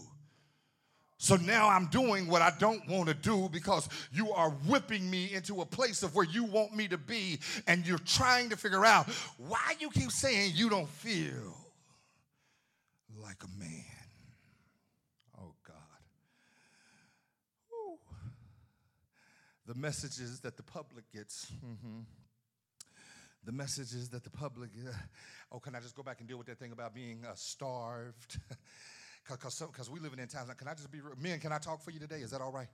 So 1.17 1.37
now 1.37 1.69
I'm 1.69 1.87
doing 1.87 2.27
what 2.27 2.41
I 2.41 2.51
don't 2.59 2.87
want 2.89 3.07
to 3.07 3.13
do 3.13 3.47
because 3.49 3.87
you 4.11 4.31
are 4.31 4.49
whipping 4.67 5.09
me 5.09 5.33
into 5.33 5.61
a 5.61 5.65
place 5.65 6.03
of 6.03 6.13
where 6.13 6.25
you 6.25 6.43
want 6.43 6.75
me 6.75 6.87
to 6.89 6.97
be, 6.97 7.39
and 7.67 7.87
you're 7.87 7.97
trying 7.99 8.49
to 8.49 8.57
figure 8.57 8.85
out 8.85 9.07
why 9.37 9.75
you 9.79 9.89
keep 9.89 10.11
saying 10.11 10.51
you 10.55 10.69
don't 10.69 10.89
feel 10.89 11.55
like 13.17 13.41
a 13.43 13.59
man. 13.59 13.83
Oh, 15.39 15.53
God. 15.65 15.75
Woo. 17.71 17.97
The 19.65 19.79
messages 19.79 20.41
that 20.41 20.57
the 20.57 20.63
public 20.63 21.09
gets. 21.13 21.49
Mm-hmm. 21.65 22.01
The 23.45 23.51
messages 23.53 24.09
that 24.09 24.25
the 24.25 24.29
public. 24.29 24.71
Uh, 24.85 24.91
oh, 25.53 25.59
can 25.59 25.75
I 25.75 25.79
just 25.79 25.95
go 25.95 26.03
back 26.03 26.19
and 26.19 26.27
deal 26.27 26.37
with 26.37 26.47
that 26.47 26.59
thing 26.59 26.73
about 26.73 26.93
being 26.93 27.23
uh, 27.25 27.35
starved? 27.35 28.39
because 29.27 29.89
we 29.89 29.99
living 29.99 30.19
in 30.19 30.27
times. 30.27 30.47
Now, 30.47 30.53
can 30.53 30.67
I 30.67 30.73
just 30.73 30.91
be 30.91 30.99
men? 31.21 31.39
Can 31.39 31.51
I 31.51 31.57
talk 31.57 31.81
for 31.81 31.91
you 31.91 31.99
today? 31.99 32.17
Is 32.17 32.31
that 32.31 32.41
all 32.41 32.51
right? 32.51 32.67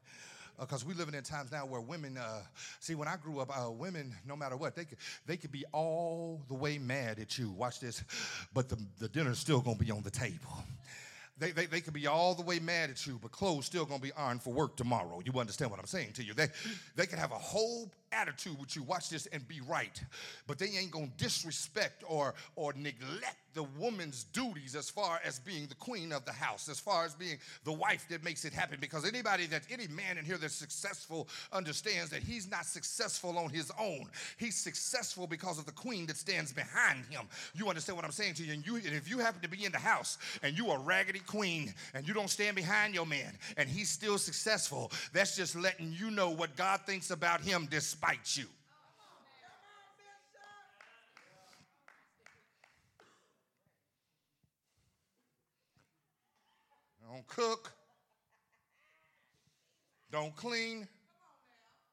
Because 0.60 0.84
uh, 0.84 0.88
we 0.88 0.93
living 0.93 1.16
in 1.16 1.24
times 1.24 1.52
now 1.52 1.66
where 1.66 1.82
women. 1.82 2.18
Uh, 2.18 2.41
see, 2.80 2.95
when 2.95 3.08
I 3.08 3.16
grew 3.16 3.39
up, 3.39 3.49
uh, 3.49 3.72
women, 3.72 4.14
no 4.28 4.36
matter 4.36 4.58
what, 4.58 4.76
they 4.76 4.86
could 4.86 4.97
they 5.26 5.38
could 5.38 5.52
be 5.52 5.66
all 5.72 6.41
the 6.47 6.54
way 6.54 6.78
mad 6.78 7.20
at 7.20 7.38
you. 7.38 7.52
Watch 7.52 7.80
this, 7.80 8.04
but 8.54 8.70
the 8.70 8.78
the 8.99 9.08
dinner's 9.08 9.39
still 9.39 9.62
gonna 9.62 9.78
be 9.78 9.91
on 9.91 10.02
the 10.02 10.12
table. 10.12 10.64
They, 11.41 11.49
they, 11.49 11.66
they 11.66 11.82
could 11.82 11.93
be 11.93 12.06
all 12.06 12.36
the 12.36 12.43
way 12.43 12.60
mad 12.60 12.91
at 12.91 13.08
you, 13.08 13.18
but 13.20 13.32
clothes 13.32 13.66
still 13.66 13.84
gonna 13.84 13.99
be 13.99 14.14
ironed 14.14 14.43
for 14.43 14.54
work 14.54 14.78
tomorrow. 14.78 15.22
You 15.26 15.39
understand 15.39 15.72
what 15.72 15.80
I'm 15.80 15.88
saying 15.88 16.14
to 16.14 16.24
you? 16.24 16.36
They, 16.36 16.49
they 16.95 17.08
can 17.08 17.18
have 17.18 17.32
a 17.32 17.39
whole 17.39 17.91
attitude 18.12 18.59
with 18.59 18.76
you, 18.76 18.84
watch 18.84 19.09
this, 19.09 19.26
and 19.28 19.47
be 19.47 19.62
right. 19.62 20.01
But 20.47 20.59
they 20.59 20.68
ain't 20.68 20.91
gonna 20.91 21.09
disrespect 21.18 22.03
or, 22.07 22.34
or 22.55 22.74
neglect 22.74 23.38
the 23.53 23.64
woman's 23.78 24.24
duties 24.26 24.76
as 24.76 24.89
far 24.89 25.20
as 25.26 25.39
being 25.39 25.68
the 25.68 25.76
queen 25.76 26.12
of 26.12 26.24
the 26.26 26.32
house, 26.32 26.70
as 26.70 26.80
far 26.80 27.05
as 27.05 27.14
being 27.14 27.38
the 27.66 27.72
wife 27.72 28.05
that 28.09 28.24
makes 28.24 28.45
it 28.45 28.53
happen. 28.53 28.78
Because 28.80 29.05
anybody 29.05 29.45
that, 29.47 29.64
any 29.70 29.88
man 29.88 30.18
in 30.18 30.26
here 30.26 30.38
that's 30.38 30.53
successful 30.53 31.28
understands 31.51 32.09
that 32.12 32.24
he's 32.24 32.49
not 32.49 32.66
successful 32.66 33.38
on 33.38 33.49
his 33.49 33.72
own. 33.80 34.05
He's 34.38 34.55
successful 34.55 35.28
because 35.28 35.59
of 35.59 35.66
the 35.66 35.72
queen 35.72 36.05
that 36.07 36.18
stands 36.18 36.53
behind 36.53 37.05
him. 37.09 37.28
You 37.53 37.68
understand 37.68 37.97
what 37.97 38.05
I'm 38.05 38.12
saying 38.12 38.36
to 38.36 38.43
you? 38.43 38.53
And, 38.53 38.66
you, 38.66 38.76
and 38.76 38.86
if 38.88 39.09
you 39.09 39.20
happen 39.20 39.41
to 39.41 39.49
be 39.49 39.66
in 39.66 39.72
the 39.72 39.80
house 39.80 40.18
and 40.43 40.57
you 40.57 40.70
are 40.70 40.80
raggedy 40.80 41.20
queen 41.20 41.74
and 41.93 42.07
you 42.07 42.14
don't 42.14 42.30
stand 42.30 42.55
behind 42.55 42.93
your 42.93 43.05
man 43.05 43.38
and 43.57 43.68
he's 43.68 43.89
still 43.89 44.18
successful, 44.18 44.91
that's 45.14 45.36
just 45.36 45.55
letting 45.55 45.93
you 45.97 46.09
know 46.09 46.30
what 46.30 46.55
God 46.55 46.82
thinks 46.86 47.12
about 47.12 47.41
him 47.41 47.68
despite 47.70 48.01
you. 48.38 48.45
Don't 57.12 57.28
cook. 57.28 57.72
Don't 60.12 60.36
clean. 60.36 60.88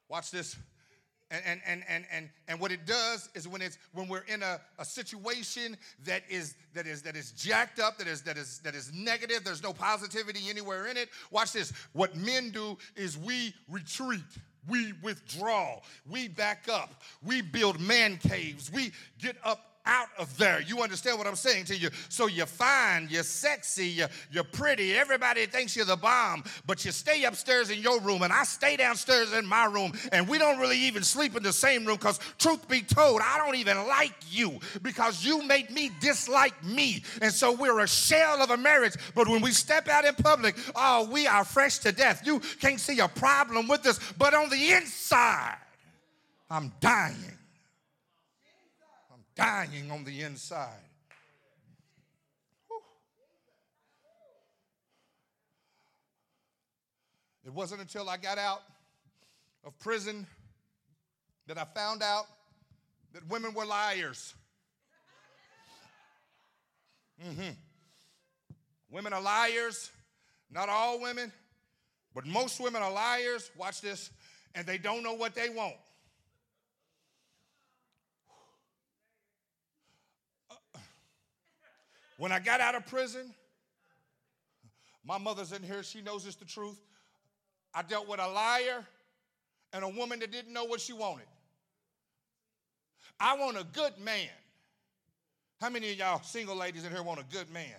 Watch 0.08 0.30
this. 0.30 0.56
And, 1.30 1.42
and, 1.44 1.60
and, 1.66 1.84
and, 1.88 2.04
and, 2.10 2.30
and 2.48 2.58
what 2.58 2.72
it 2.72 2.86
does 2.86 3.28
is 3.34 3.46
when 3.46 3.60
it's 3.60 3.76
when 3.92 4.08
we're 4.08 4.24
in 4.28 4.42
a, 4.42 4.58
a 4.78 4.84
situation 4.84 5.76
that 6.04 6.22
is 6.30 6.54
that 6.72 6.86
is 6.86 7.02
that 7.02 7.16
is 7.16 7.32
jacked 7.32 7.78
up, 7.78 7.98
that 7.98 8.06
is 8.06 8.22
that 8.22 8.38
is 8.38 8.60
that 8.60 8.74
is 8.74 8.90
negative, 8.94 9.44
there's 9.44 9.62
no 9.62 9.74
positivity 9.74 10.48
anywhere 10.48 10.86
in 10.86 10.96
it. 10.96 11.10
Watch 11.30 11.52
this. 11.52 11.72
What 11.92 12.16
men 12.16 12.48
do 12.50 12.78
is 12.96 13.18
we 13.18 13.52
retreat. 13.68 14.22
We 14.66 14.92
withdraw. 15.02 15.80
We 16.08 16.28
back 16.28 16.68
up. 16.70 17.02
We 17.22 17.42
build 17.42 17.80
man 17.80 18.18
caves. 18.18 18.70
We 18.72 18.92
get 19.18 19.36
up 19.44 19.77
out 19.88 20.08
of 20.18 20.36
there. 20.36 20.60
You 20.60 20.82
understand 20.82 21.18
what 21.18 21.26
I'm 21.26 21.34
saying 21.34 21.64
to 21.66 21.76
you? 21.76 21.88
So 22.10 22.26
you're 22.26 22.46
fine, 22.46 23.08
you're 23.10 23.22
sexy, 23.22 23.86
you're, 23.86 24.08
you're 24.30 24.44
pretty. 24.44 24.94
Everybody 24.94 25.46
thinks 25.46 25.74
you're 25.74 25.86
the 25.86 25.96
bomb, 25.96 26.44
but 26.66 26.84
you 26.84 26.92
stay 26.92 27.24
upstairs 27.24 27.70
in 27.70 27.80
your 27.80 27.98
room, 28.00 28.22
and 28.22 28.32
I 28.32 28.44
stay 28.44 28.76
downstairs 28.76 29.32
in 29.32 29.46
my 29.46 29.64
room, 29.64 29.92
and 30.12 30.28
we 30.28 30.38
don't 30.38 30.58
really 30.58 30.78
even 30.78 31.02
sleep 31.02 31.36
in 31.36 31.42
the 31.42 31.52
same 31.52 31.86
room 31.86 31.96
because, 31.96 32.20
truth 32.38 32.68
be 32.68 32.82
told, 32.82 33.20
I 33.24 33.38
don't 33.38 33.56
even 33.56 33.88
like 33.88 34.14
you 34.30 34.60
because 34.82 35.24
you 35.24 35.42
made 35.42 35.70
me 35.70 35.90
dislike 36.00 36.62
me. 36.62 37.02
And 37.22 37.32
so 37.32 37.52
we're 37.52 37.80
a 37.80 37.88
shell 37.88 38.42
of 38.42 38.50
a 38.50 38.56
marriage, 38.56 38.94
but 39.14 39.26
when 39.26 39.40
we 39.40 39.50
step 39.52 39.88
out 39.88 40.04
in 40.04 40.14
public, 40.14 40.54
oh, 40.76 41.08
we 41.10 41.26
are 41.26 41.44
fresh 41.44 41.78
to 41.78 41.92
death. 41.92 42.22
You 42.26 42.40
can't 42.60 42.78
see 42.78 43.00
a 43.00 43.08
problem 43.08 43.68
with 43.68 43.86
us, 43.86 43.98
but 44.18 44.34
on 44.34 44.50
the 44.50 44.72
inside, 44.72 45.56
I'm 46.50 46.72
dying 46.80 47.37
dying 49.38 49.90
on 49.90 50.04
the 50.04 50.22
inside. 50.22 50.82
It 57.46 57.54
wasn't 57.54 57.80
until 57.80 58.10
I 58.10 58.18
got 58.18 58.36
out 58.36 58.60
of 59.64 59.78
prison 59.78 60.26
that 61.46 61.56
I 61.56 61.64
found 61.64 62.02
out 62.02 62.26
that 63.14 63.26
women 63.30 63.54
were 63.54 63.64
liars. 63.64 64.34
Mm-hmm. 67.24 67.52
Women 68.90 69.12
are 69.14 69.22
liars. 69.22 69.90
Not 70.50 70.68
all 70.68 71.00
women, 71.00 71.30
but 72.14 72.26
most 72.26 72.58
women 72.58 72.82
are 72.82 72.92
liars. 72.92 73.50
Watch 73.56 73.80
this. 73.80 74.10
And 74.54 74.66
they 74.66 74.78
don't 74.78 75.02
know 75.02 75.14
what 75.14 75.34
they 75.34 75.48
want. 75.50 75.74
When 82.18 82.32
I 82.32 82.40
got 82.40 82.60
out 82.60 82.74
of 82.74 82.84
prison, 82.86 83.32
my 85.04 85.18
mother's 85.18 85.52
in 85.52 85.62
here, 85.62 85.82
she 85.82 86.02
knows 86.02 86.26
it's 86.26 86.36
the 86.36 86.44
truth. 86.44 86.78
I 87.72 87.82
dealt 87.82 88.08
with 88.08 88.20
a 88.20 88.28
liar 88.28 88.84
and 89.72 89.84
a 89.84 89.88
woman 89.88 90.18
that 90.18 90.32
didn't 90.32 90.52
know 90.52 90.64
what 90.64 90.80
she 90.80 90.92
wanted. 90.92 91.26
I 93.20 93.36
want 93.36 93.56
a 93.56 93.64
good 93.72 93.98
man. 93.98 94.28
How 95.60 95.70
many 95.70 95.92
of 95.92 95.98
y'all 95.98 96.22
single 96.22 96.56
ladies 96.56 96.84
in 96.84 96.92
here 96.92 97.02
want 97.02 97.20
a 97.20 97.24
good 97.32 97.50
man? 97.50 97.74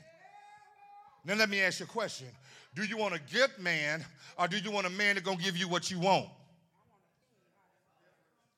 Now 1.25 1.35
let 1.35 1.49
me 1.49 1.61
ask 1.61 1.79
you 1.79 1.85
a 1.85 1.89
question. 1.89 2.27
Do 2.75 2.83
you 2.83 2.97
want 2.97 3.15
a 3.15 3.19
good 3.33 3.51
man 3.59 4.05
or 4.37 4.47
do 4.47 4.57
you 4.57 4.71
want 4.71 4.87
a 4.87 4.89
man 4.89 5.15
that's 5.15 5.25
gonna 5.25 5.41
give 5.41 5.57
you 5.57 5.67
what 5.67 5.91
you 5.91 5.99
want? 5.99 6.27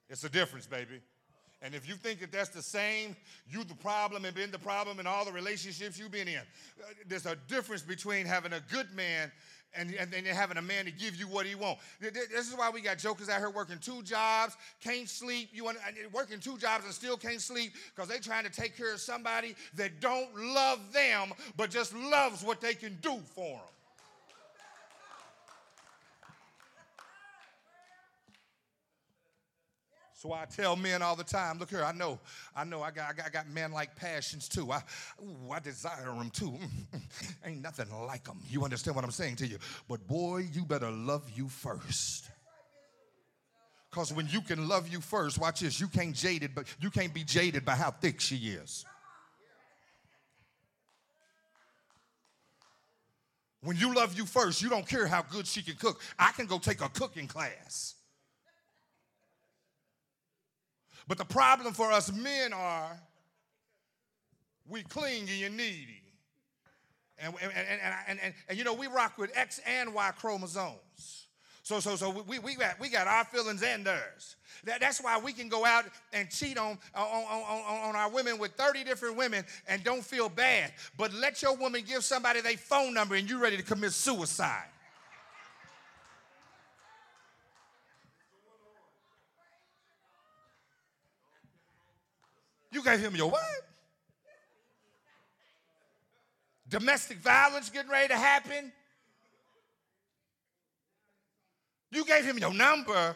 It's 0.09 0.23
a 0.23 0.29
difference, 0.29 0.67
baby. 0.67 1.01
And 1.61 1.75
if 1.75 1.87
you 1.87 1.95
think 1.95 2.19
that 2.21 2.31
that's 2.31 2.49
the 2.49 2.61
same, 2.61 3.15
you 3.47 3.63
the 3.63 3.75
problem 3.75 4.25
and 4.25 4.33
been 4.33 4.51
the 4.51 4.59
problem 4.59 4.99
in 4.99 5.05
all 5.05 5.25
the 5.25 5.31
relationships 5.31 5.99
you've 5.99 6.11
been 6.11 6.27
in. 6.27 6.39
Uh, 6.39 6.87
there's 7.07 7.27
a 7.27 7.35
difference 7.47 7.83
between 7.83 8.25
having 8.25 8.53
a 8.53 8.61
good 8.71 8.87
man 8.95 9.31
and, 9.75 9.93
and 9.93 10.11
then 10.11 10.25
having 10.25 10.57
a 10.57 10.61
man 10.61 10.85
to 10.85 10.91
give 10.91 11.15
you 11.15 11.27
what 11.27 11.45
he 11.45 11.55
wants. 11.55 11.81
This 11.99 12.49
is 12.49 12.55
why 12.55 12.69
we 12.69 12.81
got 12.81 12.97
jokers 12.97 13.29
out 13.29 13.39
here 13.39 13.49
working 13.49 13.77
two 13.77 14.01
jobs, 14.03 14.57
can't 14.83 15.07
sleep. 15.07 15.49
You 15.53 15.63
want 15.63 15.77
working 16.11 16.39
two 16.39 16.57
jobs 16.57 16.83
and 16.85 16.93
still 16.93 17.15
can't 17.15 17.41
sleep 17.41 17.73
because 17.95 18.09
they 18.09 18.17
trying 18.19 18.43
to 18.43 18.51
take 18.51 18.75
care 18.75 18.93
of 18.93 18.99
somebody 18.99 19.55
that 19.75 20.01
don't 20.01 20.35
love 20.35 20.79
them, 20.91 21.31
but 21.55 21.69
just 21.69 21.95
loves 21.95 22.43
what 22.43 22.59
they 22.59 22.73
can 22.73 22.97
do 23.01 23.19
for 23.33 23.57
them. 23.57 23.80
So 30.21 30.33
I 30.33 30.45
tell 30.45 30.75
men 30.75 31.01
all 31.01 31.15
the 31.15 31.23
time, 31.23 31.57
look 31.57 31.71
here, 31.71 31.83
I 31.83 31.93
know, 31.93 32.19
I 32.55 32.63
know 32.63 32.83
I 32.83 32.91
got, 32.91 33.09
I 33.09 33.13
got, 33.13 33.25
I 33.25 33.29
got 33.29 33.49
men 33.49 33.71
like 33.71 33.95
passions 33.95 34.47
too. 34.47 34.71
I, 34.71 34.83
ooh, 35.19 35.51
I 35.51 35.57
desire 35.57 36.05
them 36.05 36.29
too. 36.29 36.51
Mm, 36.51 36.59
mm, 36.59 36.85
mm. 36.93 37.33
Ain't 37.43 37.63
nothing 37.63 37.87
like 38.05 38.25
them. 38.25 38.37
You 38.47 38.63
understand 38.63 38.95
what 38.95 39.03
I'm 39.03 39.09
saying 39.09 39.37
to 39.37 39.47
you? 39.47 39.57
But 39.89 40.05
boy, 40.05 40.47
you 40.53 40.63
better 40.63 40.91
love 40.91 41.23
you 41.33 41.47
first. 41.47 42.29
Because 43.89 44.13
when 44.13 44.27
you 44.29 44.41
can 44.41 44.67
love 44.67 44.87
you 44.87 45.01
first, 45.01 45.39
watch 45.39 45.61
this, 45.61 45.79
you 45.79 45.87
can't 45.87 46.15
jaded, 46.15 46.53
but 46.53 46.67
you 46.79 46.91
can't 46.91 47.15
be 47.15 47.23
jaded 47.23 47.65
by 47.65 47.73
how 47.73 47.89
thick 47.89 48.21
she 48.21 48.35
is. 48.35 48.85
When 53.63 53.75
you 53.75 53.95
love 53.95 54.15
you 54.15 54.27
first, 54.27 54.61
you 54.61 54.69
don't 54.69 54.87
care 54.87 55.07
how 55.07 55.23
good 55.23 55.47
she 55.47 55.63
can 55.63 55.77
cook. 55.77 55.99
I 56.19 56.31
can 56.31 56.45
go 56.45 56.59
take 56.59 56.81
a 56.81 56.89
cooking 56.89 57.27
class. 57.27 57.95
But 61.07 61.17
the 61.17 61.25
problem 61.25 61.73
for 61.73 61.91
us 61.91 62.11
men 62.11 62.53
are 62.53 62.97
we 64.67 64.83
clingy 64.83 65.43
and 65.43 65.57
needy. 65.57 66.01
And, 67.19 67.33
and, 67.41 67.51
and, 67.51 67.81
and, 68.07 68.19
and, 68.23 68.33
and, 68.49 68.57
you 68.57 68.63
know, 68.63 68.73
we 68.73 68.87
rock 68.87 69.17
with 69.17 69.31
X 69.35 69.59
and 69.67 69.93
Y 69.93 70.11
chromosomes. 70.17 71.27
So, 71.63 71.79
so, 71.79 71.95
so 71.95 72.23
we, 72.27 72.39
we, 72.39 72.55
got, 72.55 72.79
we 72.79 72.89
got 72.89 73.05
our 73.05 73.23
feelings 73.23 73.61
and 73.61 73.85
theirs. 73.85 74.35
That, 74.63 74.81
that's 74.81 75.01
why 75.01 75.19
we 75.19 75.31
can 75.31 75.47
go 75.47 75.63
out 75.63 75.85
and 76.11 76.29
cheat 76.29 76.57
on, 76.57 76.79
on, 76.95 77.05
on, 77.05 77.89
on 77.89 77.95
our 77.95 78.09
women 78.09 78.39
with 78.39 78.53
30 78.53 78.83
different 78.83 79.15
women 79.15 79.45
and 79.67 79.83
don't 79.83 80.03
feel 80.03 80.27
bad. 80.27 80.73
But 80.97 81.13
let 81.13 81.41
your 81.41 81.55
woman 81.55 81.83
give 81.87 82.03
somebody 82.03 82.41
their 82.41 82.57
phone 82.57 82.95
number 82.95 83.15
and 83.15 83.29
you're 83.29 83.39
ready 83.39 83.57
to 83.57 83.63
commit 83.63 83.91
suicide. 83.91 84.70
You 92.71 92.83
gave 92.83 92.99
him 92.99 93.15
your 93.15 93.29
what? 93.29 93.41
Domestic 96.69 97.17
violence 97.17 97.69
getting 97.69 97.91
ready 97.91 98.07
to 98.07 98.15
happen. 98.15 98.71
You 101.91 102.05
gave 102.05 102.23
him 102.23 102.37
your 102.37 102.53
number. 102.53 103.15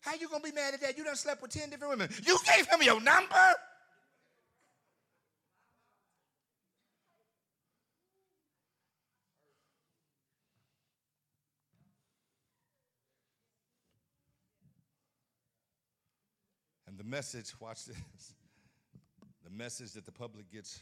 How 0.00 0.14
you 0.14 0.28
gonna 0.28 0.42
be 0.42 0.52
mad 0.52 0.72
at 0.72 0.80
that? 0.80 0.96
You 0.96 1.04
done 1.04 1.14
slept 1.16 1.42
with 1.42 1.50
10 1.50 1.68
different 1.68 1.90
women. 1.90 2.08
You 2.24 2.38
gave 2.46 2.66
him 2.66 2.82
your 2.82 3.00
number? 3.00 3.54
The 17.00 17.04
message, 17.04 17.54
watch 17.58 17.86
this. 17.86 17.96
The 19.42 19.56
message 19.56 19.94
that 19.94 20.04
the 20.04 20.12
public 20.12 20.48
gets, 20.52 20.80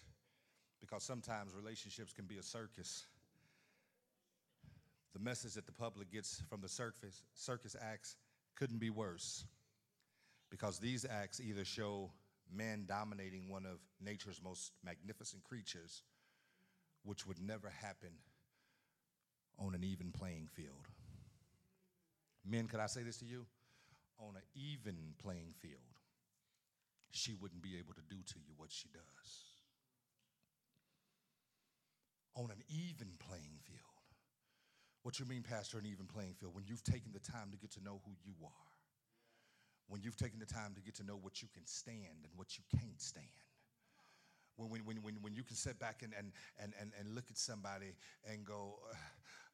because 0.81 1.03
sometimes 1.05 1.55
relationships 1.55 2.13
can 2.13 2.27
be 2.27 2.37
a 2.37 2.43
circus. 2.43 3.07
The 5.15 5.21
message 5.21 5.55
that 5.55 5.65
the 5.65 5.73
public 5.73 6.11
gets 6.11 6.43
from 6.51 6.61
the 6.61 6.69
circus, 6.69 7.23
circus 7.35 7.77
acts 7.81 8.17
couldn't 8.57 8.79
be 8.79 8.91
worse. 8.91 9.47
Because 10.51 10.81
these 10.81 11.07
acts 11.09 11.41
either 11.41 11.65
show 11.65 12.11
man 12.53 12.85
dominating 12.87 13.49
one 13.49 13.65
of 13.65 13.79
nature's 14.05 14.43
most 14.43 14.73
magnificent 14.85 15.45
creatures, 15.45 16.03
which 17.05 17.27
would 17.27 17.41
never 17.41 17.71
happen 17.71 18.11
on 19.59 19.75
an 19.75 19.85
even 19.85 20.11
playing 20.11 20.49
field. 20.53 20.89
Men, 22.45 22.67
could 22.67 22.81
I 22.81 22.87
say 22.87 23.03
this 23.03 23.19
to 23.19 23.25
you? 23.25 23.47
On 24.19 24.35
an 24.35 24.43
even 24.55 25.15
playing 25.23 25.55
field, 25.59 25.98
she 27.11 27.35
wouldn't 27.35 27.63
be 27.63 27.77
able 27.79 27.95
to 27.95 28.03
do 28.09 28.17
to 28.17 28.39
you 28.39 28.53
what 28.57 28.71
she 28.71 28.89
does. 28.89 29.29
On 32.37 32.51
an 32.51 32.63
even 32.69 33.09
playing 33.19 33.59
field. 33.65 33.83
What 35.03 35.19
you 35.19 35.27
mean, 35.27 35.43
Pastor, 35.43 35.79
an 35.79 35.87
even 35.87 36.07
playing 36.07 36.35
field? 36.35 36.55
When 36.55 36.65
you've 36.67 36.85
taken 36.85 37.13
the 37.13 37.21
time 37.21 37.51
to 37.51 37.57
get 37.57 37.73
to 37.73 37.83
know 37.83 38.01
who 38.05 38.13
you 38.25 38.35
are, 38.45 38.69
when 39.89 40.03
you've 40.03 40.17
taken 40.17 40.39
the 40.39 40.47
time 40.47 40.75
to 40.75 40.83
get 40.83 40.95
to 40.97 41.05
know 41.05 41.17
what 41.17 41.41
you 41.41 41.49
can 41.53 41.67
stand 41.67 42.23
and 42.23 42.33
what 42.37 42.59
you 42.59 42.65
can't 42.79 43.01
stand. 43.01 43.27
When, 44.57 44.69
when, 44.85 44.97
when, 45.03 45.15
when 45.23 45.35
you 45.35 45.45
can 45.45 45.57
sit 45.57 45.79
back 45.79 46.03
and, 46.03 46.13
and, 46.19 46.33
and, 46.61 46.75
and, 46.81 46.93
and 46.99 47.15
look 47.15 47.31
at 47.31 47.39
somebody 47.39 47.95
and 48.29 48.45
go, 48.45 48.81
uh, 48.91 48.97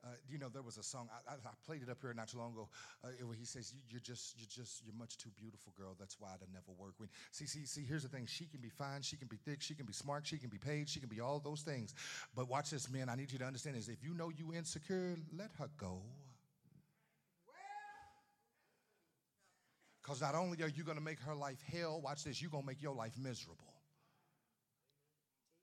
uh, 0.04 0.08
you 0.28 0.38
know, 0.38 0.48
there 0.48 0.62
was 0.62 0.76
a 0.76 0.82
song 0.82 1.08
I, 1.10 1.32
I, 1.32 1.34
I, 1.36 1.52
played 1.64 1.82
it 1.82 1.88
up 1.88 1.98
here 2.02 2.12
not 2.12 2.28
too 2.28 2.38
long 2.38 2.52
ago. 2.52 2.68
Uh, 3.02 3.08
where 3.26 3.36
he 3.36 3.44
says, 3.44 3.72
"You're 3.88 4.00
just, 4.00 4.34
you're 4.36 4.48
just, 4.50 4.84
you're 4.84 4.94
much 4.94 5.16
too 5.16 5.30
beautiful, 5.36 5.72
girl. 5.76 5.96
That's 5.98 6.20
why 6.20 6.28
it'll 6.34 6.52
never 6.52 6.72
work." 6.78 6.94
When 6.98 7.08
see, 7.30 7.46
see, 7.46 7.64
see. 7.64 7.84
Here's 7.88 8.02
the 8.02 8.08
thing: 8.08 8.26
she 8.26 8.44
can 8.44 8.60
be 8.60 8.68
fine, 8.68 9.02
she 9.02 9.16
can 9.16 9.28
be 9.28 9.36
thick, 9.36 9.62
she 9.62 9.74
can 9.74 9.86
be 9.86 9.94
smart, 9.94 10.26
she 10.26 10.36
can 10.36 10.50
be 10.50 10.58
paid, 10.58 10.88
she 10.88 11.00
can 11.00 11.08
be 11.08 11.20
all 11.20 11.40
those 11.40 11.62
things. 11.62 11.94
But 12.36 12.48
watch 12.48 12.70
this, 12.70 12.90
man. 12.90 13.08
I 13.08 13.14
need 13.14 13.32
you 13.32 13.38
to 13.38 13.44
understand 13.46 13.76
is 13.76 13.88
if 13.88 14.02
you 14.02 14.14
know 14.14 14.30
you 14.30 14.52
insecure, 14.52 15.16
let 15.36 15.50
her 15.58 15.70
go. 15.78 16.02
Because 20.02 20.20
not 20.20 20.34
only 20.34 20.62
are 20.62 20.68
you 20.68 20.84
going 20.84 20.98
to 20.98 21.02
make 21.02 21.20
her 21.20 21.34
life 21.34 21.62
hell, 21.72 21.98
watch 22.02 22.24
this, 22.24 22.42
you're 22.42 22.50
going 22.50 22.64
to 22.64 22.66
make 22.66 22.82
your 22.82 22.94
life 22.94 23.14
miserable. 23.18 23.73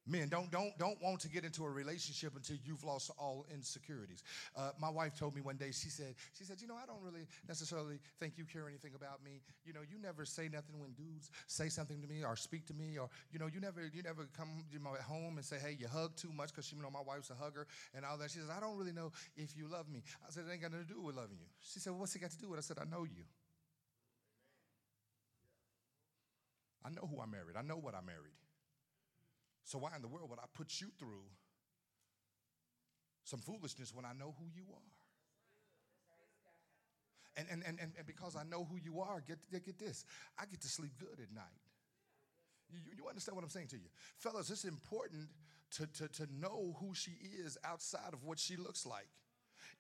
Men, 0.08 0.30
don't 0.30 0.49
don't 0.49 0.76
don't 0.80 0.99
want 1.02 1.20
to 1.22 1.30
get 1.30 1.45
into 1.45 1.64
a 1.64 1.70
relationship 1.70 2.34
until 2.36 2.58
you've 2.66 2.84
lost 2.84 3.12
all 3.20 3.45
insecurities. 3.54 4.24
Uh, 4.56 4.72
my 4.80 4.89
wife 4.89 5.18
told 5.18 5.36
me 5.36 5.41
one 5.41 5.58
day. 5.58 5.72
She 5.72 5.89
said, 5.89 6.16
she 6.34 6.43
said, 6.43 6.60
you 6.60 6.68
know, 6.68 6.76
I 6.76 6.88
don't 6.88 7.02
really 7.04 7.28
necessarily 7.47 7.99
think 8.20 8.34
you 8.36 8.45
care 8.45 8.68
anything 8.68 8.93
about 8.95 9.24
me. 9.24 9.41
You 9.64 9.74
know, 9.74 9.82
you 9.82 10.02
never 10.02 10.26
say 10.26 10.49
nothing 10.52 10.80
when 10.80 10.93
dudes 10.93 11.30
say 11.45 11.70
something 11.70 12.02
to 12.02 12.08
me 12.08 12.24
or 12.24 12.36
speak 12.36 12.66
to 12.68 12.74
me, 12.74 12.97
or 12.97 13.10
you 13.32 13.38
know, 13.38 13.45
you 13.45 13.60
never 13.60 13.91
you 13.93 14.02
never 14.02 14.28
come 14.36 14.66
you 14.72 14.80
know, 14.80 14.95
at 14.95 15.02
home 15.02 15.38
and 15.38 15.45
say, 15.45 15.58
hey, 15.62 15.78
you 15.80 15.88
hug 15.88 16.16
too 16.16 16.32
much 16.34 16.49
because 16.49 16.72
you 16.72 16.82
know 16.82 16.89
my 16.89 17.02
wife's 17.06 17.30
a 17.30 17.36
hugger 17.36 17.68
and 17.93 18.04
all 18.04 18.18
that. 18.18 18.32
She 18.32 18.39
says, 18.39 18.49
I 18.49 18.60
don't 18.60 18.78
really 18.78 18.93
know 18.93 19.12
if 19.38 19.56
you 19.56 19.68
love 19.68 19.88
me. 19.88 20.02
I 20.28 20.32
said, 20.32 20.45
it 20.49 20.52
ain't 20.52 20.64
got 20.64 20.72
nothing 20.72 20.88
to 20.88 20.93
do 20.93 21.02
with 21.02 21.16
loving 21.16 21.38
you. 21.39 21.47
She 21.62 21.80
said, 21.80 21.91
well, 21.91 21.99
what's 21.99 22.16
it 22.16 22.20
got 22.20 22.32
to 22.32 22.38
do 22.39 22.49
with? 22.49 22.58
it? 22.58 22.66
I 22.66 22.66
said, 22.66 22.78
I 22.82 22.89
know 22.89 23.04
you. 23.04 23.24
I 26.84 26.89
know 26.89 27.08
who 27.08 27.22
I 27.22 27.28
married. 27.28 27.56
I 27.56 27.62
know 27.62 27.78
what 27.78 27.93
I 27.93 28.02
married. 28.02 28.41
So 29.64 29.78
why 29.80 29.95
in 29.95 30.01
the 30.01 30.07
world 30.07 30.30
would 30.30 30.39
I 30.39 30.45
put 30.53 30.82
you 30.82 30.88
through 30.97 31.24
some 33.24 33.39
foolishness 33.39 33.93
when 33.93 34.05
I 34.05 34.14
know 34.14 34.36
who 34.38 34.45
you 34.53 34.64
are? 34.74 34.91
And, 37.38 37.47
and, 37.49 37.64
and, 37.66 37.80
and 37.80 38.05
because 38.05 38.36
I 38.36 38.43
know 38.43 38.68
who 38.70 38.78
you 38.78 38.99
are, 38.99 39.24
get, 39.26 39.39
get 39.51 39.80
this, 39.80 40.05
I 40.38 40.45
get 40.45 40.62
to 40.62 40.68
sleep 40.68 40.91
good 40.99 41.20
at 41.22 41.34
night. 41.34 41.45
You, 42.70 42.80
you 42.97 43.07
understand 43.07 43.36
what 43.36 43.43
I'm 43.43 43.49
saying 43.49 43.68
to 43.68 43.78
you? 43.78 43.88
Fellas, 44.18 44.49
it's 44.49 44.66
important 44.66 45.30
to, 45.78 45.88
to, 45.88 46.07
to 46.09 46.28
know 46.39 46.76
who 46.80 46.93
she 46.93 47.12
is 47.39 47.57
outside 47.64 48.14
of 48.14 48.24
what 48.24 48.38
she 48.38 48.57
looks 48.57 48.86
like. 48.86 49.07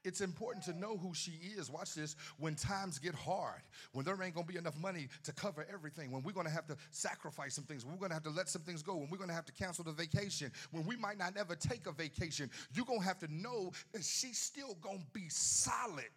It's 0.03 0.21
important 0.21 0.65
to 0.65 0.73
know 0.73 0.97
who 0.97 1.13
she 1.13 1.33
is. 1.55 1.69
Watch 1.69 1.93
this. 1.93 2.15
When 2.39 2.55
times 2.55 2.97
get 2.97 3.13
hard, 3.13 3.61
when 3.93 4.03
there 4.03 4.21
ain't 4.23 4.33
gonna 4.33 4.47
be 4.47 4.57
enough 4.57 4.77
money 4.77 5.07
to 5.23 5.31
cover 5.31 5.65
everything, 5.71 6.11
when 6.11 6.23
we're 6.23 6.31
gonna 6.31 6.49
have 6.49 6.65
to 6.67 6.77
sacrifice 6.89 7.53
some 7.53 7.65
things, 7.65 7.85
when 7.85 7.93
we're 7.93 8.01
gonna 8.01 8.15
have 8.15 8.23
to 8.23 8.31
let 8.31 8.49
some 8.49 8.63
things 8.63 8.81
go, 8.81 8.95
when 8.95 9.09
we're 9.11 9.19
gonna 9.19 9.33
have 9.33 9.45
to 9.45 9.51
cancel 9.51 9.83
the 9.83 9.91
vacation, 9.91 10.51
when 10.71 10.85
we 10.85 10.95
might 10.95 11.19
not 11.19 11.37
ever 11.37 11.55
take 11.55 11.85
a 11.85 11.91
vacation, 11.91 12.49
you're 12.73 12.85
gonna 12.85 13.03
have 13.03 13.19
to 13.19 13.31
know 13.31 13.71
that 13.91 14.03
she's 14.03 14.39
still 14.39 14.75
gonna 14.81 14.99
be 15.13 15.29
solid. 15.29 16.09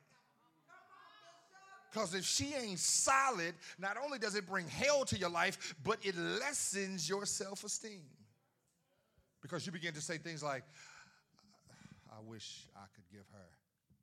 Because 1.93 2.15
if 2.15 2.25
she 2.25 2.55
ain't 2.55 2.81
solid, 2.81 3.55
not 3.79 3.97
only 4.03 4.19
does 4.19 4.35
it 4.35 4.47
bring 4.47 4.67
hell 4.67 5.05
to 5.05 5.17
your 5.17 5.29
life, 5.29 5.77
but 5.85 5.99
it 6.03 6.17
lessens 6.17 7.09
your 7.09 7.27
self 7.27 7.63
esteem. 7.65 8.03
Because 9.43 9.67
you 9.67 9.73
begin 9.73 9.93
to 9.93 10.01
say 10.01 10.17
things 10.17 10.43
like, 10.43 10.65
I 12.11 12.21
wish 12.27 12.67
I 12.75 12.87
could 12.95 13.05
give 13.13 13.27
her 13.33 13.54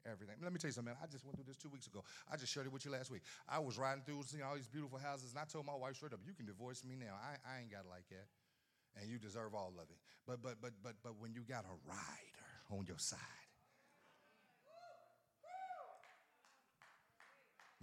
everything. 0.05 0.35
Let 0.41 0.53
me 0.53 0.59
tell 0.59 0.69
you 0.69 0.73
something, 0.73 0.93
man. 0.93 1.01
I 1.03 1.07
just 1.07 1.25
went 1.25 1.37
through 1.37 1.47
this 1.47 1.57
two 1.57 1.69
weeks 1.69 1.87
ago. 1.87 2.03
I 2.31 2.37
just 2.37 2.51
shared 2.51 2.65
it 2.65 2.71
with 2.71 2.85
you 2.85 2.91
last 2.91 3.11
week. 3.11 3.21
I 3.47 3.59
was 3.59 3.77
riding 3.77 4.03
through, 4.03 4.23
seeing 4.25 4.43
all 4.43 4.55
these 4.55 4.67
beautiful 4.67 4.99
houses, 4.99 5.31
and 5.31 5.39
I 5.39 5.45
told 5.45 5.65
my 5.65 5.75
wife 5.75 5.95
straight 5.95 6.13
up, 6.13 6.19
"You 6.25 6.33
can 6.33 6.45
divorce 6.45 6.83
me 6.83 6.95
now. 6.95 7.17
I, 7.21 7.37
I 7.43 7.59
ain't 7.61 7.71
got 7.71 7.85
like 7.89 8.07
that, 8.09 8.27
and 8.99 9.09
you 9.09 9.17
deserve 9.17 9.53
all 9.53 9.73
of 9.77 9.89
it." 9.89 9.97
But 10.27 10.41
but 10.41 10.61
but 10.61 10.71
but 10.83 10.93
but 11.03 11.19
when 11.19 11.33
you 11.33 11.41
got 11.41 11.65
a 11.65 11.75
rider 11.87 12.47
on 12.71 12.85
your 12.85 12.97
side. 12.97 13.19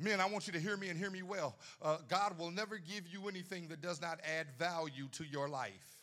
Men, 0.00 0.20
I 0.20 0.26
want 0.26 0.46
you 0.46 0.52
to 0.52 0.60
hear 0.60 0.76
me 0.76 0.90
and 0.90 0.98
hear 0.98 1.10
me 1.10 1.22
well. 1.22 1.56
Uh, 1.82 1.98
God 2.08 2.38
will 2.38 2.52
never 2.52 2.78
give 2.78 3.08
you 3.08 3.26
anything 3.28 3.66
that 3.68 3.80
does 3.80 4.00
not 4.00 4.20
add 4.38 4.46
value 4.56 5.08
to 5.12 5.24
your 5.24 5.48
life. 5.48 5.97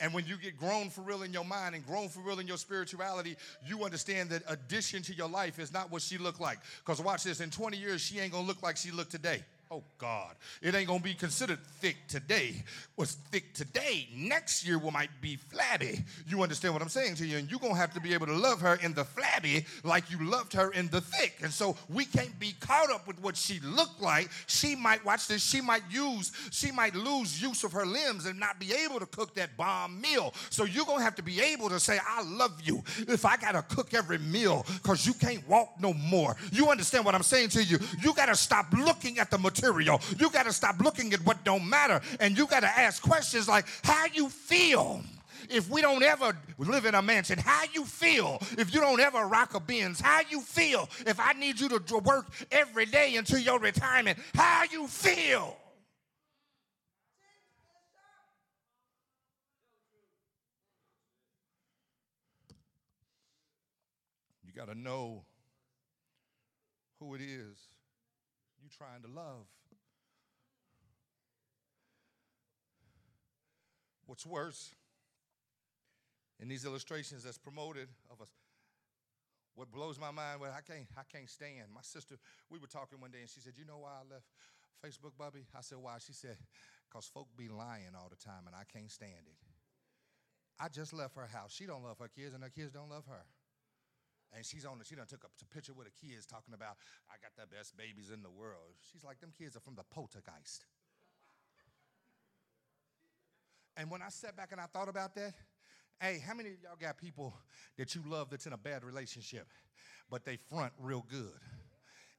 And 0.00 0.12
when 0.12 0.26
you 0.26 0.36
get 0.36 0.58
grown 0.58 0.90
for 0.90 1.00
real 1.00 1.22
in 1.22 1.32
your 1.32 1.44
mind 1.44 1.74
and 1.74 1.86
grown 1.86 2.08
for 2.08 2.20
real 2.20 2.38
in 2.38 2.46
your 2.46 2.58
spirituality, 2.58 3.36
you 3.66 3.84
understand 3.84 4.30
that 4.30 4.42
addition 4.48 5.02
to 5.02 5.14
your 5.14 5.28
life 5.28 5.58
is 5.58 5.72
not 5.72 5.90
what 5.90 6.02
she 6.02 6.18
looked 6.18 6.40
like. 6.40 6.58
Because 6.84 7.00
watch 7.00 7.24
this, 7.24 7.40
in 7.40 7.50
20 7.50 7.76
years, 7.76 8.02
she 8.02 8.18
ain't 8.18 8.32
gonna 8.32 8.46
look 8.46 8.62
like 8.62 8.76
she 8.76 8.90
looked 8.90 9.10
today. 9.10 9.42
Oh 9.68 9.82
God, 9.98 10.36
it 10.62 10.76
ain't 10.76 10.86
gonna 10.86 11.00
be 11.00 11.12
considered 11.12 11.58
thick 11.80 11.96
today. 12.06 12.62
What's 12.94 13.14
thick 13.32 13.52
today, 13.52 14.08
next 14.14 14.64
year 14.64 14.78
will 14.78 14.92
might 14.92 15.10
be 15.20 15.34
flabby. 15.34 16.04
You 16.28 16.40
understand 16.44 16.72
what 16.72 16.82
I'm 16.82 16.88
saying 16.88 17.16
to 17.16 17.26
you? 17.26 17.38
And 17.38 17.50
you're 17.50 17.58
gonna 17.58 17.74
have 17.74 17.92
to 17.94 18.00
be 18.00 18.14
able 18.14 18.26
to 18.26 18.32
love 18.32 18.60
her 18.60 18.76
in 18.76 18.94
the 18.94 19.04
flabby 19.04 19.66
like 19.82 20.08
you 20.08 20.24
loved 20.24 20.52
her 20.52 20.70
in 20.70 20.86
the 20.90 21.00
thick. 21.00 21.38
And 21.42 21.52
so 21.52 21.76
we 21.88 22.04
can't 22.04 22.38
be 22.38 22.54
caught 22.60 22.92
up 22.92 23.08
with 23.08 23.20
what 23.20 23.36
she 23.36 23.58
looked 23.58 24.00
like. 24.00 24.30
She 24.46 24.76
might 24.76 25.04
watch 25.04 25.26
this, 25.26 25.42
she 25.42 25.60
might 25.60 25.82
use, 25.90 26.30
she 26.52 26.70
might 26.70 26.94
lose 26.94 27.42
use 27.42 27.64
of 27.64 27.72
her 27.72 27.84
limbs 27.84 28.26
and 28.26 28.38
not 28.38 28.60
be 28.60 28.72
able 28.72 29.00
to 29.00 29.06
cook 29.06 29.34
that 29.34 29.56
bomb 29.56 30.00
meal. 30.00 30.32
So 30.48 30.62
you're 30.62 30.86
gonna 30.86 31.02
have 31.02 31.16
to 31.16 31.24
be 31.24 31.40
able 31.40 31.70
to 31.70 31.80
say, 31.80 31.98
I 32.08 32.22
love 32.22 32.60
you 32.62 32.84
if 33.08 33.26
I 33.26 33.36
gotta 33.36 33.62
cook 33.62 33.94
every 33.94 34.18
meal 34.18 34.64
because 34.80 35.04
you 35.04 35.12
can't 35.12 35.46
walk 35.48 35.70
no 35.80 35.92
more. 35.92 36.36
You 36.52 36.68
understand 36.68 37.04
what 37.04 37.16
I'm 37.16 37.24
saying 37.24 37.48
to 37.50 37.64
you? 37.64 37.80
You 38.00 38.14
gotta 38.14 38.36
stop 38.36 38.66
looking 38.72 39.18
at 39.18 39.28
the 39.28 39.38
material 39.38 39.55
material. 39.56 40.00
You 40.18 40.30
got 40.30 40.46
to 40.46 40.52
stop 40.52 40.78
looking 40.80 41.12
at 41.12 41.20
what 41.20 41.44
don't 41.44 41.68
matter 41.68 42.00
and 42.20 42.36
you 42.36 42.46
got 42.46 42.60
to 42.60 42.66
ask 42.66 43.02
questions 43.02 43.48
like 43.48 43.66
how 43.84 44.06
you 44.12 44.28
feel 44.28 45.02
if 45.48 45.70
we 45.70 45.80
don't 45.80 46.02
ever 46.02 46.36
live 46.58 46.86
in 46.86 46.94
a 46.94 47.02
mansion? 47.02 47.38
How 47.38 47.64
you 47.72 47.84
feel 47.84 48.38
if 48.58 48.74
you 48.74 48.80
don't 48.80 49.00
ever 49.00 49.26
rock 49.26 49.54
a 49.54 49.60
Benz? 49.60 50.00
How 50.00 50.20
you 50.28 50.40
feel 50.40 50.88
if 51.06 51.18
I 51.20 51.32
need 51.32 51.60
you 51.60 51.68
to 51.68 51.98
work 51.98 52.26
every 52.50 52.86
day 52.86 53.16
until 53.16 53.38
your 53.38 53.58
retirement? 53.58 54.18
How 54.34 54.64
you 54.70 54.86
feel? 54.86 55.56
You 64.44 64.52
got 64.52 64.68
to 64.68 64.78
know 64.78 65.24
who 66.98 67.14
it 67.14 67.20
is 67.20 67.65
trying 68.76 69.02
to 69.02 69.08
love. 69.08 69.46
What's 74.06 74.26
worse, 74.26 74.70
in 76.38 76.48
these 76.48 76.64
illustrations 76.64 77.24
that's 77.24 77.38
promoted 77.38 77.88
of 78.10 78.20
us, 78.20 78.28
what 79.54 79.72
blows 79.72 79.98
my 79.98 80.10
mind, 80.10 80.40
well, 80.40 80.52
I 80.56 80.60
can't, 80.60 80.86
I 80.96 81.02
can't 81.10 81.30
stand. 81.30 81.72
My 81.74 81.80
sister, 81.82 82.16
we 82.50 82.58
were 82.58 82.66
talking 82.66 83.00
one 83.00 83.10
day 83.10 83.20
and 83.20 83.30
she 83.30 83.40
said, 83.40 83.54
You 83.56 83.64
know 83.64 83.78
why 83.78 84.04
I 84.04 84.14
left 84.14 84.26
Facebook, 84.84 85.16
Bubby? 85.18 85.46
I 85.56 85.62
said, 85.62 85.78
Why? 85.80 85.96
She 85.98 86.12
said, 86.12 86.36
Because 86.88 87.06
folk 87.06 87.28
be 87.36 87.48
lying 87.48 87.96
all 87.96 88.08
the 88.10 88.22
time 88.22 88.46
and 88.46 88.54
I 88.54 88.64
can't 88.70 88.90
stand 88.90 89.24
it. 89.26 89.36
I 90.60 90.68
just 90.68 90.92
left 90.92 91.16
her 91.16 91.26
house. 91.26 91.52
She 91.52 91.66
don't 91.66 91.82
love 91.82 91.98
her 91.98 92.08
kids 92.08 92.34
and 92.34 92.42
her 92.42 92.50
kids 92.50 92.70
don't 92.70 92.90
love 92.90 93.04
her. 93.08 93.24
And 94.34 94.44
she's 94.44 94.64
on, 94.64 94.80
it. 94.80 94.86
she 94.86 94.94
done 94.94 95.06
took 95.06 95.24
a 95.24 95.54
picture 95.54 95.72
with 95.72 95.86
the 95.86 96.06
kids 96.06 96.26
talking 96.26 96.54
about, 96.54 96.76
I 97.10 97.14
got 97.22 97.32
the 97.36 97.46
best 97.54 97.76
babies 97.76 98.10
in 98.12 98.22
the 98.22 98.30
world. 98.30 98.74
She's 98.92 99.04
like, 99.04 99.20
them 99.20 99.32
kids 99.36 99.56
are 99.56 99.60
from 99.60 99.74
the 99.74 99.84
poltergeist. 99.84 100.64
And 103.76 103.90
when 103.90 104.02
I 104.02 104.08
sat 104.08 104.36
back 104.36 104.52
and 104.52 104.60
I 104.60 104.66
thought 104.66 104.88
about 104.88 105.14
that, 105.16 105.34
hey, 106.00 106.22
how 106.26 106.34
many 106.34 106.50
of 106.50 106.54
y'all 106.62 106.76
got 106.80 106.98
people 106.98 107.34
that 107.76 107.94
you 107.94 108.02
love 108.06 108.30
that's 108.30 108.46
in 108.46 108.52
a 108.52 108.58
bad 108.58 108.84
relationship, 108.84 109.46
but 110.10 110.24
they 110.24 110.36
front 110.36 110.72
real 110.78 111.04
good? 111.08 111.40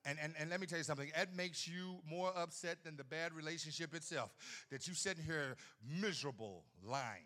And, 0.06 0.18
and, 0.22 0.34
and 0.40 0.50
let 0.50 0.62
me 0.62 0.68
tell 0.68 0.78
you 0.78 0.86
something, 0.86 1.12
that 1.16 1.36
makes 1.36 1.68
you 1.68 1.98
more 2.10 2.32
upset 2.36 2.84
than 2.84 2.96
the 2.96 3.04
bad 3.04 3.34
relationship 3.34 3.94
itself. 3.94 4.34
That 4.72 4.88
you 4.88 4.94
sitting 4.94 5.24
here 5.24 5.58
miserable, 6.02 6.64
lying, 6.82 7.26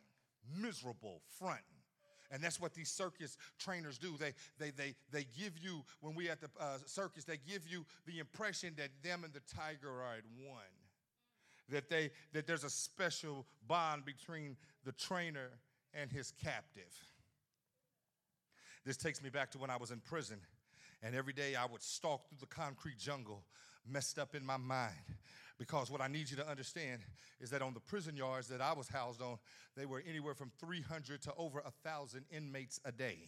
miserable, 0.60 1.22
fronting 1.38 1.81
and 2.32 2.42
that's 2.42 2.60
what 2.60 2.74
these 2.74 2.90
circus 2.90 3.38
trainers 3.60 3.98
do. 3.98 4.16
They, 4.18 4.34
they, 4.58 4.72
they, 4.72 4.96
they 5.12 5.26
give 5.38 5.58
you, 5.60 5.84
when 6.00 6.16
we 6.16 6.30
at 6.30 6.40
the 6.40 6.50
uh, 6.60 6.78
circus, 6.86 7.26
they 7.26 7.38
give 7.48 7.68
you 7.68 7.86
the 8.06 8.20
impression 8.20 8.74
that 8.78 8.90
them 9.04 9.24
and 9.24 9.34
the 9.34 9.42
tiger 9.54 9.90
are 9.90 10.16
at 10.18 10.24
one. 10.48 10.64
That, 11.70 11.90
they, 11.90 12.12
that 12.34 12.48
there's 12.48 12.64
a 12.64 12.70
special 12.70 13.46
bond 13.68 14.06
between 14.06 14.58
the 14.84 14.92
trainer 14.94 15.50
and 15.94 16.12
his 16.12 16.34
captive. 16.44 16.92
This 18.86 18.98
takes 18.98 19.22
me 19.22 19.30
back 19.30 19.52
to 19.52 19.58
when 19.60 19.70
I 19.70 19.78
was 19.78 19.92
in 19.92 20.00
prison, 20.00 20.38
and 21.04 21.16
every 21.16 21.34
day 21.34 21.56
I 21.56 21.66
would 21.66 21.84
stalk 21.84 22.28
through 22.28 22.40
the 22.40 22.48
concrete 22.48 22.98
jungle, 22.98 23.44
messed 23.88 24.20
up 24.20 24.36
in 24.36 24.46
my 24.46 24.58
mind, 24.58 24.96
because 25.62 25.92
what 25.92 26.02
I 26.02 26.08
need 26.08 26.28
you 26.32 26.38
to 26.38 26.50
understand 26.50 27.02
is 27.40 27.52
that 27.52 27.62
on 27.62 27.76
the 27.76 27.80
prison 27.80 28.16
yards 28.18 28.48
that 28.48 28.62
I 28.62 28.74
was 28.74 28.88
housed 28.88 29.22
on, 29.22 29.38
they 29.78 29.86
were 29.86 30.02
anywhere 30.10 30.34
from 30.34 30.52
300 30.60 31.22
to 31.22 31.34
over 31.38 31.62
1,000 31.62 32.26
inmates 32.36 32.80
a 32.84 32.92
day. 32.92 33.28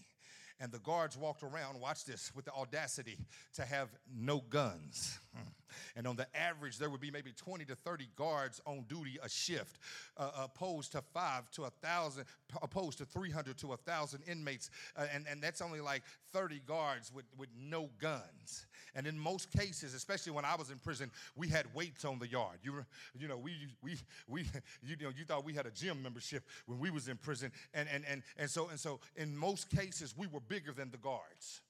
And 0.59 0.71
the 0.71 0.79
guards 0.79 1.15
walked 1.15 1.43
around, 1.43 1.79
watch 1.79 2.05
this, 2.05 2.31
with 2.35 2.45
the 2.45 2.51
audacity 2.53 3.19
to 3.53 3.65
have 3.65 3.89
no 4.11 4.39
guns. 4.49 5.19
Hmm. 5.35 5.49
And 5.95 6.07
on 6.07 6.15
the 6.15 6.25
average, 6.35 6.79
there 6.79 6.89
would 6.89 7.01
be 7.01 7.11
maybe 7.11 7.33
20 7.33 7.65
to 7.65 7.75
30 7.75 8.07
guards 8.15 8.59
on 8.65 8.85
duty 8.87 9.19
a 9.21 9.29
shift, 9.29 9.77
uh, 10.17 10.31
opposed 10.35 10.91
to 10.93 11.03
five 11.13 11.51
to 11.51 11.65
a 11.65 11.69
thousand, 11.69 12.25
opposed 12.63 12.97
to 12.97 13.05
300 13.05 13.59
to 13.59 13.73
a 13.73 13.77
thousand 13.77 14.23
inmates. 14.27 14.71
Uh, 14.95 15.05
and, 15.13 15.25
and 15.29 15.41
that's 15.41 15.61
only 15.61 15.81
like 15.81 16.01
30 16.31 16.61
guards 16.65 17.11
with, 17.13 17.25
with 17.37 17.49
no 17.55 17.91
guns. 17.99 18.65
And 18.95 19.07
in 19.07 19.17
most 19.17 19.51
cases, 19.51 19.93
especially 19.93 20.31
when 20.31 20.45
I 20.45 20.55
was 20.55 20.69
in 20.69 20.77
prison, 20.77 21.09
we 21.35 21.47
had 21.47 21.65
weights 21.73 22.05
on 22.05 22.19
the 22.19 22.27
yard. 22.27 22.59
You, 22.61 22.85
you 23.17 23.27
know, 23.27 23.37
we, 23.37 23.53
we, 23.81 23.97
we, 24.27 24.41
you 24.83 24.95
know, 25.01 25.11
you 25.17 25.25
thought 25.25 25.43
we 25.43 25.53
had 25.53 25.65
a 25.65 25.71
gym 25.71 26.03
membership 26.03 26.43
when 26.67 26.79
we 26.79 26.91
was 26.91 27.07
in 27.07 27.17
prison. 27.17 27.51
And, 27.73 27.87
and, 27.91 28.03
and, 28.07 28.23
and, 28.37 28.49
so, 28.49 28.69
and 28.69 28.79
so 28.79 28.99
in 29.15 29.35
most 29.35 29.69
cases, 29.69 30.13
we 30.15 30.27
were 30.27 30.39
bigger 30.39 30.71
than 30.71 30.91
the 30.91 30.97
guards. 30.97 31.61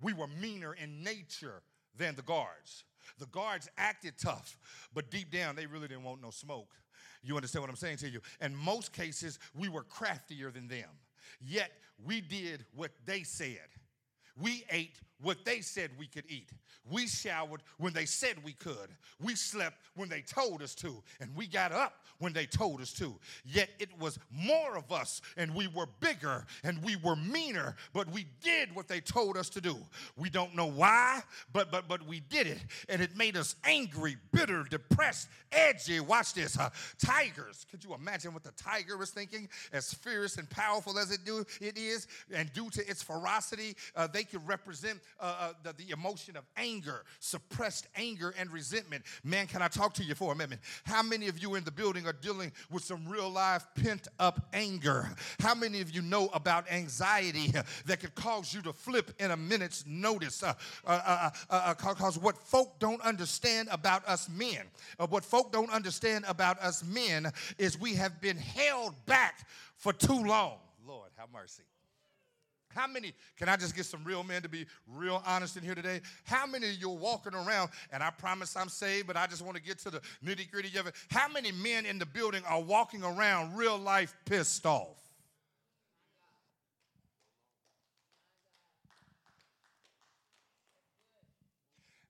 We 0.00 0.12
were 0.12 0.28
meaner 0.40 0.74
in 0.74 1.02
nature 1.02 1.62
than 1.96 2.14
the 2.14 2.22
guards. 2.22 2.84
The 3.18 3.26
guards 3.26 3.68
acted 3.78 4.14
tough, 4.22 4.58
but 4.94 5.10
deep 5.10 5.30
down, 5.30 5.56
they 5.56 5.66
really 5.66 5.88
didn't 5.88 6.04
want 6.04 6.22
no 6.22 6.30
smoke. 6.30 6.74
You 7.22 7.36
understand 7.36 7.62
what 7.62 7.70
I'm 7.70 7.76
saying 7.76 7.96
to 7.98 8.08
you? 8.08 8.20
In 8.40 8.54
most 8.54 8.92
cases, 8.92 9.38
we 9.58 9.68
were 9.68 9.82
craftier 9.82 10.50
than 10.50 10.68
them. 10.68 10.88
Yet, 11.40 11.70
we 12.04 12.20
did 12.20 12.64
what 12.74 12.90
they 13.06 13.22
said. 13.22 13.68
We 14.40 14.64
ate 14.70 14.96
what 15.20 15.44
they 15.44 15.60
said 15.60 15.90
we 15.98 16.06
could 16.06 16.24
eat. 16.28 16.50
We 16.90 17.06
showered 17.06 17.62
when 17.76 17.92
they 17.92 18.06
said 18.06 18.36
we 18.44 18.52
could. 18.52 18.88
We 19.20 19.34
slept 19.34 19.76
when 19.94 20.08
they 20.08 20.22
told 20.22 20.62
us 20.62 20.74
to. 20.76 21.02
And 21.20 21.34
we 21.34 21.46
got 21.46 21.72
up 21.72 22.04
when 22.18 22.32
they 22.32 22.46
told 22.46 22.80
us 22.80 22.92
to. 22.94 23.14
Yet 23.44 23.68
it 23.78 23.90
was 23.98 24.18
more 24.30 24.76
of 24.76 24.90
us, 24.90 25.20
and 25.36 25.54
we 25.54 25.66
were 25.66 25.86
bigger, 26.00 26.46
and 26.64 26.82
we 26.82 26.96
were 26.96 27.16
meaner, 27.16 27.76
but 27.92 28.10
we 28.10 28.26
did 28.42 28.74
what 28.74 28.88
they 28.88 29.00
told 29.00 29.36
us 29.36 29.48
to 29.50 29.60
do. 29.60 29.76
We 30.16 30.30
don't 30.30 30.54
know 30.54 30.66
why, 30.66 31.22
but 31.52 31.70
but 31.70 31.88
but 31.88 32.06
we 32.06 32.20
did 32.20 32.46
it. 32.46 32.60
And 32.88 33.02
it 33.02 33.16
made 33.16 33.36
us 33.36 33.56
angry, 33.64 34.16
bitter, 34.32 34.64
depressed, 34.64 35.28
edgy. 35.52 36.00
Watch 36.00 36.34
this. 36.34 36.58
Uh, 36.58 36.70
tigers. 37.04 37.66
Could 37.70 37.84
you 37.84 37.94
imagine 37.94 38.32
what 38.32 38.42
the 38.44 38.52
tiger 38.52 38.96
was 38.96 39.10
thinking? 39.10 39.48
As 39.72 39.92
fierce 39.92 40.36
and 40.36 40.48
powerful 40.50 40.98
as 40.98 41.10
it 41.10 41.24
do 41.24 41.44
it 41.60 41.76
is, 41.76 42.06
and 42.32 42.52
due 42.52 42.70
to 42.70 42.88
its 42.88 43.02
ferocity, 43.02 43.76
uh, 43.94 44.06
they 44.06 44.24
could 44.24 44.46
represent 44.46 45.00
uh, 45.20 45.34
uh, 45.40 45.52
the, 45.62 45.72
the 45.84 45.90
emotion 45.92 46.36
of 46.36 46.44
anger, 46.56 47.04
suppressed 47.20 47.88
anger 47.96 48.34
and 48.38 48.50
resentment. 48.50 49.04
Man, 49.24 49.46
can 49.46 49.62
I 49.62 49.68
talk 49.68 49.94
to 49.94 50.04
you 50.04 50.14
for 50.14 50.32
a 50.32 50.36
minute? 50.36 50.60
How 50.84 51.02
many 51.02 51.28
of 51.28 51.38
you 51.38 51.54
in 51.54 51.64
the 51.64 51.70
building 51.70 52.06
are 52.06 52.12
dealing 52.12 52.52
with 52.70 52.84
some 52.84 53.06
real 53.08 53.30
life 53.30 53.66
pent 53.74 54.08
up 54.18 54.48
anger? 54.52 55.08
How 55.40 55.54
many 55.54 55.80
of 55.80 55.90
you 55.90 56.02
know 56.02 56.28
about 56.32 56.70
anxiety 56.70 57.52
that 57.86 58.00
could 58.00 58.14
cause 58.14 58.52
you 58.54 58.62
to 58.62 58.72
flip 58.72 59.12
in 59.18 59.30
a 59.30 59.36
minute's 59.36 59.84
notice? 59.86 60.42
Uh, 60.42 60.54
uh, 60.86 60.90
uh, 61.06 61.30
uh, 61.50 61.74
uh, 61.84 62.12
what 62.20 62.38
folk 62.38 62.78
don't 62.78 63.00
understand 63.02 63.68
about 63.70 64.06
us 64.06 64.28
men, 64.28 64.62
what 65.08 65.24
folk 65.24 65.52
don't 65.52 65.70
understand 65.70 66.24
about 66.28 66.58
us 66.60 66.84
men 66.84 67.30
is 67.58 67.78
we 67.78 67.94
have 67.94 68.20
been 68.20 68.36
held 68.36 68.94
back 69.06 69.46
for 69.76 69.92
too 69.92 70.24
long. 70.24 70.58
Lord, 70.86 71.10
have 71.16 71.28
mercy. 71.32 71.62
How 72.74 72.86
many, 72.86 73.14
can 73.36 73.48
I 73.48 73.56
just 73.56 73.74
get 73.74 73.86
some 73.86 74.04
real 74.04 74.22
men 74.22 74.42
to 74.42 74.48
be 74.48 74.66
real 74.86 75.22
honest 75.26 75.56
in 75.56 75.62
here 75.62 75.74
today? 75.74 76.00
How 76.24 76.46
many 76.46 76.68
of 76.68 76.74
you 76.74 76.90
are 76.90 76.96
walking 76.96 77.34
around, 77.34 77.70
and 77.92 78.02
I 78.02 78.10
promise 78.10 78.56
I'm 78.56 78.68
saved, 78.68 79.06
but 79.06 79.16
I 79.16 79.26
just 79.26 79.42
want 79.42 79.56
to 79.56 79.62
get 79.62 79.78
to 79.80 79.90
the 79.90 80.00
nitty 80.24 80.50
gritty 80.50 80.76
of 80.78 80.86
it. 80.86 80.94
How 81.10 81.28
many 81.28 81.50
men 81.50 81.86
in 81.86 81.98
the 81.98 82.06
building 82.06 82.42
are 82.48 82.60
walking 82.60 83.02
around 83.02 83.56
real 83.56 83.78
life 83.78 84.14
pissed 84.26 84.66
off? 84.66 84.96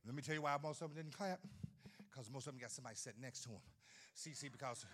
Let 0.04 0.14
me 0.14 0.22
tell 0.22 0.34
you 0.34 0.42
why 0.42 0.56
most 0.62 0.80
of 0.80 0.88
them 0.88 1.02
didn't 1.02 1.16
clap. 1.16 1.38
Because 2.11 2.32
most 2.32 2.46
of 2.46 2.54
them 2.54 2.61
got 2.61 2.70
somebody 2.70 2.96
sitting 2.96 3.20
next 3.20 3.42
to 3.42 3.48
them. 3.48 3.59
See, 4.14 4.32
see, 4.32 4.48
because 4.48 4.84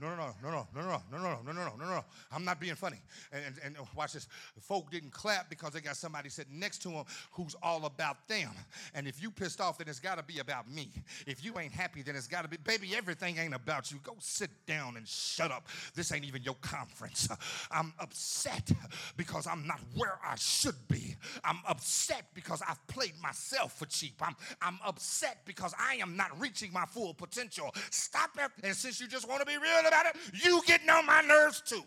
No, 0.00 0.10
no, 0.10 0.16
no, 0.16 0.50
no, 0.50 0.50
no, 0.50 0.66
no, 0.84 0.94
no, 1.10 1.18
no, 1.18 1.18
no, 1.18 1.52
no, 1.52 1.52
no, 1.52 1.72
no, 1.76 1.84
no. 1.84 2.04
I'm 2.30 2.44
not 2.44 2.60
being 2.60 2.76
funny. 2.76 2.98
And, 3.32 3.42
and, 3.64 3.76
and 3.76 3.86
watch 3.96 4.12
this. 4.12 4.28
Folk 4.60 4.92
didn't 4.92 5.10
clap 5.10 5.50
because 5.50 5.72
they 5.72 5.80
got 5.80 5.96
somebody 5.96 6.28
sitting 6.28 6.58
next 6.58 6.82
to 6.82 6.90
them 6.90 7.04
who's 7.32 7.56
all 7.62 7.84
about 7.84 8.28
them. 8.28 8.50
And 8.94 9.08
if 9.08 9.20
you 9.20 9.32
pissed 9.32 9.60
off, 9.60 9.78
then 9.78 9.88
it's 9.88 9.98
got 9.98 10.18
to 10.18 10.22
be 10.22 10.38
about 10.38 10.70
me. 10.70 10.92
If 11.26 11.44
you 11.44 11.58
ain't 11.58 11.72
happy, 11.72 12.02
then 12.02 12.14
it's 12.14 12.28
got 12.28 12.42
to 12.42 12.48
be, 12.48 12.58
baby, 12.58 12.94
everything 12.96 13.38
ain't 13.38 13.54
about 13.54 13.90
you. 13.90 13.98
Go 14.04 14.14
sit 14.20 14.50
down 14.66 14.96
and 14.96 15.06
shut 15.06 15.50
up. 15.50 15.66
This 15.96 16.12
ain't 16.12 16.24
even 16.24 16.42
your 16.44 16.56
conference. 16.60 17.28
I'm 17.72 17.92
upset 17.98 18.70
because 19.16 19.48
I'm 19.48 19.66
not 19.66 19.80
where 19.96 20.20
I 20.24 20.36
should 20.36 20.76
be. 20.86 21.16
I'm 21.42 21.58
upset 21.66 22.26
because 22.34 22.62
I've 22.68 22.84
played 22.86 23.14
myself 23.20 23.76
for 23.76 23.86
cheap. 23.86 24.14
I'm, 24.20 24.36
I'm 24.62 24.78
upset 24.86 25.38
because 25.44 25.74
I 25.76 25.96
am 25.96 26.16
not 26.16 26.40
reaching 26.40 26.72
my 26.72 26.84
full 26.86 27.14
potential. 27.14 27.74
Stop 27.90 28.30
it. 28.38 28.50
And 28.62 28.76
since 28.76 29.00
you 29.00 29.08
just 29.08 29.28
want 29.28 29.40
to 29.40 29.46
be 29.46 29.56
real 29.56 29.87
about 29.88 30.06
it, 30.06 30.16
you 30.44 30.60
getting 30.66 30.88
on 30.90 31.06
my 31.06 31.22
nerves 31.22 31.62
too. 31.62 31.82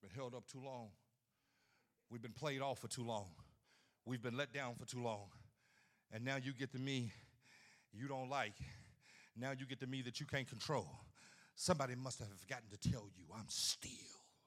Been 0.00 0.10
held 0.14 0.34
up 0.34 0.46
too 0.46 0.60
long. 0.64 0.88
We've 2.10 2.22
been 2.22 2.32
played 2.32 2.62
off 2.62 2.78
for 2.78 2.88
too 2.88 3.04
long. 3.04 3.26
We've 4.06 4.22
been 4.22 4.36
let 4.36 4.52
down 4.54 4.74
for 4.76 4.86
too 4.86 5.02
long. 5.02 5.26
And 6.10 6.24
now 6.24 6.36
you 6.36 6.54
get 6.54 6.72
to 6.72 6.78
me 6.78 7.12
you 7.92 8.08
don't 8.08 8.28
like. 8.28 8.54
Now 9.36 9.52
you 9.58 9.66
get 9.66 9.80
to 9.80 9.86
me 9.86 10.02
that 10.02 10.20
you 10.20 10.26
can't 10.26 10.48
control. 10.48 10.88
Somebody 11.54 11.94
must 11.94 12.18
have 12.20 12.28
forgotten 12.28 12.68
to 12.70 12.90
tell 12.90 13.08
you 13.16 13.24
I'm 13.34 13.48
still 13.48 13.90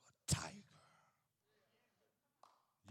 a 0.10 0.34
tiger. 0.34 0.71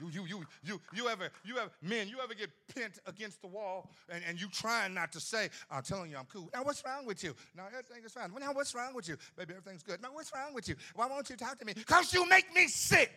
You, 0.01 0.09
you, 0.09 0.27
you, 0.27 0.45
you, 0.65 0.81
you 0.95 1.09
ever, 1.09 1.29
you 1.45 1.59
ever, 1.59 1.71
men, 1.83 2.09
you 2.09 2.19
ever 2.23 2.35
get 2.35 2.51
pinned 2.75 2.95
against 3.07 3.43
the 3.43 3.49
wall 3.49 3.91
and, 4.09 4.23
and 4.27 4.41
you 4.41 4.49
trying 4.49 4.95
not 4.95 5.13
to 5.13 5.21
say, 5.21 5.51
I'm 5.71 5.83
telling 5.83 6.11
you 6.11 6.17
I'm 6.17 6.27
cool. 6.33 6.49
Now 6.55 6.63
what's 6.63 6.83
wrong 6.85 7.05
with 7.07 7.23
you? 7.23 7.35
Now 7.57 7.65
everything 7.67 8.05
is 8.05 8.13
fine. 8.13 8.33
Well, 8.33 8.41
now 8.41 8.53
what's 8.53 8.75
wrong 8.75 8.95
with 8.95 9.09
you? 9.09 9.17
Baby, 9.37 9.55
everything's 9.57 9.83
good. 9.83 10.01
Now 10.03 10.09
what's 10.13 10.33
wrong 10.35 10.55
with 10.55 10.69
you? 10.69 10.77
Why 10.95 11.07
won't 11.07 11.29
you 11.29 11.37
talk 11.37 11.59
to 11.59 11.65
me? 11.65 11.75
Because 11.75 12.15
you 12.15 12.29
make 12.29 12.55
me 12.55 12.67
sick. 12.69 13.13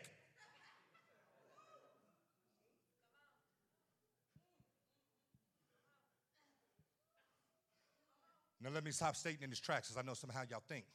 Now 8.61 8.69
let 8.73 8.85
me 8.85 8.91
stop 8.91 9.15
stating 9.15 9.43
in 9.43 9.51
tracks 9.51 9.89
because 9.89 10.01
I 10.01 10.07
know 10.07 10.13
somehow 10.13 10.43
y'all 10.49 10.63
think 10.67 10.85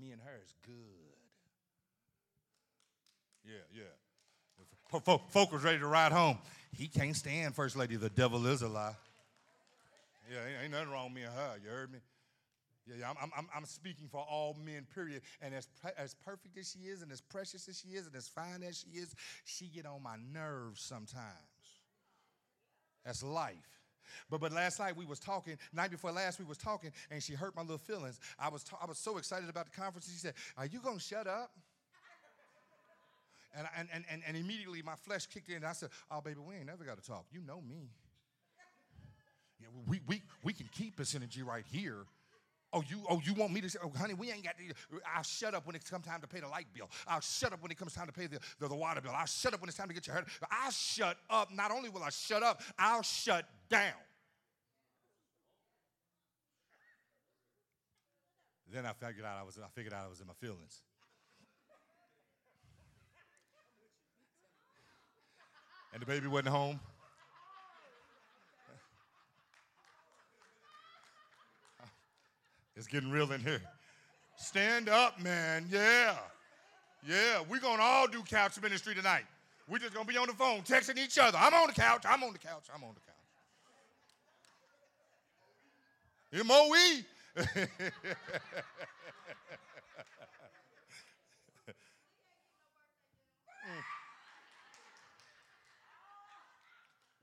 me 0.00 0.10
and 0.10 0.20
her 0.20 0.40
is 0.44 0.52
good. 0.66 0.74
Yeah, 3.44 3.62
yeah. 3.72 4.11
Folk, 5.00 5.52
was 5.52 5.62
ready 5.62 5.78
to 5.78 5.86
ride 5.86 6.12
home. 6.12 6.38
He 6.76 6.86
can't 6.86 7.16
stand 7.16 7.54
First 7.54 7.76
Lady. 7.76 7.96
The 7.96 8.10
devil 8.10 8.46
is 8.46 8.62
a 8.62 8.68
lie. 8.68 8.94
Yeah, 10.30 10.62
ain't, 10.62 10.72
nothing 10.72 10.90
wrong 10.90 11.06
with 11.06 11.14
me 11.14 11.22
and 11.22 11.32
her. 11.32 11.54
You 11.62 11.70
heard 11.70 11.92
me? 11.92 11.98
Yeah, 12.86 12.96
yeah 13.00 13.10
I'm, 13.10 13.30
I'm, 13.36 13.48
I'm 13.54 13.64
speaking 13.64 14.08
for 14.08 14.20
all 14.20 14.56
men, 14.64 14.86
period. 14.94 15.22
And 15.40 15.54
as, 15.54 15.68
as 15.96 16.14
perfect 16.14 16.58
as 16.58 16.70
she 16.70 16.88
is, 16.88 17.02
and 17.02 17.10
as 17.10 17.20
precious 17.20 17.68
as 17.68 17.80
she 17.80 17.96
is, 17.96 18.06
and 18.06 18.14
as 18.14 18.28
fine 18.28 18.62
as 18.62 18.78
she 18.78 18.98
is, 18.98 19.14
she 19.44 19.66
get 19.66 19.86
on 19.86 20.02
my 20.02 20.16
nerves 20.32 20.82
sometimes. 20.82 21.26
That's 23.04 23.22
life. 23.22 23.56
But 24.30 24.40
but 24.40 24.52
last 24.52 24.78
night 24.78 24.96
we 24.96 25.06
was 25.06 25.18
talking, 25.18 25.56
night 25.72 25.90
before 25.90 26.12
last 26.12 26.38
we 26.38 26.44
was 26.44 26.58
talking, 26.58 26.92
and 27.10 27.22
she 27.22 27.34
hurt 27.34 27.56
my 27.56 27.62
little 27.62 27.78
feelings. 27.78 28.20
I 28.38 28.48
was 28.48 28.62
ta- 28.62 28.78
I 28.82 28.86
was 28.86 28.98
so 28.98 29.16
excited 29.16 29.48
about 29.48 29.66
the 29.66 29.80
conference. 29.80 30.06
She 30.10 30.18
said, 30.18 30.34
"Are 30.56 30.66
you 30.66 30.80
gonna 30.80 31.00
shut 31.00 31.26
up?" 31.26 31.50
And, 33.56 33.68
and, 33.76 34.04
and, 34.10 34.22
and, 34.26 34.36
immediately 34.36 34.80
my 34.80 34.94
flesh 34.94 35.26
kicked 35.26 35.50
in. 35.50 35.56
And 35.56 35.66
I 35.66 35.72
said, 35.72 35.90
Oh, 36.10 36.22
baby, 36.22 36.40
we 36.40 36.54
ain't 36.54 36.66
never 36.66 36.84
got 36.84 36.96
to 36.96 37.06
talk. 37.06 37.26
You 37.30 37.42
know 37.46 37.60
me. 37.60 37.90
Yeah, 39.60 39.68
we, 39.86 40.00
we, 40.06 40.22
we 40.42 40.52
can 40.52 40.68
keep 40.72 40.96
this 40.96 41.14
energy 41.14 41.42
right 41.42 41.64
here. 41.70 42.06
Oh, 42.74 42.82
you, 42.88 43.02
oh, 43.10 43.20
you 43.22 43.34
want 43.34 43.52
me 43.52 43.60
to 43.60 43.68
say, 43.68 43.78
oh, 43.84 43.92
honey, 43.98 44.14
we 44.14 44.32
ain't 44.32 44.44
got 44.44 44.54
to. 44.56 44.64
I'll 45.14 45.22
shut 45.22 45.54
up 45.54 45.66
when 45.66 45.76
it 45.76 45.84
comes 45.84 46.06
time 46.06 46.22
to 46.22 46.26
pay 46.26 46.40
the 46.40 46.48
light 46.48 46.66
bill. 46.72 46.88
I'll 47.06 47.20
shut 47.20 47.52
up 47.52 47.60
when 47.60 47.70
it 47.70 47.76
comes 47.76 47.92
time 47.92 48.06
to 48.06 48.12
pay 48.12 48.26
the, 48.26 48.38
the, 48.58 48.68
the 48.68 48.74
water 48.74 49.02
bill. 49.02 49.12
I'll 49.14 49.26
shut 49.26 49.52
up 49.52 49.60
when 49.60 49.68
it's 49.68 49.76
time 49.76 49.88
to 49.88 49.94
get 49.94 50.06
your 50.06 50.16
hair. 50.16 50.24
I'll 50.50 50.70
shut 50.70 51.18
up. 51.28 51.52
Not 51.52 51.70
only 51.70 51.90
will 51.90 52.02
I 52.02 52.08
shut 52.08 52.42
up, 52.42 52.62
I'll 52.78 53.02
shut 53.02 53.46
down. 53.68 53.92
Then 58.72 58.86
I 58.86 58.94
figured 58.94 59.26
out 59.26 59.36
I 59.38 59.42
was 59.42 59.58
I 59.62 59.68
figured 59.74 59.92
out 59.92 60.06
I 60.06 60.08
was 60.08 60.20
in 60.22 60.26
my 60.26 60.32
feelings. 60.40 60.80
And 65.92 66.00
the 66.00 66.06
baby 66.06 66.26
wasn't 66.26 66.48
home. 66.48 66.80
It's 72.74 72.86
getting 72.86 73.10
real 73.10 73.30
in 73.32 73.40
here. 73.40 73.60
Stand 74.36 74.88
up, 74.88 75.20
man. 75.20 75.66
Yeah. 75.70 76.16
Yeah. 77.06 77.42
We're 77.48 77.60
going 77.60 77.76
to 77.76 77.82
all 77.82 78.08
do 78.08 78.22
couch 78.22 78.60
ministry 78.60 78.94
tonight. 78.94 79.24
We're 79.68 79.78
just 79.78 79.94
going 79.94 80.06
to 80.06 80.12
be 80.12 80.18
on 80.18 80.26
the 80.26 80.32
phone 80.32 80.62
texting 80.62 80.98
each 80.98 81.18
other. 81.18 81.38
I'm 81.38 81.54
on 81.54 81.68
the 81.68 81.74
couch. 81.74 82.04
I'm 82.08 82.22
on 82.24 82.32
the 82.32 82.38
couch. 82.38 82.64
I'm 82.74 82.82
on 82.82 82.94
the 82.94 83.00
couch. 86.40 86.46
MOE. 86.46 87.02
Mm. 93.62 94.01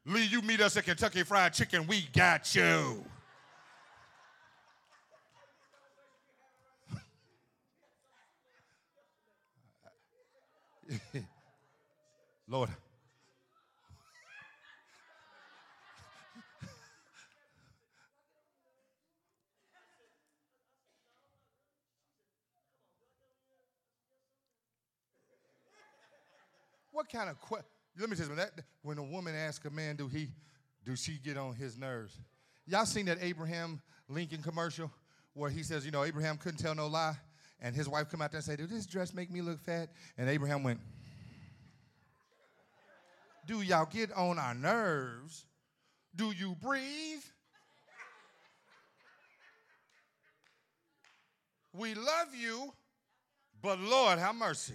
Lee, 0.06 0.26
you 0.26 0.41
meet 0.41 0.62
us 0.62 0.78
at 0.78 0.86
Kentucky 0.86 1.24
Fried 1.24 1.54
Chicken, 1.54 1.86
we 1.86 2.08
got 2.14 2.56
you. 2.56 3.04
Lord. 12.47 12.70
what 26.91 27.08
kind 27.12 27.30
of 27.30 27.39
question? 27.39 27.79
Let 28.00 28.10
me 28.10 28.16
tell 28.16 28.30
you 28.30 28.36
that 28.36 28.52
when 28.82 28.97
a 28.97 29.04
woman 29.04 29.36
asks 29.36 29.66
a 29.66 29.70
man, 29.70 29.97
do 29.97 30.08
he, 30.08 30.30
do 30.86 30.95
she 30.95 31.20
get 31.22 31.38
on 31.38 31.54
his 31.54 31.78
nerves? 31.78 32.18
Y'all 32.66 32.86
seen 32.86 33.06
that 33.08 33.18
Abraham 33.22 33.82
Lincoln 34.08 34.41
commercial 34.41 34.89
where 35.34 35.50
he 35.50 35.64
says, 35.64 35.86
you 35.86 35.91
know, 35.91 36.06
Abraham 36.06 36.38
couldn't 36.38 36.60
tell 36.60 36.74
no 36.74 36.88
lie, 36.88 37.18
and 37.60 37.76
his 37.76 37.89
wife 37.89 38.10
come 38.10 38.22
out 38.22 38.32
there 38.32 38.38
and 38.38 38.45
say, 38.45 38.56
"Do 38.56 38.68
this 38.68 38.86
dress 38.86 39.14
make 39.14 39.30
me 39.30 39.41
look 39.41 39.60
fat?" 39.60 39.89
And 40.18 40.30
Abraham 40.30 40.64
went, 40.64 40.80
"Do 43.45 43.62
y'all 43.62 43.86
get 43.86 44.14
on 44.14 44.39
our 44.39 44.54
nerves? 44.54 45.45
Do 46.16 46.32
you 46.32 46.56
breathe?" 46.62 47.24
We 51.74 51.93
love 51.95 52.34
you, 52.34 52.74
but 53.62 53.78
Lord, 53.80 54.20
have 54.20 54.36
mercy. 54.36 54.74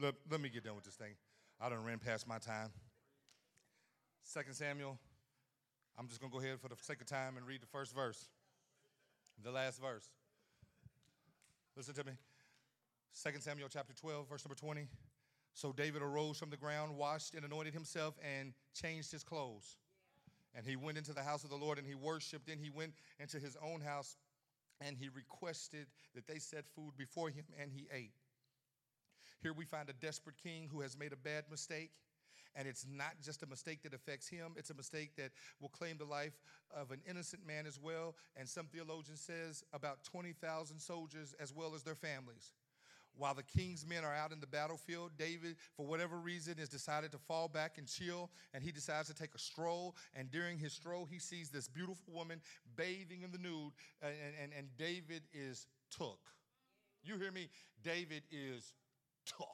Let, 0.00 0.14
let 0.30 0.40
me 0.40 0.48
get 0.48 0.64
done 0.64 0.76
with 0.76 0.84
this 0.84 0.94
thing. 0.94 1.14
I 1.60 1.68
done 1.68 1.84
ran 1.84 1.98
past 1.98 2.26
my 2.26 2.38
time. 2.38 2.70
Second 4.22 4.54
Samuel, 4.54 4.98
I'm 5.98 6.08
just 6.08 6.18
going 6.20 6.32
to 6.32 6.38
go 6.38 6.42
ahead 6.42 6.58
for 6.58 6.68
the 6.68 6.76
sake 6.80 7.02
of 7.02 7.06
time 7.06 7.36
and 7.36 7.46
read 7.46 7.60
the 7.60 7.66
first 7.66 7.94
verse, 7.94 8.28
the 9.42 9.50
last 9.50 9.78
verse. 9.78 10.08
Listen 11.76 11.94
to 11.94 12.04
me. 12.04 12.12
Second 13.12 13.42
Samuel 13.42 13.68
chapter 13.70 13.92
12, 13.92 14.28
verse 14.28 14.44
number 14.44 14.54
20. 14.54 14.88
So 15.52 15.72
David 15.72 16.00
arose 16.00 16.38
from 16.38 16.48
the 16.48 16.56
ground, 16.56 16.96
washed 16.96 17.34
and 17.34 17.44
anointed 17.44 17.74
himself, 17.74 18.14
and 18.24 18.54
changed 18.72 19.12
his 19.12 19.22
clothes. 19.22 19.76
And 20.54 20.64
he 20.64 20.76
went 20.76 20.96
into 20.96 21.12
the 21.12 21.22
house 21.22 21.44
of 21.44 21.50
the 21.50 21.56
Lord 21.56 21.76
and 21.76 21.86
he 21.86 21.94
worshiped. 21.94 22.46
Then 22.46 22.58
he 22.58 22.70
went 22.70 22.94
into 23.18 23.38
his 23.38 23.56
own 23.62 23.82
house 23.82 24.16
and 24.80 24.96
he 24.96 25.08
requested 25.08 25.86
that 26.14 26.26
they 26.26 26.38
set 26.38 26.64
food 26.74 26.92
before 26.96 27.28
him 27.28 27.44
and 27.60 27.70
he 27.70 27.86
ate. 27.92 28.14
Here 29.42 29.52
we 29.52 29.64
find 29.64 29.88
a 29.88 29.94
desperate 29.94 30.36
king 30.42 30.68
who 30.70 30.80
has 30.80 30.98
made 30.98 31.12
a 31.12 31.16
bad 31.16 31.44
mistake. 31.50 31.90
And 32.56 32.66
it's 32.66 32.84
not 32.90 33.12
just 33.22 33.44
a 33.44 33.46
mistake 33.46 33.82
that 33.84 33.94
affects 33.94 34.28
him, 34.28 34.54
it's 34.56 34.70
a 34.70 34.74
mistake 34.74 35.14
that 35.16 35.30
will 35.60 35.68
claim 35.68 35.98
the 35.98 36.04
life 36.04 36.36
of 36.74 36.90
an 36.90 37.00
innocent 37.08 37.46
man 37.46 37.64
as 37.64 37.78
well. 37.78 38.16
And 38.36 38.48
some 38.48 38.66
theologian 38.66 39.16
says 39.16 39.62
about 39.72 40.02
20,000 40.02 40.78
soldiers 40.78 41.32
as 41.38 41.54
well 41.54 41.74
as 41.76 41.84
their 41.84 41.94
families. 41.94 42.52
While 43.16 43.34
the 43.34 43.42
king's 43.42 43.86
men 43.86 44.04
are 44.04 44.14
out 44.14 44.32
in 44.32 44.40
the 44.40 44.46
battlefield, 44.46 45.12
David, 45.18 45.56
for 45.76 45.84
whatever 45.84 46.16
reason, 46.16 46.56
has 46.58 46.68
decided 46.68 47.12
to 47.12 47.18
fall 47.18 47.48
back 47.48 47.76
and 47.76 47.86
chill, 47.86 48.30
and 48.54 48.62
he 48.62 48.72
decides 48.72 49.08
to 49.08 49.14
take 49.14 49.34
a 49.34 49.38
stroll. 49.38 49.96
And 50.14 50.30
during 50.30 50.58
his 50.58 50.72
stroll, 50.72 51.04
he 51.04 51.18
sees 51.18 51.50
this 51.50 51.68
beautiful 51.68 52.12
woman 52.12 52.40
bathing 52.76 53.22
in 53.22 53.32
the 53.32 53.38
nude, 53.38 53.72
and, 54.00 54.14
and, 54.42 54.52
and 54.56 54.68
David 54.78 55.22
is 55.32 55.66
took. 55.90 56.18
You 57.02 57.18
hear 57.18 57.32
me? 57.32 57.48
David 57.82 58.22
is 58.30 58.72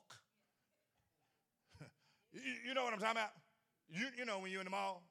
You, 2.32 2.52
you 2.68 2.74
know 2.74 2.84
what 2.84 2.92
I'm 2.92 3.00
talking 3.00 3.16
about? 3.16 3.30
You, 3.88 4.08
you 4.18 4.26
know 4.26 4.40
when 4.40 4.50
you're 4.50 4.60
in 4.60 4.66
the 4.66 4.70
mall 4.70 5.02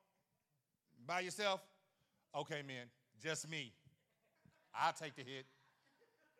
by 1.07 1.21
yourself? 1.21 1.59
Okay, 2.35 2.61
man, 2.67 2.85
just 3.23 3.49
me. 3.49 3.73
I'll 4.75 4.93
take 4.93 5.15
the 5.15 5.23
hit. 5.23 5.45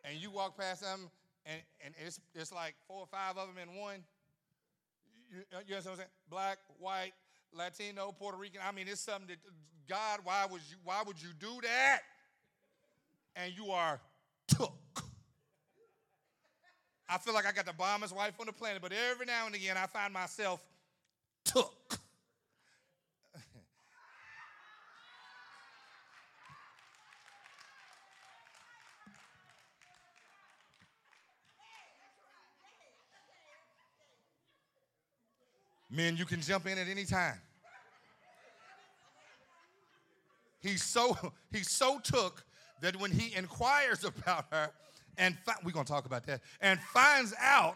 And 0.04 0.22
you 0.22 0.30
walk 0.30 0.60
past 0.60 0.82
them, 0.82 1.10
and, 1.46 1.60
and 1.84 1.96
it's, 2.06 2.20
it's 2.36 2.52
like 2.52 2.76
four 2.88 3.00
or 3.00 3.08
five 3.08 3.36
of 3.36 3.48
them 3.48 3.58
in 3.58 3.80
one. 3.80 4.04
You, 5.32 5.38
you 5.68 5.72
know 5.72 5.78
what 5.78 5.88
I'm 5.90 5.96
saying? 5.96 6.10
Black, 6.30 6.58
white, 6.80 7.14
Latino, 7.52 8.14
Puerto 8.18 8.38
Rican. 8.38 8.62
I 8.64 8.72
mean, 8.72 8.88
it's 8.88 9.02
something 9.02 9.28
that 9.28 9.38
God, 9.88 10.20
why 10.24 10.46
would 10.50 10.62
you 10.70 10.78
why 10.84 11.04
would 11.06 11.22
you 11.22 11.30
do 11.40 11.62
that? 11.62 12.00
And 13.36 13.54
you 13.56 13.72
are 13.72 14.00
took. 14.48 14.74
I 17.08 17.18
feel 17.18 17.34
like 17.34 17.46
I 17.46 17.52
got 17.52 17.66
the 17.66 17.74
bomber's 17.74 18.14
wife 18.14 18.34
on 18.40 18.48
the 18.48 18.54
planet, 18.54 18.82
but 18.82 18.92
every 18.92 19.26
now 19.26 19.46
and 19.46 19.56
again 19.56 19.78
I 19.78 19.86
find 19.86 20.12
myself 20.14 20.60
took. 21.44 22.00
Men, 35.96 36.18
you 36.18 36.26
can 36.26 36.42
jump 36.42 36.66
in 36.66 36.78
at 36.78 36.88
any 36.90 37.06
time. 37.06 37.40
He's 40.60 40.84
so 40.84 41.16
he's 41.52 41.70
so 41.70 42.00
took 42.00 42.44
that 42.82 42.96
when 42.98 43.12
he 43.12 43.36
inquires 43.36 44.04
about 44.04 44.46
her 44.52 44.72
and 45.18 45.38
fi- 45.46 45.56
we're 45.64 45.72
going 45.72 45.86
to 45.86 45.92
talk 45.92 46.06
about 46.06 46.26
that 46.26 46.42
and 46.62 46.80
finds 46.80 47.34
out 47.40 47.76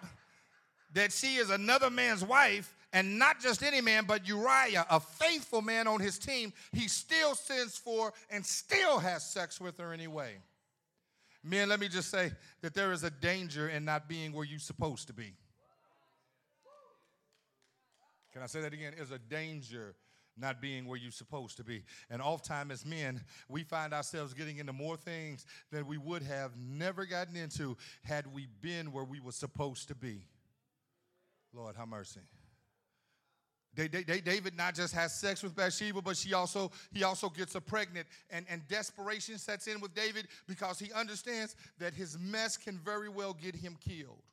that 0.93 1.11
she 1.11 1.35
is 1.35 1.49
another 1.49 1.89
man's 1.89 2.23
wife 2.23 2.75
and 2.93 3.19
not 3.19 3.39
just 3.39 3.63
any 3.63 3.81
man 3.81 4.05
but 4.07 4.27
Uriah 4.27 4.85
a 4.89 4.99
faithful 4.99 5.61
man 5.61 5.87
on 5.87 5.99
his 5.99 6.17
team 6.17 6.53
he 6.71 6.87
still 6.87 7.35
sends 7.35 7.77
for 7.77 8.13
and 8.29 8.45
still 8.45 8.99
has 8.99 9.25
sex 9.25 9.59
with 9.61 9.77
her 9.77 9.93
anyway 9.93 10.35
men 11.43 11.69
let 11.69 11.79
me 11.79 11.87
just 11.87 12.09
say 12.09 12.31
that 12.61 12.73
there 12.73 12.91
is 12.91 13.03
a 13.03 13.11
danger 13.11 13.69
in 13.69 13.85
not 13.85 14.09
being 14.09 14.33
where 14.33 14.45
you're 14.45 14.59
supposed 14.59 15.07
to 15.07 15.13
be 15.13 15.33
can 18.33 18.43
I 18.43 18.47
say 18.47 18.61
that 18.61 18.73
again? 18.73 18.93
Is 18.97 19.11
a 19.11 19.19
danger 19.19 19.95
not 20.39 20.61
being 20.61 20.85
where 20.87 20.97
you're 20.97 21.11
supposed 21.11 21.57
to 21.57 21.63
be. 21.63 21.83
And 22.09 22.21
oftentimes 22.21 22.71
as 22.71 22.85
men, 22.85 23.21
we 23.47 23.63
find 23.63 23.93
ourselves 23.93 24.33
getting 24.33 24.57
into 24.57 24.73
more 24.73 24.97
things 24.97 25.45
than 25.71 25.87
we 25.87 25.97
would 25.97 26.23
have 26.23 26.51
never 26.57 27.05
gotten 27.05 27.35
into 27.35 27.77
had 28.03 28.33
we 28.33 28.47
been 28.61 28.91
where 28.91 29.03
we 29.03 29.19
were 29.19 29.31
supposed 29.31 29.87
to 29.89 29.95
be. 29.95 30.25
Lord, 31.53 31.75
have 31.75 31.87
mercy. 31.87 32.21
David 33.75 34.57
not 34.57 34.75
just 34.75 34.93
has 34.93 35.13
sex 35.13 35.43
with 35.43 35.55
Bathsheba, 35.55 36.01
but 36.01 36.17
she 36.17 36.33
also 36.33 36.71
he 36.91 37.03
also 37.03 37.29
gets 37.29 37.53
her 37.53 37.61
pregnant, 37.61 38.07
and, 38.29 38.45
and 38.49 38.67
desperation 38.67 39.37
sets 39.37 39.67
in 39.67 39.79
with 39.79 39.93
David 39.93 40.27
because 40.47 40.79
he 40.79 40.91
understands 40.91 41.55
that 41.77 41.93
his 41.93 42.17
mess 42.19 42.57
can 42.57 42.77
very 42.77 43.09
well 43.09 43.33
get 43.33 43.55
him 43.55 43.77
killed. 43.79 44.23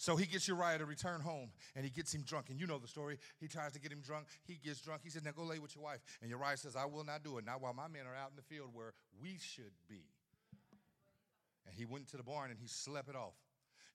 So 0.00 0.14
he 0.14 0.26
gets 0.26 0.46
Uriah 0.46 0.78
to 0.78 0.86
return 0.86 1.20
home 1.20 1.50
and 1.74 1.84
he 1.84 1.90
gets 1.90 2.14
him 2.14 2.22
drunk. 2.22 2.50
And 2.50 2.60
you 2.60 2.68
know 2.68 2.78
the 2.78 2.86
story. 2.86 3.18
He 3.40 3.48
tries 3.48 3.72
to 3.72 3.80
get 3.80 3.90
him 3.90 4.00
drunk. 4.00 4.26
He 4.44 4.54
gets 4.54 4.80
drunk. 4.80 5.00
He 5.02 5.10
says, 5.10 5.24
Now 5.24 5.32
go 5.32 5.42
lay 5.42 5.58
with 5.58 5.74
your 5.74 5.82
wife. 5.82 5.98
And 6.22 6.30
Uriah 6.30 6.56
says, 6.56 6.76
I 6.76 6.84
will 6.84 7.04
not 7.04 7.24
do 7.24 7.36
it. 7.38 7.44
Not 7.44 7.60
while 7.60 7.74
my 7.74 7.88
men 7.88 8.02
are 8.06 8.14
out 8.14 8.30
in 8.30 8.36
the 8.36 8.42
field 8.42 8.70
where 8.72 8.94
we 9.20 9.38
should 9.40 9.72
be. 9.88 10.04
And 11.66 11.74
he 11.74 11.84
went 11.84 12.06
to 12.10 12.16
the 12.16 12.22
barn 12.22 12.52
and 12.52 12.60
he 12.60 12.68
slept 12.68 13.08
it 13.08 13.16
off. 13.16 13.34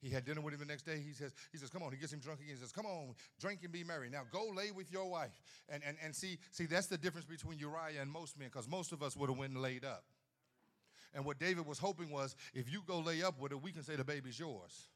He 0.01 0.09
had 0.09 0.25
dinner 0.25 0.41
with 0.41 0.53
him 0.53 0.59
the 0.59 0.65
next 0.65 0.83
day. 0.83 0.99
He 0.99 1.13
says, 1.13 1.33
he 1.53 1.57
says, 1.57 1.69
come 1.69 1.81
on. 1.81 1.93
He 1.93 1.97
gets 1.97 2.11
him 2.11 2.19
drunk 2.19 2.41
again. 2.41 2.55
He 2.55 2.61
says, 2.61 2.73
come 2.73 2.85
on, 2.85 3.15
drink 3.39 3.61
and 3.63 3.71
be 3.71 3.85
merry. 3.85 4.09
Now 4.09 4.23
go 4.29 4.51
lay 4.53 4.71
with 4.71 4.91
your 4.91 5.09
wife. 5.09 5.41
And 5.69 5.81
and 5.87 5.95
and 6.03 6.13
see, 6.13 6.37
see, 6.51 6.65
that's 6.65 6.87
the 6.87 6.97
difference 6.97 7.25
between 7.25 7.59
Uriah 7.59 8.01
and 8.01 8.11
most 8.11 8.37
men, 8.37 8.49
because 8.49 8.67
most 8.67 8.91
of 8.91 9.01
us 9.01 9.15
would 9.15 9.29
have 9.29 9.39
went 9.39 9.55
laid 9.55 9.85
up. 9.85 10.03
And 11.13 11.23
what 11.23 11.39
David 11.39 11.65
was 11.65 11.79
hoping 11.79 12.09
was, 12.09 12.35
if 12.53 12.69
you 12.69 12.81
go 12.85 12.99
lay 12.99 13.23
up 13.23 13.39
with 13.39 13.53
her, 13.53 13.57
we 13.57 13.71
can 13.71 13.83
say 13.83 13.95
the 13.95 14.03
baby's 14.03 14.37
yours. 14.37 14.89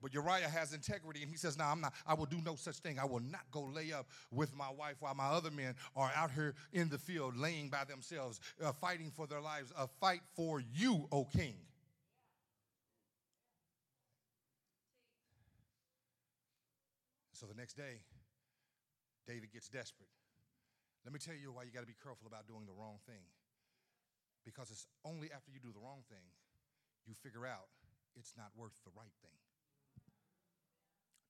But 0.00 0.14
Uriah 0.14 0.48
has 0.48 0.72
integrity 0.72 1.22
and 1.22 1.30
he 1.30 1.36
says, 1.36 1.58
No, 1.58 1.64
I'm 1.64 1.80
not, 1.80 1.92
I 2.06 2.14
will 2.14 2.26
do 2.26 2.40
no 2.44 2.54
such 2.54 2.76
thing. 2.76 2.98
I 2.98 3.04
will 3.04 3.20
not 3.20 3.50
go 3.50 3.62
lay 3.62 3.92
up 3.92 4.06
with 4.30 4.54
my 4.54 4.70
wife 4.70 4.96
while 5.00 5.14
my 5.14 5.26
other 5.26 5.50
men 5.50 5.74
are 5.96 6.10
out 6.14 6.30
here 6.30 6.54
in 6.72 6.88
the 6.88 6.98
field 6.98 7.36
laying 7.36 7.68
by 7.68 7.84
themselves, 7.84 8.40
uh, 8.62 8.72
fighting 8.72 9.10
for 9.10 9.26
their 9.26 9.40
lives. 9.40 9.72
A 9.76 9.88
fight 10.00 10.20
for 10.34 10.60
you, 10.60 11.08
O 11.10 11.24
king. 11.24 11.54
So 17.32 17.46
the 17.46 17.54
next 17.54 17.74
day, 17.74 18.02
David 19.26 19.52
gets 19.52 19.68
desperate. 19.68 20.10
Let 21.04 21.12
me 21.12 21.20
tell 21.20 21.38
you 21.38 21.52
why 21.52 21.62
you 21.62 21.70
got 21.70 21.86
to 21.86 21.86
be 21.86 21.98
careful 22.02 22.26
about 22.26 22.48
doing 22.48 22.66
the 22.66 22.74
wrong 22.74 22.98
thing. 23.06 23.22
Because 24.44 24.70
it's 24.70 24.86
only 25.04 25.30
after 25.30 25.50
you 25.50 25.60
do 25.62 25.70
the 25.70 25.78
wrong 25.78 26.02
thing 26.10 26.26
you 27.06 27.14
figure 27.14 27.46
out 27.46 27.72
it's 28.16 28.34
not 28.36 28.52
worth 28.56 28.76
the 28.84 28.92
right 28.92 29.14
thing. 29.22 29.38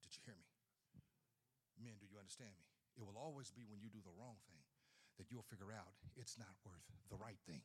Did 0.02 0.10
you 0.16 0.22
hear 0.24 0.34
me? 0.34 0.48
Men, 1.78 1.96
do 2.02 2.06
you 2.10 2.18
understand 2.18 2.52
me? 2.58 2.66
It 2.98 3.06
will 3.06 3.18
always 3.18 3.50
be 3.54 3.62
when 3.66 3.78
you 3.78 3.88
do 3.88 4.02
the 4.02 4.14
wrong 4.18 4.38
thing 4.50 4.64
that 5.18 5.30
you'll 5.30 5.46
figure 5.46 5.70
out 5.70 5.94
it's 6.18 6.38
not 6.38 6.50
worth 6.66 6.86
the 7.10 7.18
right 7.18 7.38
thing. 7.46 7.62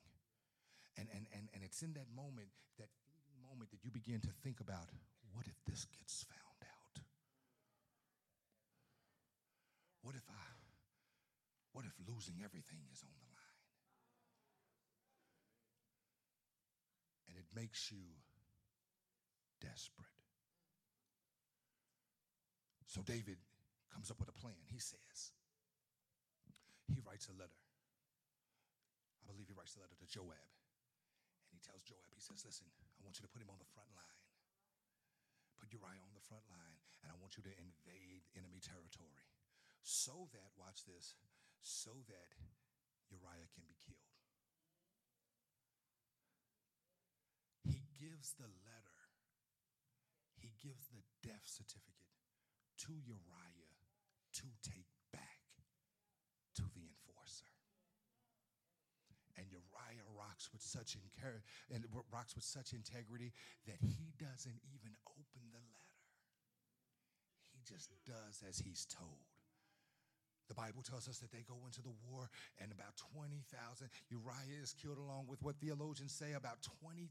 And, 0.97 1.09
and, 1.09 1.25
and, 1.33 1.49
and 1.53 1.61
it's 1.65 1.81
in 1.81 1.93
that 1.97 2.09
moment, 2.13 2.53
that 2.77 2.89
fleeting 3.05 3.37
moment, 3.41 3.73
that 3.73 3.81
you 3.81 3.89
begin 3.89 4.21
to 4.21 4.33
think 4.45 4.61
about 4.61 4.93
what 5.33 5.49
if 5.49 5.57
this 5.65 5.85
gets 5.89 6.25
found 6.29 6.59
out? 6.61 7.01
What 10.05 10.13
if 10.13 10.25
I, 10.29 10.45
what 11.73 11.85
if 11.85 11.93
losing 12.05 12.41
everything 12.45 12.85
is 12.93 13.01
on 13.01 13.13
the 13.17 13.29
line? 13.33 13.61
And 17.29 17.37
it 17.37 17.49
makes 17.55 17.89
you 17.89 18.05
desperate. 19.61 20.13
So 22.85 23.01
David 23.01 23.37
comes 23.93 24.09
up 24.09 24.17
with 24.17 24.33
a 24.33 24.35
plan. 24.35 24.57
He 24.65 24.81
says, 24.81 25.31
he 26.89 26.97
writes 27.05 27.29
a 27.29 27.35
letter. 27.37 27.61
I 29.21 29.29
believe 29.29 29.47
he 29.47 29.55
writes 29.55 29.77
a 29.77 29.81
letter 29.85 29.95
to 29.95 30.07
Joab. 30.09 30.33
And 30.33 31.53
he 31.53 31.61
tells 31.61 31.85
Joab, 31.85 32.09
he 32.11 32.19
says, 32.19 32.41
listen, 32.41 32.65
I 32.97 33.05
want 33.05 33.21
you 33.21 33.23
to 33.23 33.31
put 33.31 33.45
him 33.45 33.53
on 33.53 33.61
the 33.61 33.69
front 33.69 33.93
line. 33.93 34.19
Put 35.61 35.69
Uriah 35.69 36.01
on 36.03 36.17
the 36.17 36.25
front 36.25 36.43
line, 36.49 36.75
and 37.05 37.13
I 37.13 37.15
want 37.21 37.37
you 37.37 37.45
to 37.45 37.53
invade 37.55 38.25
enemy 38.33 38.59
territory 38.59 39.29
so 39.85 40.27
that, 40.31 40.51
watch 40.57 40.83
this, 40.87 41.15
so 41.61 41.91
that 42.09 42.35
Uriah 43.11 43.47
can 43.53 43.63
be 43.67 43.75
killed. 43.79 43.99
He 47.63 47.83
gives 47.95 48.35
the 48.35 48.51
letter, 48.67 48.99
he 50.39 50.51
gives 50.59 50.87
the 50.91 51.03
death 51.23 51.47
certificate 51.47 52.11
to 52.87 52.95
Uriah 52.95 53.42
to 54.43 54.51
take 54.61 54.87
back 55.11 55.39
to 56.59 56.63
the 56.75 56.83
enforcer. 56.83 57.49
And 59.39 59.47
Uriah 59.49 60.07
rocks 60.13 60.51
with 60.53 60.61
such 60.61 60.95
and 60.95 61.85
rocks 62.11 62.35
with 62.35 62.43
such 62.43 62.73
integrity 62.73 63.33
that 63.65 63.81
he 63.81 64.13
doesn't 64.19 64.59
even 64.75 64.93
open 65.07 65.43
the 65.49 65.63
letter. 65.73 66.01
He 67.55 67.63
just 67.63 67.89
does 68.05 68.43
as 68.47 68.59
he's 68.59 68.85
told. 68.85 69.25
The 70.49 70.59
Bible 70.59 70.83
tells 70.83 71.07
us 71.07 71.17
that 71.23 71.31
they 71.31 71.47
go 71.47 71.55
into 71.65 71.81
the 71.81 71.95
war 72.11 72.29
and 72.59 72.69
about 72.71 72.99
20,000, 73.15 73.41
Uriah 74.11 74.61
is 74.61 74.75
killed 74.75 74.99
along 74.99 75.25
with 75.31 75.41
what 75.41 75.55
theologians 75.63 76.11
say, 76.11 76.33
about 76.35 76.61
20,000 76.83 77.09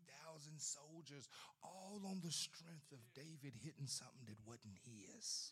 soldiers, 0.61 1.33
all 1.65 2.05
on 2.05 2.21
the 2.21 2.31
strength 2.31 2.93
of 2.93 3.01
David 3.17 3.57
hitting 3.65 3.89
something 3.89 4.29
that 4.29 4.37
wasn't 4.45 4.77
his. 4.85 5.51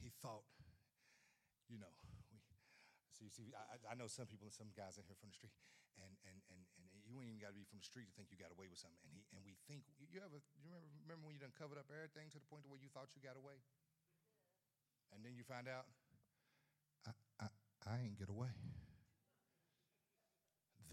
He 0.00 0.10
thought, 0.24 0.48
you 1.68 1.76
know, 1.76 1.92
we, 2.32 2.40
so 3.12 3.22
you 3.22 3.32
see, 3.32 3.52
I, 3.52 3.92
I 3.92 3.94
know 3.94 4.08
some 4.08 4.26
people 4.26 4.48
and 4.48 4.56
some 4.56 4.72
guys 4.72 4.96
in 4.96 5.04
here 5.04 5.16
from 5.16 5.30
the 5.30 5.38
street, 5.38 5.54
and, 6.00 6.12
and, 6.24 6.40
and, 6.50 6.60
and 6.80 7.00
you 7.04 7.20
ain't 7.20 7.36
even 7.36 7.42
got 7.44 7.52
to 7.52 7.58
be 7.58 7.68
from 7.68 7.78
the 7.78 7.86
street 7.86 8.08
to 8.08 8.14
think 8.16 8.32
you 8.32 8.40
got 8.40 8.50
away 8.50 8.66
with 8.66 8.80
something. 8.80 9.04
And, 9.06 9.14
he, 9.14 9.22
and 9.36 9.44
we 9.44 9.60
think, 9.68 9.84
you 10.00 10.18
ever, 10.24 10.40
you 10.60 10.72
remember, 10.72 10.88
remember 11.04 11.24
when 11.28 11.36
you 11.36 11.42
done 11.44 11.52
covered 11.54 11.76
up 11.76 11.92
everything 11.92 12.32
to 12.32 12.40
the 12.40 12.48
point 12.48 12.64
where 12.66 12.80
you 12.80 12.88
thought 12.90 13.12
you 13.12 13.20
got 13.20 13.36
away? 13.36 13.60
and 15.14 15.24
then 15.24 15.34
you 15.36 15.44
find 15.44 15.66
out, 15.66 15.86
I, 17.06 17.12
I, 17.42 17.46
I 17.86 17.94
ain't 18.04 18.18
get 18.18 18.28
away. 18.28 18.54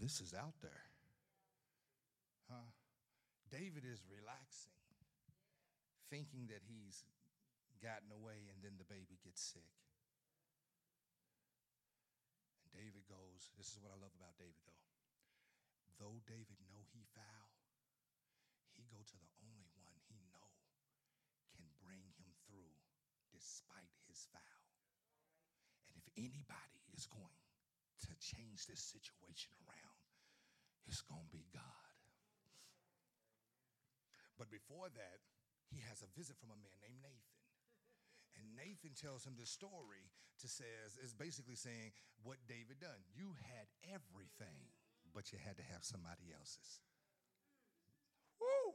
This 0.00 0.20
is 0.20 0.34
out 0.34 0.54
there. 0.62 0.86
Huh? 2.50 2.70
David 3.50 3.82
is 3.84 4.04
relaxing, 4.06 4.78
thinking 6.10 6.48
that 6.48 6.62
he's 6.68 7.02
gotten 7.78 8.10
away, 8.12 8.50
and 8.50 8.60
then 8.60 8.76
the 8.76 8.88
baby 8.88 9.18
gets 9.22 9.40
sick. 9.40 9.72
And 12.62 12.70
David 12.74 13.06
goes, 13.08 13.50
this 13.56 13.72
is 13.72 13.78
what 13.80 13.94
I 13.94 13.98
love 13.98 14.14
about 14.14 14.36
David 14.38 14.60
though. 14.66 14.86
Though 15.98 16.22
David 16.30 16.62
know 16.70 16.86
he 16.94 17.02
foul, 17.14 17.50
he 18.70 18.86
go 18.86 19.02
to 19.02 19.16
the 19.18 19.32
only 19.42 19.70
one 19.82 19.98
he 20.06 20.22
know 20.30 20.50
can 21.50 21.66
bring 21.82 22.06
him 22.22 22.30
through 22.46 22.70
despite 23.34 23.90
his 24.06 24.30
foul. 24.30 24.70
And 25.90 25.98
if 25.98 26.06
anybody 26.14 26.82
is 26.94 27.10
going 27.10 27.42
to 28.06 28.12
change 28.22 28.70
this 28.70 28.78
situation 28.78 29.50
around, 29.66 30.06
it's 30.86 31.02
going 31.02 31.26
to 31.26 31.34
be 31.34 31.50
God. 31.50 31.94
But 34.38 34.54
before 34.54 34.86
that, 34.94 35.18
he 35.66 35.82
has 35.90 36.00
a 36.06 36.10
visit 36.14 36.38
from 36.38 36.54
a 36.54 36.62
man 36.62 36.78
named 36.78 37.02
Nathan. 37.02 37.37
And 38.38 38.46
Nathan 38.54 38.94
tells 38.94 39.26
him 39.26 39.34
this 39.36 39.50
story 39.50 40.06
to 40.40 40.48
says 40.48 40.94
is 41.02 41.12
basically 41.12 41.56
saying 41.56 41.90
what 42.22 42.38
David 42.46 42.78
done. 42.80 43.02
You 43.14 43.34
had 43.42 43.66
everything, 43.90 44.70
but 45.14 45.32
you 45.32 45.38
had 45.42 45.56
to 45.56 45.66
have 45.74 45.82
somebody 45.82 46.30
else's. 46.30 46.80
Woo! 48.40 48.74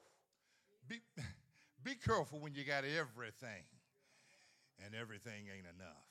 Be, 0.88 1.00
be 1.84 1.96
careful 1.96 2.40
when 2.40 2.54
you 2.54 2.64
got 2.64 2.84
everything 2.84 3.64
and 4.84 4.94
everything 4.96 5.48
ain't 5.48 5.68
enough. 5.68 6.08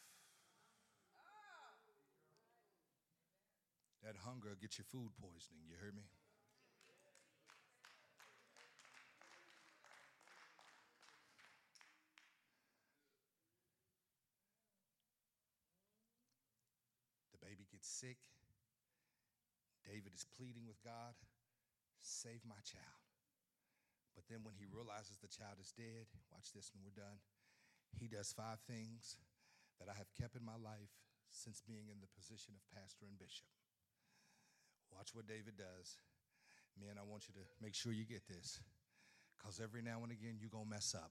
That 4.02 4.16
hunger 4.26 4.50
will 4.50 4.60
get 4.60 4.78
you 4.78 4.84
food 4.84 5.14
poisoning, 5.14 5.62
you 5.70 5.78
heard 5.78 5.94
me? 5.94 6.02
The 17.30 17.46
baby 17.46 17.62
gets 17.82 17.90
sick. 17.98 18.22
David 19.82 20.14
is 20.14 20.22
pleading 20.38 20.70
with 20.70 20.78
God, 20.86 21.18
save 21.98 22.46
my 22.46 22.62
child. 22.62 23.02
But 24.14 24.30
then 24.30 24.46
when 24.46 24.54
he 24.54 24.70
realizes 24.70 25.18
the 25.18 25.26
child 25.26 25.58
is 25.58 25.74
dead, 25.74 26.06
watch 26.30 26.54
this 26.54 26.70
and 26.70 26.86
we're 26.86 26.94
done. 26.94 27.18
He 27.98 28.06
does 28.06 28.30
five 28.30 28.62
things 28.70 29.18
that 29.82 29.90
I 29.90 29.98
have 29.98 30.14
kept 30.14 30.38
in 30.38 30.46
my 30.46 30.54
life 30.54 30.94
since 31.26 31.58
being 31.58 31.90
in 31.90 31.98
the 31.98 32.14
position 32.14 32.54
of 32.54 32.62
pastor 32.70 33.10
and 33.10 33.18
bishop. 33.18 33.50
Watch 34.94 35.10
what 35.10 35.26
David 35.26 35.58
does. 35.58 35.98
Men, 36.78 37.02
I 37.02 37.04
want 37.04 37.26
you 37.26 37.34
to 37.34 37.44
make 37.58 37.74
sure 37.74 37.90
you 37.90 38.06
get 38.06 38.30
this. 38.30 38.62
Because 39.34 39.58
every 39.58 39.82
now 39.82 40.06
and 40.06 40.14
again, 40.14 40.38
you're 40.38 40.54
going 40.54 40.70
to 40.70 40.76
mess 40.78 40.94
up. 40.94 41.10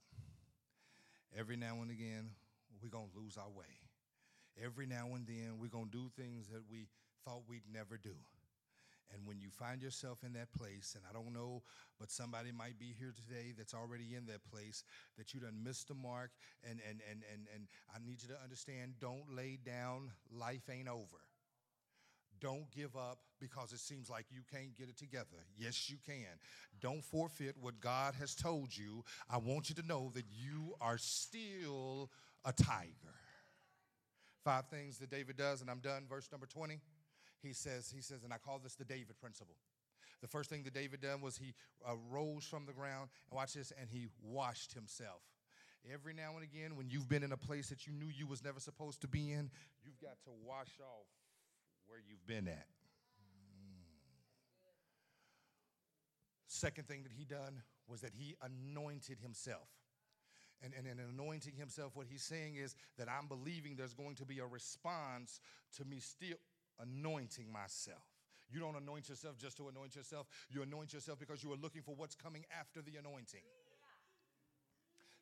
Every 1.35 1.59
now 1.59 1.83
and 1.83 1.91
again, 1.91 2.31
we're 2.79 2.93
going 2.93 3.11
to 3.11 3.19
lose 3.19 3.35
our 3.35 3.51
way. 3.51 3.90
Every 4.63 4.85
now 4.85 5.09
and 5.15 5.27
then, 5.27 5.59
we're 5.59 5.67
going 5.67 5.89
to 5.89 5.97
do 5.97 6.11
things 6.15 6.47
that 6.49 6.63
we 6.69 6.87
thought 7.25 7.43
we'd 7.47 7.63
never 7.71 7.97
do. 7.97 8.15
And 9.13 9.27
when 9.27 9.41
you 9.41 9.49
find 9.49 9.81
yourself 9.81 10.23
in 10.23 10.33
that 10.33 10.53
place, 10.53 10.95
and 10.95 11.03
I 11.09 11.13
don't 11.13 11.33
know, 11.33 11.63
but 11.99 12.11
somebody 12.11 12.51
might 12.51 12.79
be 12.79 12.95
here 12.97 13.13
today 13.13 13.53
that's 13.57 13.73
already 13.73 14.15
in 14.15 14.25
that 14.27 14.43
place, 14.49 14.83
that 15.17 15.33
you 15.33 15.39
done 15.41 15.61
missed 15.63 15.89
the 15.89 15.93
mark, 15.93 16.31
and 16.63 16.79
and 16.87 17.01
and 17.09 17.23
and 17.31 17.47
and 17.53 17.67
I 17.93 17.99
need 17.99 18.21
you 18.21 18.29
to 18.29 18.41
understand, 18.41 18.93
don't 18.99 19.35
lay 19.35 19.59
down, 19.63 20.11
life 20.31 20.69
ain't 20.71 20.87
over. 20.87 21.19
Don't 22.39 22.71
give 22.71 22.95
up 22.95 23.19
because 23.39 23.71
it 23.71 23.79
seems 23.79 24.09
like 24.09 24.25
you 24.31 24.41
can't 24.51 24.75
get 24.75 24.89
it 24.89 24.97
together. 24.97 25.45
Yes, 25.57 25.89
you 25.91 25.97
can. 26.03 26.39
Don't 26.79 27.03
forfeit 27.03 27.55
what 27.59 27.79
God 27.79 28.15
has 28.15 28.33
told 28.33 28.75
you. 28.75 29.03
I 29.29 29.37
want 29.37 29.69
you 29.69 29.75
to 29.75 29.85
know 29.85 30.11
that 30.15 30.25
you 30.31 30.73
are 30.81 30.97
still 30.97 32.09
a 32.43 32.51
tiger. 32.51 33.20
Five 34.43 34.67
things 34.67 34.97
that 34.99 35.09
David 35.09 35.37
does, 35.37 35.61
and 35.61 35.69
I'm 35.69 35.79
done. 35.79 36.05
Verse 36.09 36.29
number 36.31 36.47
20 36.47 36.79
he 37.41 37.53
says, 37.53 37.91
he 37.93 38.01
says, 38.01 38.23
and 38.23 38.33
I 38.33 38.37
call 38.37 38.59
this 38.59 38.75
the 38.75 38.85
David 38.85 39.19
principle. 39.19 39.55
The 40.21 40.27
first 40.27 40.49
thing 40.49 40.63
that 40.63 40.73
David 40.73 41.01
done 41.01 41.21
was 41.21 41.37
he 41.37 41.53
uh, 41.87 41.93
rose 42.09 42.45
from 42.45 42.65
the 42.65 42.73
ground, 42.73 43.09
and 43.29 43.37
watch 43.37 43.53
this, 43.53 43.73
and 43.79 43.89
he 43.89 44.07
washed 44.21 44.73
himself. 44.73 45.21
Every 45.91 46.13
now 46.13 46.33
and 46.35 46.43
again, 46.43 46.75
when 46.75 46.91
you've 46.91 47.09
been 47.09 47.23
in 47.23 47.31
a 47.31 47.37
place 47.37 47.69
that 47.69 47.87
you 47.87 47.93
knew 47.93 48.05
you 48.05 48.27
was 48.27 48.43
never 48.43 48.59
supposed 48.59 49.01
to 49.01 49.07
be 49.07 49.31
in, 49.31 49.49
you've 49.83 49.99
got 49.99 50.21
to 50.25 50.29
wash 50.45 50.79
off 50.79 51.07
where 51.87 51.99
you've 52.07 52.25
been 52.27 52.47
at. 52.47 52.67
Mm. 53.17 53.81
Second 56.47 56.87
thing 56.87 57.01
that 57.01 57.11
he 57.11 57.25
done 57.25 57.63
was 57.87 58.01
that 58.01 58.11
he 58.13 58.35
anointed 58.43 59.17
himself. 59.19 59.67
And, 60.63 60.73
and, 60.77 60.85
and 60.85 60.99
anointing 60.99 61.55
himself, 61.55 61.95
what 61.95 62.05
he's 62.07 62.21
saying 62.21 62.55
is 62.55 62.75
that 62.97 63.07
I'm 63.09 63.27
believing 63.27 63.75
there's 63.75 63.95
going 63.95 64.15
to 64.15 64.25
be 64.25 64.39
a 64.39 64.45
response 64.45 65.39
to 65.77 65.85
me 65.85 65.99
still 65.99 66.37
anointing 66.79 67.51
myself. 67.51 68.03
You 68.51 68.59
don't 68.59 68.75
anoint 68.75 69.09
yourself 69.09 69.37
just 69.37 69.57
to 69.57 69.69
anoint 69.69 69.95
yourself. 69.95 70.27
You 70.49 70.61
anoint 70.61 70.93
yourself 70.93 71.19
because 71.19 71.43
you 71.43 71.51
are 71.53 71.57
looking 71.57 71.81
for 71.81 71.95
what's 71.95 72.15
coming 72.15 72.45
after 72.59 72.81
the 72.81 72.97
anointing. 72.97 73.41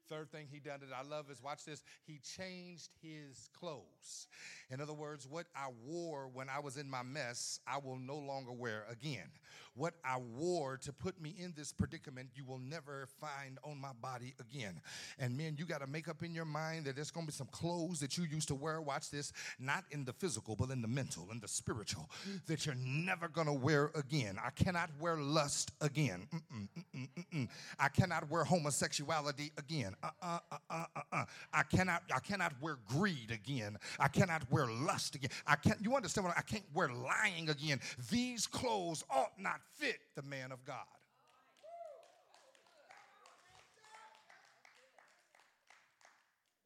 Third 0.09 0.31
thing 0.31 0.47
he 0.51 0.59
done 0.59 0.79
that 0.79 0.95
I 0.95 1.07
love 1.07 1.29
is 1.31 1.41
watch 1.43 1.65
this. 1.65 1.83
He 2.05 2.19
changed 2.19 2.89
his 3.01 3.49
clothes. 3.59 4.27
In 4.71 4.81
other 4.81 4.93
words, 4.93 5.27
what 5.29 5.45
I 5.55 5.67
wore 5.85 6.27
when 6.33 6.49
I 6.49 6.59
was 6.59 6.77
in 6.77 6.89
my 6.89 7.03
mess, 7.03 7.59
I 7.67 7.77
will 7.77 7.97
no 7.97 8.17
longer 8.17 8.51
wear 8.51 8.85
again. 8.89 9.29
What 9.75 9.93
I 10.03 10.17
wore 10.17 10.77
to 10.77 10.91
put 10.91 11.21
me 11.21 11.35
in 11.37 11.53
this 11.55 11.71
predicament, 11.71 12.29
you 12.35 12.43
will 12.43 12.57
never 12.57 13.07
find 13.21 13.57
on 13.63 13.79
my 13.79 13.91
body 14.01 14.33
again. 14.39 14.81
And 15.19 15.37
man, 15.37 15.55
you 15.57 15.65
got 15.65 15.81
to 15.81 15.87
make 15.87 16.07
up 16.07 16.23
in 16.23 16.33
your 16.33 16.45
mind 16.45 16.85
that 16.85 16.95
there's 16.95 17.11
going 17.11 17.25
to 17.27 17.31
be 17.31 17.35
some 17.35 17.47
clothes 17.51 17.99
that 17.99 18.17
you 18.17 18.25
used 18.25 18.47
to 18.49 18.55
wear. 18.55 18.81
Watch 18.81 19.09
this, 19.11 19.31
not 19.59 19.85
in 19.91 20.05
the 20.05 20.13
physical, 20.13 20.55
but 20.55 20.69
in 20.71 20.81
the 20.81 20.87
mental, 20.87 21.29
in 21.31 21.39
the 21.39 21.47
spiritual, 21.47 22.09
that 22.47 22.65
you're 22.65 22.75
never 22.75 23.27
going 23.27 23.47
to 23.47 23.53
wear 23.53 23.91
again. 23.95 24.37
I 24.43 24.49
cannot 24.49 24.89
wear 24.99 25.17
lust 25.17 25.71
again. 25.81 26.27
Mm-mm, 26.33 26.67
mm-mm, 26.95 27.07
mm-mm. 27.17 27.47
I 27.79 27.89
cannot 27.89 28.29
wear 28.29 28.43
homosexuality 28.43 29.51
again 29.57 29.95
uh, 30.03 30.09
uh, 30.21 30.39
uh, 30.69 30.85
uh, 30.95 31.01
uh, 31.11 31.25
I 31.53 31.63
cannot, 31.63 32.03
I 32.13 32.19
cannot 32.19 32.53
wear 32.61 32.77
greed 32.87 33.31
again. 33.31 33.77
I 33.99 34.07
cannot 34.07 34.49
wear 34.51 34.67
lust 34.67 35.15
again. 35.15 35.29
I 35.45 35.55
can't, 35.55 35.79
you 35.81 35.95
understand 35.95 36.27
what 36.27 36.35
I, 36.35 36.39
I 36.39 36.43
can't 36.43 36.63
wear 36.73 36.89
lying 36.89 37.49
again. 37.49 37.79
These 38.09 38.47
clothes 38.47 39.03
ought 39.09 39.39
not 39.39 39.61
fit 39.75 39.99
the 40.15 40.21
man 40.23 40.51
of 40.51 40.63
God. 40.65 40.77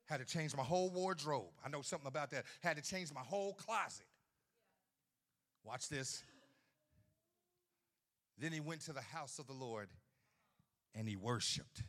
Had 0.05 0.19
to 0.19 0.25
change 0.25 0.55
my 0.55 0.63
whole 0.63 0.89
wardrobe. 0.91 1.49
I 1.65 1.69
know 1.69 1.81
something 1.81 2.07
about 2.07 2.29
that. 2.31 2.45
Had 2.61 2.77
to 2.77 2.84
change 2.84 3.11
my 3.13 3.21
whole 3.21 3.53
closet. 3.53 4.05
Watch 5.63 5.89
this. 5.89 6.23
Then 8.38 8.51
he 8.51 8.59
went 8.59 8.81
to 8.81 8.93
the 8.93 9.01
house 9.01 9.39
of 9.39 9.47
the 9.47 9.53
Lord 9.53 9.88
and 10.93 11.07
he 11.07 11.15
worshiped. 11.15 11.84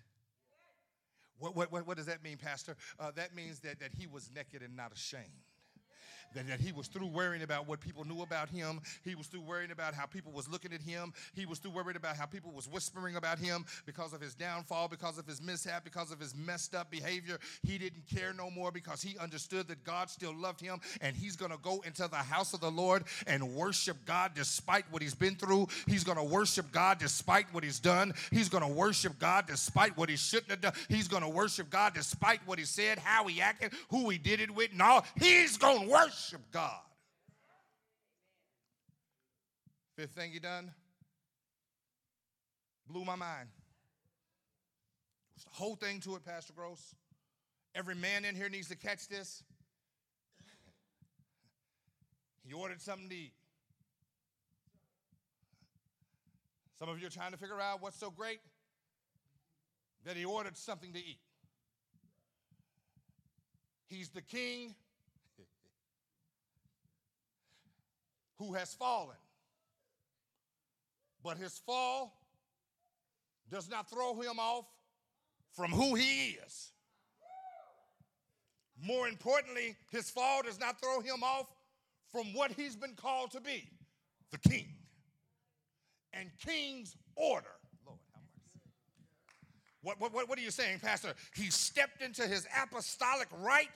What, 1.53 1.71
what, 1.73 1.87
what, 1.87 1.97
does 1.97 2.07
that 2.07 2.23
mean, 2.23 2.39
Pastor? 2.39 2.77
Uh, 2.99 3.11
that 3.17 3.35
means 3.35 3.61
that, 3.61 3.81
that 3.81 3.91
he 3.99 4.07
was 4.07 4.31
naked 4.35 4.63
and 4.63 4.75
not 4.77 4.93
ashamed 4.93 5.25
that, 6.35 6.47
that 6.49 6.61
he 6.61 6.73
was 6.73 6.87
through 6.87 7.07
worrying 7.07 7.43
about 7.43 7.69
what 7.69 7.81
people 7.81 8.05
knew 8.05 8.23
about 8.23 8.49
him. 8.49 8.81
He 9.03 9.15
was 9.15 9.27
through 9.27 9.43
worrying 9.43 9.71
about 9.71 9.95
how 9.95 10.07
people 10.07 10.33
was 10.33 10.49
looking 10.49 10.73
at 10.73 10.81
him. 10.81 11.13
He 11.35 11.47
was 11.47 11.59
through 11.59 11.73
worried 11.73 11.97
about 11.97 12.17
how 12.17 12.27
people 12.27 12.53
was 12.53 12.69
whispering 12.69 13.17
about 13.17 13.39
him 13.39 13.65
because 13.87 14.13
of 14.13 14.21
his 14.21 14.35
downfall, 14.35 14.89
because 14.89 15.19
of 15.19 15.27
his 15.27 15.43
mishap, 15.43 15.85
because 15.85 16.11
of 16.11 16.21
his 16.21 16.35
messed 16.35 16.75
up 16.75 16.91
behavior. 16.91 17.39
He 17.63 17.79
didn't 17.79 18.07
care 18.07 18.33
no 18.33 18.51
more 18.51 18.71
because 18.71 19.03
he 19.03 19.19
understood 19.19 19.69
that 19.69 19.85
God 19.85 20.09
still 20.09 20.35
loved 20.35 20.61
him 20.61 20.81
and 21.01 21.17
he's 21.17 21.37
going 21.37 21.51
to 21.51 21.59
go 21.59 21.83
into 21.85 22.09
the 22.09 22.17
house 22.17 22.55
of 22.55 22.61
the 22.61 22.71
Lord 22.71 23.05
and 23.27 23.55
worship 23.55 23.97
God 24.07 24.33
despite 24.35 24.85
what 24.91 25.03
he's 25.03 25.15
been 25.15 25.35
through. 25.35 25.69
He's 25.87 26.05
going 26.05 26.19
to 26.19 26.25
worship 26.25 26.71
God 26.73 26.99
despite 26.99 27.53
what 27.53 27.65
he's 27.65 27.81
done. 27.81 28.15
He's 28.31 28.49
going 28.49 28.65
to 28.65 28.73
worship 28.73 29.19
God 29.19 29.47
despite 29.47 29.97
what 29.97 30.09
he 30.09 30.17
shouldn't 30.17 30.51
have 30.51 30.61
done. 30.61 30.73
He's 30.89 31.09
going 31.09 31.23
to 31.23 31.29
worship 31.29 31.71
God 31.71 31.95
despite 31.95 32.41
what 32.47 32.59
he 32.59 32.65
said, 32.65 32.99
how 32.99 33.27
he 33.27 33.41
acted, 33.41 33.73
who 33.91 34.09
he 34.11 34.19
did 34.19 34.41
it 34.41 34.51
with, 34.51 34.73
and 34.73 34.83
all. 34.83 35.05
He's 35.21 35.57
going 35.57 35.83
to 35.83 35.89
worship 35.89 36.14
worship 36.15 36.43
God. 36.53 36.81
Fifth 39.97 40.13
thing 40.13 40.31
he 40.31 40.39
done 40.39 40.71
blew 42.87 43.05
my 43.05 43.17
mind. 43.17 43.49
It 45.33 45.37
was 45.37 45.45
the 45.45 45.51
whole 45.51 45.75
thing 45.75 46.01
to 46.01 46.15
it, 46.15 46.25
Pastor 46.25 46.53
Gross. 46.53 46.95
Every 47.75 47.97
man 47.97 48.25
in 48.25 48.37
here 48.37 48.49
needs 48.49 48.69
to 48.69 48.77
catch 48.77 49.09
this. 49.09 49.43
He 52.47 52.53
ordered 52.53 52.81
something 52.81 53.09
to 53.09 53.15
eat. 53.15 53.33
Some 56.79 56.89
of 56.89 57.01
you 57.01 57.09
are 57.09 57.11
trying 57.11 57.33
to 57.33 57.39
figure 57.39 57.61
out 57.61 57.83
what's 57.83 57.99
so 57.99 58.11
great 58.11 58.41
that 60.05 60.17
he 60.17 60.25
ordered 60.25 60.57
something 60.57 60.93
to 60.93 60.99
eat. 60.99 61.19
He's 63.89 64.11
the 64.11 64.23
king 64.23 64.75
who 68.39 68.55
has 68.55 68.75
fallen. 68.75 69.17
But 71.23 71.39
his 71.39 71.59
fall 71.65 72.15
does 73.51 73.71
not 73.71 73.89
throw 73.89 74.15
him 74.21 74.39
off 74.39 74.67
from 75.53 75.71
who 75.71 75.95
he 75.95 76.37
is. 76.47 76.71
More 78.83 79.09
importantly, 79.09 79.77
his 79.91 80.11
fall 80.11 80.43
does 80.43 80.59
not 80.59 80.81
throw 80.81 81.01
him 81.01 81.23
off 81.23 81.47
from 82.11 82.35
what 82.35 82.51
he's 82.53 82.77
been 82.77 82.95
called 82.95 83.31
to 83.33 83.41
be 83.41 83.69
the 84.31 84.39
king. 84.39 84.67
And 86.13 86.31
king's 86.45 86.97
order. 87.17 87.47
What, 89.85 90.01
what, 90.01 90.29
what 90.29 90.39
are 90.39 90.43
you 90.43 90.51
saying, 90.51 90.79
Pastor? 90.81 91.13
He 91.35 91.51
stepped 91.51 92.01
into 92.01 92.27
his 92.27 92.47
apostolic 92.63 93.29
right 93.43 93.69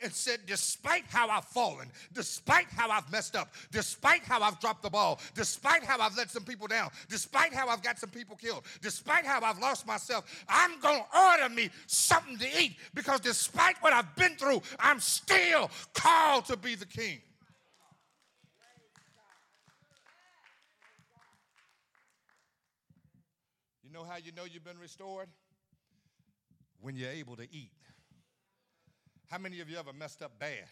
and 0.00 0.12
said, 0.12 0.38
Despite 0.46 1.04
how 1.08 1.28
I've 1.28 1.44
fallen, 1.44 1.88
despite 2.14 2.66
how 2.70 2.88
I've 2.88 3.10
messed 3.10 3.34
up, 3.34 3.52
despite 3.72 4.22
how 4.22 4.40
I've 4.42 4.60
dropped 4.60 4.84
the 4.84 4.90
ball, 4.90 5.20
despite 5.34 5.82
how 5.82 6.00
I've 6.00 6.16
let 6.16 6.30
some 6.30 6.44
people 6.44 6.68
down, 6.68 6.90
despite 7.08 7.52
how 7.52 7.68
I've 7.68 7.82
got 7.82 7.98
some 7.98 8.10
people 8.10 8.36
killed, 8.36 8.62
despite 8.80 9.26
how 9.26 9.40
I've 9.42 9.58
lost 9.58 9.88
myself, 9.88 10.44
I'm 10.48 10.78
going 10.78 11.02
to 11.02 11.18
order 11.18 11.48
me 11.52 11.70
something 11.88 12.38
to 12.38 12.62
eat 12.62 12.76
because 12.94 13.18
despite 13.18 13.76
what 13.80 13.92
I've 13.92 14.14
been 14.14 14.36
through, 14.36 14.62
I'm 14.78 15.00
still 15.00 15.68
called 15.94 16.44
to 16.46 16.56
be 16.56 16.76
the 16.76 16.86
king. 16.86 17.18
You 23.82 23.92
know 23.92 24.04
how 24.04 24.16
you 24.16 24.30
know 24.30 24.44
you've 24.44 24.64
been 24.64 24.78
restored? 24.78 25.28
When 26.86 26.94
you're 26.94 27.10
able 27.10 27.34
to 27.34 27.42
eat. 27.42 27.72
How 29.28 29.38
many 29.38 29.60
of 29.60 29.68
you 29.68 29.76
ever 29.76 29.92
messed 29.92 30.22
up 30.22 30.38
bad? 30.38 30.68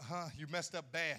Huh? 0.00 0.26
You 0.38 0.46
messed 0.46 0.76
up 0.76 0.92
bad. 0.92 1.16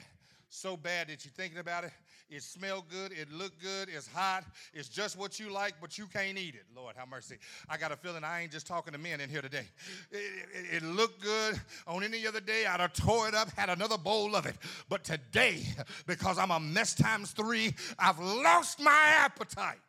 So 0.48 0.78
bad 0.78 1.10
that 1.10 1.26
you're 1.26 1.34
thinking 1.34 1.60
about 1.60 1.84
it. 1.84 1.92
It 2.30 2.44
smelled 2.44 2.86
good. 2.90 3.12
It 3.12 3.30
looked 3.30 3.62
good. 3.62 3.90
It's 3.94 4.08
hot. 4.08 4.46
It's 4.74 4.88
just 4.88 5.18
what 5.18 5.38
you 5.38 5.50
like, 5.50 5.74
but 5.82 5.98
you 5.98 6.06
can't 6.06 6.38
eat 6.38 6.56
it. 6.56 6.64
Lord, 6.74 6.96
have 6.96 7.10
mercy. 7.10 7.40
I 7.68 7.76
got 7.76 7.92
a 7.92 7.98
feeling 7.98 8.24
I 8.24 8.44
ain't 8.44 8.54
just 8.54 8.68
talking 8.68 8.94
to 8.94 9.00
men 9.00 9.20
in 9.20 9.30
here 9.30 9.42
today. 9.42 9.68
It, 10.12 10.46
it, 10.54 10.76
it 10.76 10.84
looked 10.84 11.22
good 11.22 11.60
on 11.88 12.06
any 12.06 12.26
other 12.26 12.40
day. 12.40 12.66
I'd 12.66 12.80
have 12.80 12.94
tore 12.94 13.28
it 13.28 13.36
up, 13.36 13.50
had 13.50 13.70
another 13.70 13.98
bowl 13.98 14.34
of 14.38 14.46
it. 14.46 14.56
But 14.88 15.04
today, 15.04 15.64
because 16.06 16.38
I'm 16.38 16.52
a 16.52 16.60
mess 16.62 16.96
times 16.96 17.32
three, 17.32 17.76
I've 18.00 18.20
lost 18.20 18.80
my 18.80 19.04
appetite. 19.18 19.80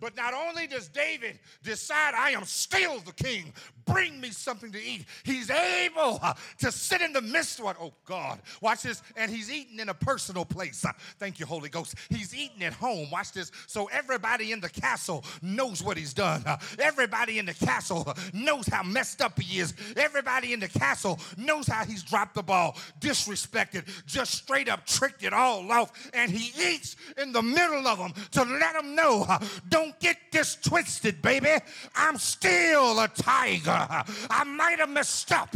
But 0.00 0.16
not 0.16 0.34
only 0.34 0.66
does 0.66 0.88
David 0.88 1.38
decide, 1.62 2.14
I 2.14 2.30
am 2.30 2.44
still 2.44 2.98
the 3.00 3.12
king, 3.12 3.52
bring 3.84 4.20
me 4.20 4.30
something 4.30 4.72
to 4.72 4.82
eat, 4.82 5.04
he's 5.24 5.50
able 5.50 6.18
uh, 6.22 6.34
to 6.58 6.72
sit 6.72 7.00
in 7.00 7.12
the 7.12 7.20
midst 7.20 7.58
of 7.58 7.66
what, 7.66 7.76
oh 7.80 7.92
God, 8.04 8.40
watch 8.60 8.82
this, 8.82 9.02
and 9.16 9.30
he's 9.30 9.50
eating 9.50 9.78
in 9.78 9.88
a 9.88 9.94
personal 9.94 10.44
place. 10.44 10.84
Uh, 10.84 10.92
thank 11.18 11.38
you, 11.38 11.46
Holy 11.46 11.68
Ghost. 11.68 11.94
He's 12.08 12.34
eating 12.34 12.62
at 12.64 12.72
home, 12.72 13.10
watch 13.10 13.32
this, 13.32 13.52
so 13.66 13.88
everybody 13.92 14.52
in 14.52 14.60
the 14.60 14.68
castle 14.70 15.24
knows 15.40 15.82
what 15.82 15.96
he's 15.96 16.14
done. 16.14 16.42
Uh, 16.46 16.56
everybody 16.78 17.38
in 17.38 17.46
the 17.46 17.54
castle 17.54 18.12
knows 18.32 18.66
how 18.66 18.82
messed 18.82 19.20
up 19.20 19.38
he 19.38 19.60
is. 19.60 19.74
Everybody 19.96 20.52
in 20.52 20.60
the 20.60 20.68
castle 20.68 21.20
knows 21.36 21.66
how 21.66 21.84
he's 21.84 22.02
dropped 22.02 22.34
the 22.34 22.42
ball, 22.42 22.76
disrespected, 23.00 23.88
just 24.06 24.34
straight 24.34 24.68
up 24.68 24.86
tricked 24.86 25.22
it 25.22 25.32
all 25.32 25.70
off, 25.70 26.10
and 26.14 26.30
he 26.30 26.52
eats 26.72 26.96
in 27.20 27.32
the 27.32 27.42
middle 27.42 27.86
of 27.86 27.98
them 27.98 28.12
to 28.32 28.42
let 28.42 28.74
them 28.74 28.94
know, 28.94 29.26
don't 29.68 29.81
don't 29.82 29.98
get 29.98 30.16
this 30.30 30.54
twisted, 30.56 31.20
baby. 31.22 31.50
I'm 31.96 32.16
still 32.16 33.00
a 33.00 33.08
tiger. 33.08 33.88
I 34.30 34.44
might 34.44 34.78
have 34.78 34.90
messed 34.90 35.32
up, 35.32 35.50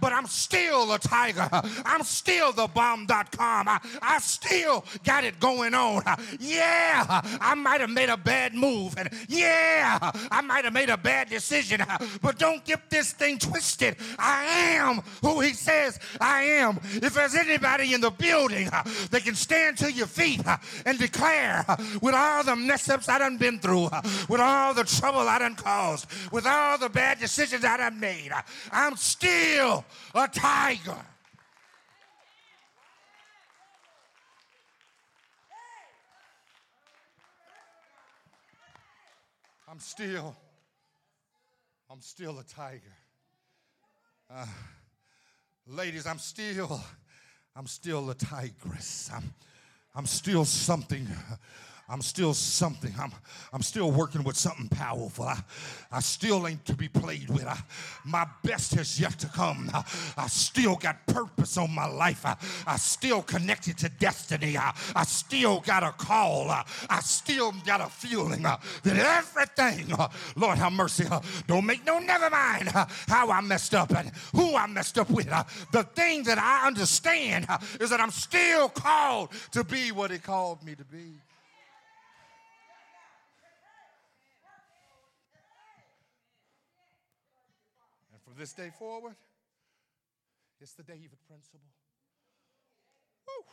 but 0.00 0.12
I'm 0.12 0.26
still 0.26 0.92
a 0.92 0.98
tiger. 1.00 1.48
I'm 1.84 2.04
still 2.04 2.52
the 2.52 2.68
bomb.com. 2.68 3.68
I, 3.68 3.80
I 4.00 4.18
still 4.20 4.84
got 5.04 5.24
it 5.24 5.40
going 5.40 5.74
on. 5.74 6.02
Yeah, 6.38 7.22
I 7.40 7.54
might 7.54 7.80
have 7.80 7.90
made 7.90 8.08
a 8.08 8.16
bad 8.16 8.54
move. 8.54 8.94
And 8.96 9.08
yeah, 9.28 9.98
I 10.30 10.40
might 10.42 10.64
have 10.64 10.72
made 10.72 10.88
a 10.88 10.96
bad 10.96 11.28
decision, 11.28 11.82
but 12.20 12.38
don't 12.38 12.64
get 12.64 12.88
this 12.88 13.12
thing 13.12 13.38
twisted. 13.38 13.96
I 14.18 14.44
am 14.44 15.02
who 15.22 15.40
he 15.40 15.54
says 15.54 15.98
I 16.20 16.42
am. 16.42 16.78
If 16.94 17.14
there's 17.14 17.34
anybody 17.34 17.94
in 17.94 18.00
the 18.00 18.10
building 18.10 18.66
that 19.10 19.22
can 19.24 19.34
stand 19.34 19.78
to 19.78 19.92
your 19.92 20.06
feet 20.06 20.40
and 20.86 20.98
declare 20.98 21.64
with 22.00 22.14
all 22.14 22.44
the 22.44 22.54
mess 22.54 22.88
ups 22.88 23.08
I 23.08 23.18
done 23.18 23.38
been 23.38 23.58
through, 23.58 23.71
through, 23.72 23.88
with 24.28 24.40
all 24.40 24.74
the 24.74 24.84
trouble 24.84 25.20
I 25.20 25.38
done 25.38 25.54
caused, 25.54 26.06
with 26.32 26.46
all 26.46 26.78
the 26.78 26.88
bad 26.88 27.18
decisions 27.18 27.64
I 27.64 27.76
done 27.76 27.98
made, 27.98 28.30
I'm 28.70 28.96
still 28.96 29.84
a 30.14 30.28
tiger. 30.28 30.96
I'm 39.68 39.80
still, 39.80 40.36
I'm 41.90 42.02
still 42.02 42.38
a 42.38 42.44
tiger. 42.44 42.82
Uh, 44.30 44.46
ladies, 45.66 46.06
I'm 46.06 46.18
still, 46.18 46.78
I'm 47.56 47.66
still 47.66 48.10
a 48.10 48.14
tigress. 48.14 49.10
I'm, 49.14 49.32
I'm 49.94 50.04
still 50.04 50.44
something 50.44 51.06
I'm 51.88 52.00
still 52.00 52.32
something. 52.32 52.94
I'm, 52.98 53.12
I'm 53.52 53.62
still 53.62 53.90
working 53.90 54.22
with 54.22 54.36
something 54.36 54.68
powerful. 54.68 55.26
I, 55.26 55.42
I 55.90 56.00
still 56.00 56.46
ain't 56.46 56.64
to 56.66 56.74
be 56.74 56.88
played 56.88 57.28
with. 57.28 57.46
I, 57.46 57.58
my 58.04 58.26
best 58.42 58.74
has 58.74 58.98
yet 58.98 59.18
to 59.18 59.26
come. 59.26 59.70
I, 59.74 59.84
I 60.16 60.26
still 60.28 60.76
got 60.76 61.04
purpose 61.06 61.58
on 61.58 61.74
my 61.74 61.86
life. 61.86 62.24
I, 62.24 62.36
I 62.66 62.76
still 62.76 63.20
connected 63.22 63.76
to 63.78 63.88
destiny. 63.88 64.56
I, 64.56 64.74
I 64.94 65.04
still 65.04 65.60
got 65.60 65.82
a 65.82 65.92
call. 65.92 66.50
I, 66.50 66.64
I 66.88 67.00
still 67.00 67.52
got 67.66 67.80
a 67.80 67.86
feeling 67.86 68.46
uh, 68.46 68.56
that 68.84 68.96
everything, 68.96 69.92
uh, 69.92 70.08
Lord 70.36 70.58
have 70.58 70.72
mercy, 70.72 71.04
uh, 71.10 71.20
don't 71.46 71.66
make 71.66 71.84
no 71.84 71.98
never 71.98 72.30
mind 72.30 72.70
uh, 72.74 72.86
how 73.06 73.30
I 73.30 73.40
messed 73.40 73.74
up 73.74 73.90
and 73.94 74.10
who 74.34 74.56
I 74.56 74.66
messed 74.66 74.98
up 74.98 75.10
with. 75.10 75.30
Uh, 75.30 75.44
the 75.72 75.82
thing 75.82 76.22
that 76.24 76.38
I 76.38 76.66
understand 76.66 77.46
uh, 77.48 77.58
is 77.80 77.90
that 77.90 78.00
I'm 78.00 78.10
still 78.10 78.68
called 78.68 79.30
to 79.50 79.64
be 79.64 79.92
what 79.92 80.10
He 80.10 80.18
called 80.18 80.62
me 80.64 80.74
to 80.74 80.84
be. 80.84 81.12
From 88.24 88.31
this 88.42 88.54
day 88.54 88.72
forward, 88.76 89.14
it's 90.60 90.74
the 90.74 90.82
David 90.82 91.16
principle. 91.28 91.60
Woo. 93.28 93.44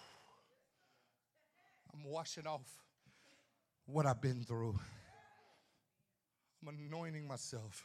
I'm 1.94 2.12
washing 2.12 2.48
off 2.48 2.66
what 3.86 4.08
I've 4.08 4.20
been 4.20 4.44
through. 4.44 4.80
I'm 6.60 6.76
anointing 6.76 7.28
myself 7.28 7.84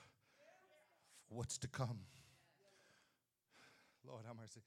for 1.29 1.35
what's 1.35 1.59
to 1.59 1.69
come. 1.69 1.99
Lord 4.09 4.23
have 4.27 4.37
mercy. 4.37 4.63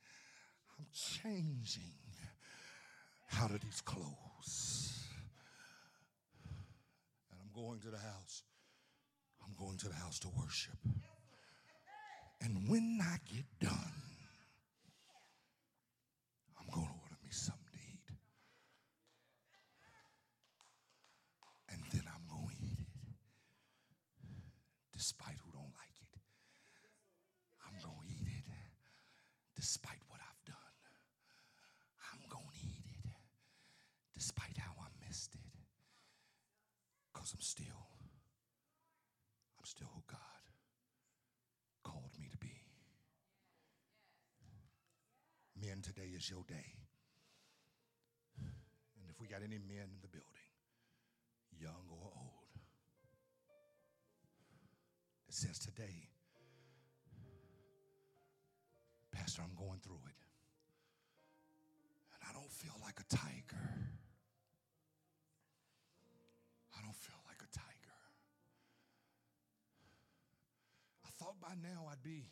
I'm 0.78 0.86
changing 0.94 1.96
out 3.42 3.50
of 3.50 3.62
these 3.62 3.82
clothes. 3.82 5.08
And 7.32 7.40
I'm 7.42 7.64
going 7.64 7.80
to 7.80 7.88
the 7.88 7.98
house. 7.98 8.44
I'm 9.44 9.56
going 9.58 9.80
to 9.80 9.88
the 9.88 9.96
house 9.96 10.20
to 10.20 10.28
worship. 10.40 10.78
And 12.42 12.70
when 12.70 13.00
I 13.02 13.18
get 13.26 13.46
done, 13.60 13.94
I'm 16.60 16.68
going 16.72 16.86
to 16.86 16.94
order 16.94 17.18
me 17.24 17.32
something 17.32 17.66
to 17.74 17.80
eat. 17.80 18.18
And 21.70 21.82
then 21.92 22.04
I'm 22.08 22.24
going 22.30 22.48
to 22.50 22.64
eat 22.64 22.80
it. 22.80 22.88
Despite 24.94 25.38
who 25.44 25.52
don't 25.52 25.74
like 25.74 25.98
it. 26.02 26.20
I'm 27.66 27.78
going 27.84 28.08
to 28.08 28.14
eat 28.14 28.46
it. 28.48 28.72
Despite 29.56 30.00
what 30.08 30.22
I've 30.22 30.46
done. 30.46 30.78
I'm 32.14 32.22
going 32.30 32.46
to 32.46 32.68
eat 32.68 32.86
it. 33.04 33.12
Despite 34.14 34.58
how 34.58 34.74
I 34.80 34.88
missed 35.08 35.34
it. 35.34 35.42
Because 37.12 37.34
I'm 37.34 37.42
still 37.42 37.88
Men, 45.78 45.84
today 45.84 46.10
is 46.16 46.28
your 46.28 46.44
day. 46.48 46.74
And 48.40 49.10
if 49.10 49.22
we 49.22 49.28
got 49.28 49.42
any 49.44 49.60
men 49.60 49.86
in 49.94 50.02
the 50.02 50.08
building, 50.08 50.50
young 51.60 51.86
or 51.92 52.10
old, 52.18 52.50
it 55.28 55.36
says 55.36 55.60
today, 55.60 56.10
Pastor, 59.12 59.44
I'm 59.44 59.54
going 59.56 59.80
through 59.84 60.02
it. 60.08 60.18
And 62.16 62.24
I 62.28 62.34
don't 62.34 62.52
feel 62.52 62.74
like 62.82 63.00
a 63.00 63.16
tiger. 63.16 63.70
I 66.76 66.82
don't 66.82 66.96
feel 66.96 67.22
like 67.28 67.42
a 67.44 67.54
tiger. 67.56 67.98
I 71.06 71.10
thought 71.20 71.40
by 71.40 71.54
now 71.62 71.88
I'd 71.92 72.02
be 72.02 72.32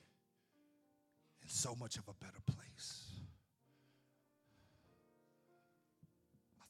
in 1.43 1.49
so 1.49 1.76
much 1.80 1.97
of 1.97 2.07
a 2.07 2.13
better 2.13 2.41
place. 2.47 3.05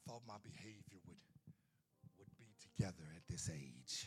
Thought 0.06 0.22
my 0.26 0.38
behavior 0.38 1.02
would, 1.10 1.18
would 2.18 2.30
be 2.38 2.54
together 2.62 3.10
at 3.18 3.26
this 3.26 3.50
age. 3.50 4.06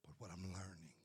But 0.00 0.16
what 0.16 0.32
I'm 0.32 0.48
learning 0.56 0.96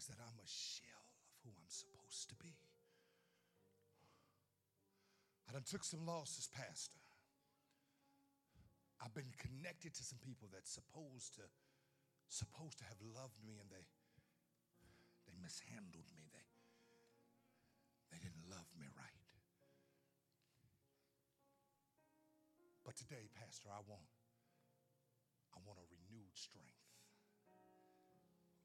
is 0.00 0.08
that 0.08 0.16
I'm 0.16 0.40
a 0.40 0.48
shell 0.48 1.12
of 1.28 1.28
who 1.44 1.52
I'm 1.52 1.68
supposed 1.68 2.32
to 2.32 2.36
be. 2.40 2.56
I 5.48 5.52
done 5.52 5.68
took 5.68 5.84
some 5.84 6.08
losses, 6.08 6.48
Pastor. 6.48 7.04
I've 9.04 9.12
been 9.12 9.36
connected 9.36 9.92
to 10.00 10.02
some 10.02 10.18
people 10.24 10.48
that's 10.48 10.72
supposed 10.72 11.36
to 11.36 11.44
supposed 12.32 12.80
to 12.80 12.84
have 12.88 12.96
loved 13.12 13.36
me 13.44 13.60
and 13.60 13.68
they 13.68 13.84
they 15.28 15.36
mishandled 15.36 16.08
me. 16.16 16.31
They 18.12 18.20
didn't 18.20 18.44
love 18.52 18.68
me 18.76 18.84
right. 18.92 19.20
But 22.84 23.00
today, 23.00 23.32
Pastor, 23.32 23.72
I 23.72 23.80
want 23.88 24.04
I 25.56 25.58
want 25.64 25.80
a 25.80 25.86
renewed 25.88 26.36
strength. 26.36 26.76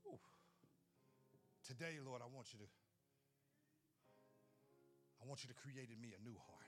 Ooh. 0.04 0.20
Today, 1.64 1.96
Lord, 2.04 2.20
I 2.20 2.28
want 2.28 2.52
you 2.52 2.60
to 2.60 2.68
I 5.24 5.26
want 5.26 5.44
you 5.44 5.50
to 5.50 5.56
create 5.56 5.88
in 5.96 6.00
me 6.04 6.12
a 6.12 6.22
new 6.22 6.36
heart. 6.36 6.67